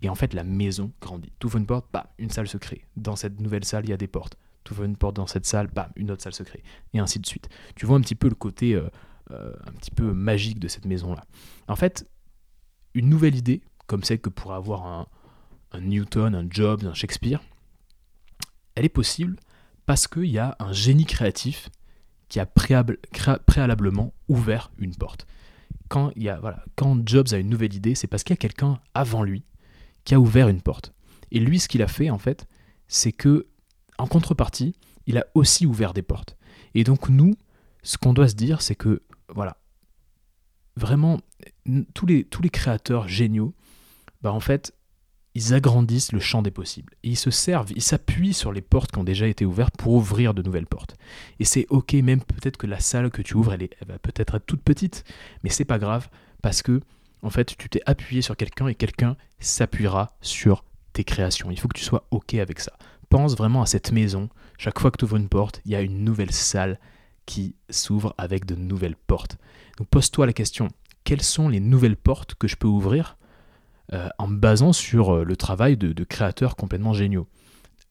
Et 0.00 0.08
en 0.08 0.14
fait, 0.14 0.32
la 0.32 0.44
maison 0.44 0.92
grandit. 1.00 1.32
Tu 1.40 1.48
ouvres 1.48 1.58
une 1.58 1.66
porte, 1.66 1.86
bam, 1.92 2.06
une 2.18 2.30
salle 2.30 2.46
se 2.46 2.56
crée. 2.56 2.84
Dans 2.96 3.16
cette 3.16 3.40
nouvelle 3.40 3.64
salle, 3.64 3.84
il 3.86 3.90
y 3.90 3.92
a 3.92 3.96
des 3.96 4.06
portes. 4.06 4.36
Tu 4.62 4.72
ouvres 4.72 4.84
une 4.84 4.96
porte 4.96 5.16
dans 5.16 5.26
cette 5.26 5.44
salle, 5.44 5.66
bam, 5.66 5.90
une 5.96 6.12
autre 6.12 6.22
salle 6.22 6.34
se 6.34 6.44
crée. 6.44 6.62
Et 6.94 7.00
ainsi 7.00 7.18
de 7.18 7.26
suite. 7.26 7.48
Tu 7.74 7.84
vois 7.84 7.96
un 7.96 8.00
petit 8.00 8.14
peu 8.14 8.28
le 8.28 8.36
côté 8.36 8.76
euh, 8.76 8.88
euh, 9.32 9.52
un 9.66 9.72
petit 9.72 9.90
peu 9.90 10.12
magique 10.12 10.60
de 10.60 10.68
cette 10.68 10.84
maison-là. 10.84 11.24
En 11.66 11.74
fait, 11.74 12.08
une 12.94 13.08
nouvelle 13.08 13.34
idée, 13.34 13.60
comme 13.88 14.04
celle 14.04 14.20
que 14.20 14.30
pourrait 14.30 14.54
avoir 14.54 14.86
un, 14.86 15.08
un 15.72 15.80
Newton, 15.80 16.34
un 16.34 16.46
Jobs, 16.48 16.84
un 16.84 16.94
Shakespeare, 16.94 17.42
elle 18.74 18.84
est 18.84 18.90
possible 18.90 19.36
parce 19.86 20.06
qu'il 20.08 20.26
y 20.26 20.38
a 20.38 20.56
un 20.58 20.72
génie 20.72 21.06
créatif 21.06 21.70
qui 22.28 22.40
a 22.40 22.46
préalablement 22.46 24.12
ouvert 24.28 24.70
une 24.78 24.94
porte. 24.94 25.26
Quand, 25.88 26.10
y 26.16 26.28
a, 26.28 26.40
voilà, 26.40 26.64
quand 26.74 27.06
Jobs 27.08 27.28
a 27.32 27.38
une 27.38 27.48
nouvelle 27.48 27.74
idée, 27.74 27.94
c'est 27.94 28.08
parce 28.08 28.24
qu'il 28.24 28.34
y 28.34 28.38
a 28.38 28.38
quelqu'un 28.38 28.80
avant 28.94 29.22
lui 29.22 29.44
qui 30.04 30.14
a 30.14 30.20
ouvert 30.20 30.48
une 30.48 30.60
porte. 30.60 30.92
Et 31.30 31.38
lui, 31.38 31.60
ce 31.60 31.68
qu'il 31.68 31.82
a 31.82 31.88
fait, 31.88 32.10
en 32.10 32.18
fait, 32.18 32.46
c'est 32.88 33.12
que, 33.12 33.46
en 33.98 34.06
contrepartie, 34.06 34.74
il 35.06 35.18
a 35.18 35.26
aussi 35.34 35.66
ouvert 35.66 35.92
des 35.92 36.02
portes. 36.02 36.36
Et 36.74 36.84
donc, 36.84 37.08
nous, 37.08 37.34
ce 37.82 37.96
qu'on 37.96 38.12
doit 38.12 38.28
se 38.28 38.34
dire, 38.34 38.62
c'est 38.62 38.74
que, 38.74 39.02
voilà, 39.28 39.56
vraiment, 40.76 41.20
tous 41.94 42.06
les, 42.06 42.24
tous 42.24 42.42
les 42.42 42.50
créateurs 42.50 43.08
géniaux, 43.08 43.54
bah, 44.22 44.32
en 44.32 44.40
fait, 44.40 44.72
ils 45.36 45.52
agrandissent 45.52 46.12
le 46.12 46.18
champ 46.18 46.40
des 46.40 46.50
possibles. 46.50 46.94
Ils 47.02 47.18
se 47.18 47.30
servent, 47.30 47.70
ils 47.76 47.82
s'appuient 47.82 48.32
sur 48.32 48.54
les 48.54 48.62
portes 48.62 48.90
qui 48.90 48.98
ont 48.98 49.04
déjà 49.04 49.26
été 49.26 49.44
ouvertes 49.44 49.76
pour 49.76 49.92
ouvrir 49.92 50.32
de 50.32 50.40
nouvelles 50.40 50.66
portes. 50.66 50.96
Et 51.40 51.44
c'est 51.44 51.66
ok, 51.68 51.92
même 51.92 52.22
peut-être 52.22 52.56
que 52.56 52.66
la 52.66 52.80
salle 52.80 53.10
que 53.10 53.20
tu 53.20 53.34
ouvres, 53.36 53.52
elle 53.52 53.68
va 53.86 53.98
peut-être 53.98 54.36
être 54.36 54.46
toute 54.46 54.62
petite, 54.62 55.04
mais 55.44 55.50
c'est 55.50 55.66
pas 55.66 55.78
grave 55.78 56.08
parce 56.40 56.62
que 56.62 56.80
en 57.20 57.28
fait, 57.28 57.54
tu 57.54 57.68
t'es 57.68 57.82
appuyé 57.84 58.22
sur 58.22 58.34
quelqu'un 58.34 58.68
et 58.68 58.74
quelqu'un 58.74 59.14
s'appuiera 59.38 60.16
sur 60.22 60.64
tes 60.94 61.04
créations. 61.04 61.50
Il 61.50 61.60
faut 61.60 61.68
que 61.68 61.78
tu 61.78 61.84
sois 61.84 62.06
ok 62.10 62.32
avec 62.36 62.58
ça. 62.58 62.72
Pense 63.10 63.36
vraiment 63.36 63.60
à 63.60 63.66
cette 63.66 63.92
maison. 63.92 64.30
Chaque 64.56 64.78
fois 64.78 64.90
que 64.90 64.96
tu 64.96 65.04
ouvres 65.04 65.16
une 65.16 65.28
porte, 65.28 65.60
il 65.66 65.72
y 65.72 65.76
a 65.76 65.82
une 65.82 66.02
nouvelle 66.02 66.32
salle 66.32 66.80
qui 67.26 67.56
s'ouvre 67.68 68.14
avec 68.16 68.46
de 68.46 68.54
nouvelles 68.54 68.96
portes. 68.96 69.36
Donc 69.76 69.88
pose-toi 69.88 70.24
la 70.24 70.32
question 70.32 70.70
quelles 71.06 71.22
sont 71.22 71.48
les 71.48 71.60
nouvelles 71.60 71.96
portes 71.96 72.34
que 72.34 72.48
je 72.48 72.56
peux 72.56 72.66
ouvrir 72.66 73.15
euh, 73.92 74.08
en 74.18 74.26
me 74.26 74.36
basant 74.36 74.72
sur 74.72 75.14
euh, 75.14 75.24
le 75.24 75.36
travail 75.36 75.76
de, 75.76 76.04
créateurs 76.04 76.56
complètement 76.56 76.92
géniaux, 76.92 77.28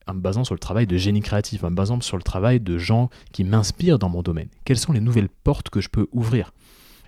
en 0.08 0.13
me 0.13 0.19
basant 0.19 0.43
sur 0.43 0.53
le 0.53 0.60
travail 0.60 0.88
de 0.88 0.97
génie 0.97 1.21
créatif, 1.21 1.63
en 1.63 1.71
me 1.71 1.75
basant 1.75 2.01
sur 2.01 2.17
le 2.17 2.23
travail 2.23 2.60
de 2.60 2.77
gens 2.77 3.10
qui 3.31 3.43
m'inspirent 3.43 3.97
dans 3.97 4.10
mon 4.10 4.21
domaine. 4.21 4.49
Quelles 4.65 4.77
sont 4.77 4.91
les 4.91 4.99
nouvelles 4.99 5.29
portes 5.29 5.69
que 5.69 5.79
je 5.79 5.89
peux 5.89 6.08
ouvrir? 6.12 6.51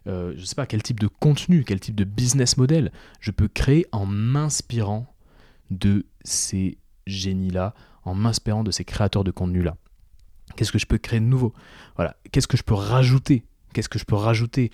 Euh, 0.07 0.31
Je 0.35 0.41
ne 0.41 0.45
sais 0.45 0.55
pas 0.55 0.65
quel 0.65 0.83
type 0.83 1.01
de 1.01 1.07
contenu, 1.07 1.65
quel 1.65 1.81
type 1.81 1.95
de 1.95 2.05
business 2.05 2.55
model 2.55 2.91
je 3.19 3.31
peux 3.31 3.49
créer 3.49 3.85
en 3.91 4.05
m'inspirant 4.05 5.13
de 5.69 6.05
ces 6.23 6.77
génies-là, 7.07 7.73
en 8.05 8.15
m'inspirant 8.15 8.63
de 8.63 8.71
ces 8.71 8.85
créateurs 8.85 9.25
de 9.25 9.31
contenu-là. 9.31 9.75
Qu'est-ce 10.55 10.71
que 10.71 10.79
je 10.79 10.85
peux 10.85 10.97
créer 10.97 11.19
de 11.19 11.25
nouveau? 11.25 11.53
Voilà. 11.97 12.15
Qu'est-ce 12.31 12.47
que 12.47 12.55
je 12.55 12.63
peux 12.63 12.73
rajouter? 12.73 13.43
Qu'est-ce 13.73 13.89
que 13.89 13.99
je 13.99 14.05
peux 14.05 14.15
rajouter? 14.15 14.71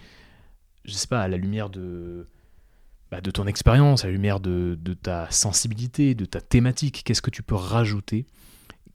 Je 0.86 0.94
sais 0.94 1.08
pas, 1.08 1.22
à 1.22 1.28
la 1.28 1.38
lumière 1.38 1.72
de, 1.72 2.28
bah, 3.14 3.22
de 3.22 3.30
ton 3.30 3.46
expérience, 3.46 4.04
à 4.04 4.08
la 4.08 4.14
lumière 4.14 4.40
de, 4.40 4.76
ta 5.00 5.30
sensibilité, 5.30 6.16
de 6.16 6.26
ta 6.26 6.42
thématique, 6.42 7.04
qu'est-ce 7.06 7.22
que 7.22 7.30
tu 7.30 7.44
peux 7.44 7.54
rajouter? 7.54 8.26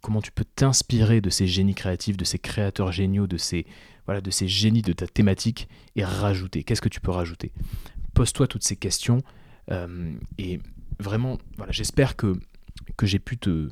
Comment 0.00 0.20
tu 0.20 0.32
peux 0.32 0.42
t'inspirer 0.42 1.20
de 1.20 1.30
ces 1.30 1.46
génies 1.46 1.76
créatifs, 1.76 2.16
de 2.16 2.24
ces 2.24 2.40
créateurs 2.40 2.90
géniaux, 2.90 3.28
de 3.28 3.36
ces, 3.36 3.64
de 4.08 4.30
ces 4.32 4.48
génies 4.48 4.82
de 4.82 4.92
ta 4.92 5.06
thématique 5.06 5.68
et 5.94 6.02
rajouter? 6.02 6.64
Qu'est-ce 6.64 6.80
que 6.80 6.88
tu 6.88 7.00
peux 7.00 7.12
rajouter? 7.12 7.52
Pose-toi 8.12 8.48
toutes 8.48 8.64
ces 8.64 8.74
questions 8.74 9.22
euh, 9.70 10.12
et 10.36 10.58
vraiment, 10.98 11.38
voilà, 11.56 11.70
j'espère 11.70 12.16
que, 12.16 12.40
que 12.96 13.06
j'ai 13.06 13.20
pu 13.20 13.38
te, 13.38 13.68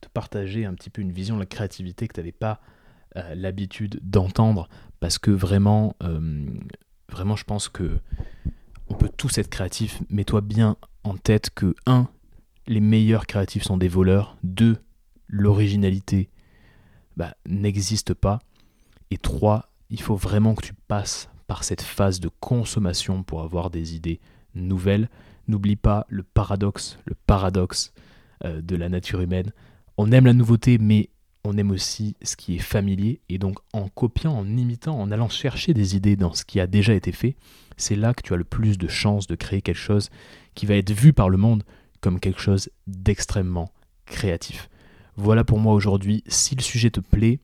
te 0.00 0.08
partager 0.12 0.64
un 0.64 0.74
petit 0.74 0.90
peu 0.90 1.00
une 1.00 1.12
vision 1.12 1.36
de 1.36 1.40
la 1.40 1.46
créativité 1.46 2.08
que 2.08 2.14
tu 2.14 2.18
n'avais 2.18 2.32
pas 2.32 2.60
euh, 3.14 3.36
l'habitude 3.36 4.00
d'entendre 4.02 4.68
parce 4.98 5.18
que 5.18 5.30
vraiment, 5.30 5.94
euh, 6.02 6.44
vraiment, 7.08 7.36
je 7.36 7.44
pense 7.44 7.68
que 7.68 8.00
peut 9.04 9.12
tous 9.14 9.36
être 9.36 9.50
créatifs. 9.50 10.02
Mets-toi 10.08 10.40
bien 10.40 10.78
en 11.02 11.18
tête 11.18 11.50
que 11.50 11.74
1. 11.84 12.08
Les 12.66 12.80
meilleurs 12.80 13.26
créatifs 13.26 13.62
sont 13.62 13.76
des 13.76 13.88
voleurs. 13.88 14.38
2. 14.44 14.78
L'originalité 15.28 16.30
bah, 17.14 17.34
n'existe 17.46 18.14
pas. 18.14 18.38
Et 19.10 19.18
3. 19.18 19.70
Il 19.90 20.00
faut 20.00 20.16
vraiment 20.16 20.54
que 20.54 20.64
tu 20.64 20.72
passes 20.72 21.28
par 21.46 21.64
cette 21.64 21.82
phase 21.82 22.18
de 22.18 22.30
consommation 22.40 23.22
pour 23.22 23.42
avoir 23.42 23.68
des 23.68 23.94
idées 23.94 24.20
nouvelles. 24.54 25.10
N'oublie 25.48 25.76
pas 25.76 26.06
le 26.08 26.22
paradoxe, 26.22 26.98
le 27.04 27.14
paradoxe 27.26 27.92
euh, 28.46 28.62
de 28.62 28.74
la 28.74 28.88
nature 28.88 29.20
humaine. 29.20 29.52
On 29.98 30.12
aime 30.12 30.24
la 30.24 30.32
nouveauté, 30.32 30.78
mais 30.78 31.10
on 31.44 31.56
aime 31.58 31.70
aussi 31.70 32.16
ce 32.22 32.36
qui 32.36 32.56
est 32.56 32.60
familier. 32.60 33.20
Et 33.28 33.38
donc 33.38 33.58
en 33.72 33.88
copiant, 33.88 34.32
en 34.32 34.46
imitant, 34.46 34.98
en 34.98 35.10
allant 35.10 35.28
chercher 35.28 35.74
des 35.74 35.96
idées 35.96 36.16
dans 36.16 36.34
ce 36.34 36.44
qui 36.44 36.58
a 36.58 36.66
déjà 36.66 36.94
été 36.94 37.12
fait, 37.12 37.36
c'est 37.76 37.96
là 37.96 38.14
que 38.14 38.22
tu 38.22 38.32
as 38.32 38.36
le 38.36 38.44
plus 38.44 38.78
de 38.78 38.88
chances 38.88 39.26
de 39.26 39.34
créer 39.34 39.62
quelque 39.62 39.76
chose 39.76 40.10
qui 40.54 40.66
va 40.66 40.74
être 40.74 40.90
vu 40.90 41.12
par 41.12 41.28
le 41.28 41.36
monde 41.36 41.62
comme 42.00 42.20
quelque 42.20 42.40
chose 42.40 42.70
d'extrêmement 42.86 43.70
créatif. 44.06 44.68
Voilà 45.16 45.44
pour 45.44 45.58
moi 45.58 45.74
aujourd'hui. 45.74 46.24
Si 46.26 46.54
le 46.54 46.62
sujet 46.62 46.90
te 46.90 47.00
plaît, 47.00 47.40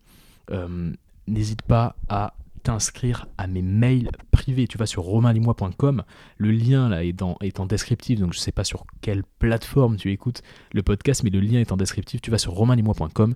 euh, 0.50 0.92
n'hésite 1.26 1.62
pas 1.62 1.96
à 2.08 2.34
t'inscrire 2.62 3.26
à 3.38 3.46
mes 3.46 3.62
mails 3.62 4.10
privés. 4.30 4.66
Tu 4.66 4.76
vas 4.76 4.86
sur 4.86 5.02
romainlimois.com. 5.02 6.02
Le 6.36 6.50
lien 6.50 6.88
là 6.88 7.04
est, 7.04 7.12
dans, 7.12 7.36
est 7.40 7.60
en 7.60 7.66
descriptif, 7.66 8.20
donc 8.20 8.32
je 8.32 8.38
ne 8.38 8.42
sais 8.42 8.52
pas 8.52 8.64
sur 8.64 8.84
quelle 9.00 9.22
plateforme 9.38 9.96
tu 9.96 10.12
écoutes 10.12 10.42
le 10.72 10.82
podcast, 10.82 11.22
mais 11.22 11.30
le 11.30 11.40
lien 11.40 11.60
est 11.60 11.72
en 11.72 11.76
descriptif. 11.76 12.20
Tu 12.20 12.30
vas 12.30 12.38
sur 12.38 12.52
romainlimois.com 12.52 13.34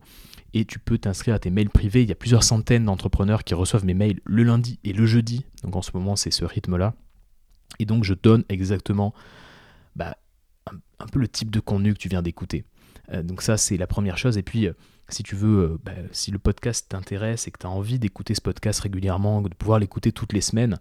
et 0.55 0.65
tu 0.65 0.79
peux 0.79 0.97
t'inscrire 0.99 1.35
à 1.35 1.39
tes 1.39 1.51
mails 1.51 1.69
privés. 1.69 2.03
Il 2.03 2.09
y 2.09 2.13
a 2.13 2.17
plusieurs 2.17 2.45
centaines 2.45 2.85
d'entrepreneurs 2.85 3.45
qui 3.45 3.55
reçoivent 3.55 3.85
mes 3.85 3.93
mails 3.93 4.21
le 4.25 4.45
lundi 4.45 4.79
et 4.85 4.93
le 4.93 5.05
jeudi. 5.05 5.45
Donc 5.63 5.77
en 5.77 5.83
ce 5.83 5.91
moment, 5.95 6.17
c'est 6.17 6.31
ce 6.31 6.45
rythme-là. 6.45 6.95
Et 7.81 7.85
donc 7.87 8.05
je 8.05 8.15
donne 8.15 8.45
exactement 8.49 9.13
bah, 9.97 10.17
un, 10.67 11.07
peu 11.07 11.19
le 11.19 11.29
type 11.29 11.51
de 11.51 11.61
contenu 11.61 11.93
que 11.93 11.99
tu 11.99 12.09
viens 12.09 12.23
d'écouter. 12.23 12.65
Euh, 13.13 13.23
donc 13.23 13.43
ça, 13.43 13.57
c'est 13.57 13.77
la 13.77 13.89
première 13.89 14.17
chose. 14.17 14.39
Et 14.39 14.43
puis, 14.43 14.67
euh, 14.67 14.73
si 15.09 15.25
tu 15.25 15.35
veux, 15.35 15.59
euh, 15.59 15.79
bah, 15.85 15.93
si 16.13 16.31
le 16.31 16.39
podcast 16.39 16.87
t'intéresse 16.89 17.49
et 17.49 17.51
que 17.51 17.59
tu 17.59 17.67
as 17.67 17.71
envie 17.71 17.99
d'écouter 17.99 18.35
ce 18.35 18.41
podcast 18.41 18.81
régulièrement, 18.81 19.43
de 19.43 19.55
pouvoir 19.55 19.81
l'écouter 19.81 20.13
toutes 20.13 20.33
les 20.33 20.41
semaines, 20.41 20.79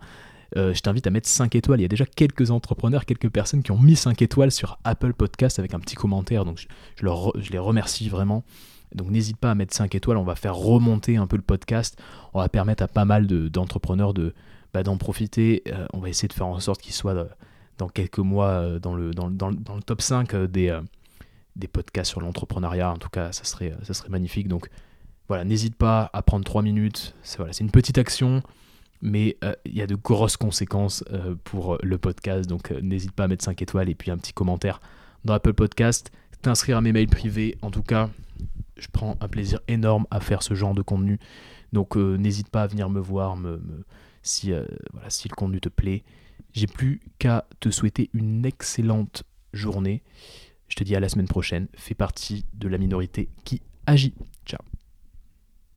je 0.55 0.79
t'invite 0.81 1.07
à 1.07 1.09
mettre 1.09 1.27
5 1.27 1.55
étoiles. 1.55 1.79
Il 1.79 1.81
y 1.81 1.85
a 1.85 1.87
déjà 1.87 2.05
quelques 2.05 2.51
entrepreneurs, 2.51 3.05
quelques 3.05 3.29
personnes 3.29 3.63
qui 3.63 3.71
ont 3.71 3.79
mis 3.79 3.95
5 3.95 4.21
étoiles 4.21 4.51
sur 4.51 4.77
Apple 4.83 5.13
Podcast 5.13 5.57
avec 5.57 5.73
un 5.73 5.79
petit 5.79 5.95
commentaire. 5.95 6.45
Donc 6.45 6.67
je, 6.95 7.51
les 7.51 7.57
remercie 7.57 8.07
vraiment. 8.07 8.43
Donc 8.95 9.09
n'hésite 9.09 9.37
pas 9.37 9.51
à 9.51 9.55
mettre 9.55 9.73
5 9.73 9.95
étoiles, 9.95 10.17
on 10.17 10.23
va 10.23 10.35
faire 10.35 10.55
remonter 10.55 11.17
un 11.17 11.27
peu 11.27 11.35
le 11.35 11.43
podcast, 11.43 12.01
on 12.33 12.39
va 12.39 12.49
permettre 12.49 12.83
à 12.83 12.87
pas 12.87 13.05
mal 13.05 13.27
d'entrepreneurs 13.27 14.13
de, 14.13 14.33
bah, 14.73 14.83
d'en 14.83 14.97
profiter, 14.97 15.63
on 15.93 15.99
va 15.99 16.09
essayer 16.09 16.27
de 16.27 16.33
faire 16.33 16.47
en 16.47 16.59
sorte 16.59 16.81
qu'ils 16.81 16.93
soient 16.93 17.27
dans 17.77 17.89
quelques 17.89 18.19
mois 18.19 18.79
dans 18.79 18.95
le, 18.95 19.11
dans, 19.11 19.27
le 19.29 19.81
top 19.83 20.01
5 20.01 20.35
des, 20.35 20.79
podcasts 21.71 22.11
sur 22.11 22.21
l'entrepreneuriat. 22.21 22.91
En 22.91 22.97
tout 22.97 23.09
cas, 23.09 23.31
ça 23.31 23.43
serait, 23.43 23.75
magnifique. 24.09 24.47
Donc 24.47 24.69
voilà, 25.27 25.43
n'hésite 25.45 25.75
pas 25.75 26.09
à 26.13 26.21
prendre 26.21 26.45
3 26.45 26.61
minutes. 26.61 27.15
C'est 27.23 27.59
une 27.59 27.71
petite 27.71 27.97
action, 27.97 28.43
mais 29.03 29.37
euh, 29.43 29.53
il 29.65 29.75
y 29.75 29.81
a 29.81 29.87
de 29.87 29.95
grosses 29.95 30.37
conséquences 30.37 31.03
euh, 31.11 31.35
pour 31.43 31.77
le 31.83 31.97
podcast. 31.97 32.49
Donc 32.49 32.71
euh, 32.71 32.79
n'hésite 32.81 33.11
pas 33.11 33.25
à 33.25 33.27
mettre 33.27 33.43
5 33.43 33.61
étoiles 33.61 33.89
et 33.89 33.95
puis 33.95 34.11
un 34.11 34.17
petit 34.17 34.33
commentaire 34.33 34.81
dans 35.25 35.33
Apple 35.33 35.53
Podcast. 35.53 36.09
T'inscrire 36.41 36.77
à 36.77 36.81
mes 36.81 36.93
mails 36.93 37.07
privés. 37.07 37.57
En 37.61 37.69
tout 37.69 37.83
cas, 37.83 38.09
je 38.77 38.87
prends 38.91 39.17
un 39.21 39.27
plaisir 39.27 39.59
énorme 39.67 40.05
à 40.11 40.19
faire 40.19 40.43
ce 40.43 40.53
genre 40.53 40.73
de 40.73 40.81
contenu. 40.81 41.19
Donc 41.71 41.95
n'hésite 41.95 42.49
pas 42.49 42.63
à 42.63 42.67
venir 42.67 42.89
me 42.89 42.99
voir 42.99 43.35
me, 43.35 43.61
si, 44.21 44.51
le 44.51 45.35
contenu 45.35 45.59
te 45.59 45.69
plaît. 45.69 46.03
J'ai 46.53 46.67
plus 46.67 47.01
qu'à 47.19 47.45
te 47.59 47.69
souhaiter 47.69 48.09
une 48.13 48.45
excellente 48.45 49.23
journée. 49.53 50.03
Je 50.67 50.75
te 50.75 50.83
dis 50.83 50.95
à 50.95 50.99
la 50.99 51.09
semaine 51.09 51.27
prochaine. 51.27 51.67
Fais 51.75 51.95
partie 51.95 52.45
de 52.53 52.67
la 52.67 52.77
minorité 52.77 53.29
qui 53.43 53.61
agit. 53.85 54.13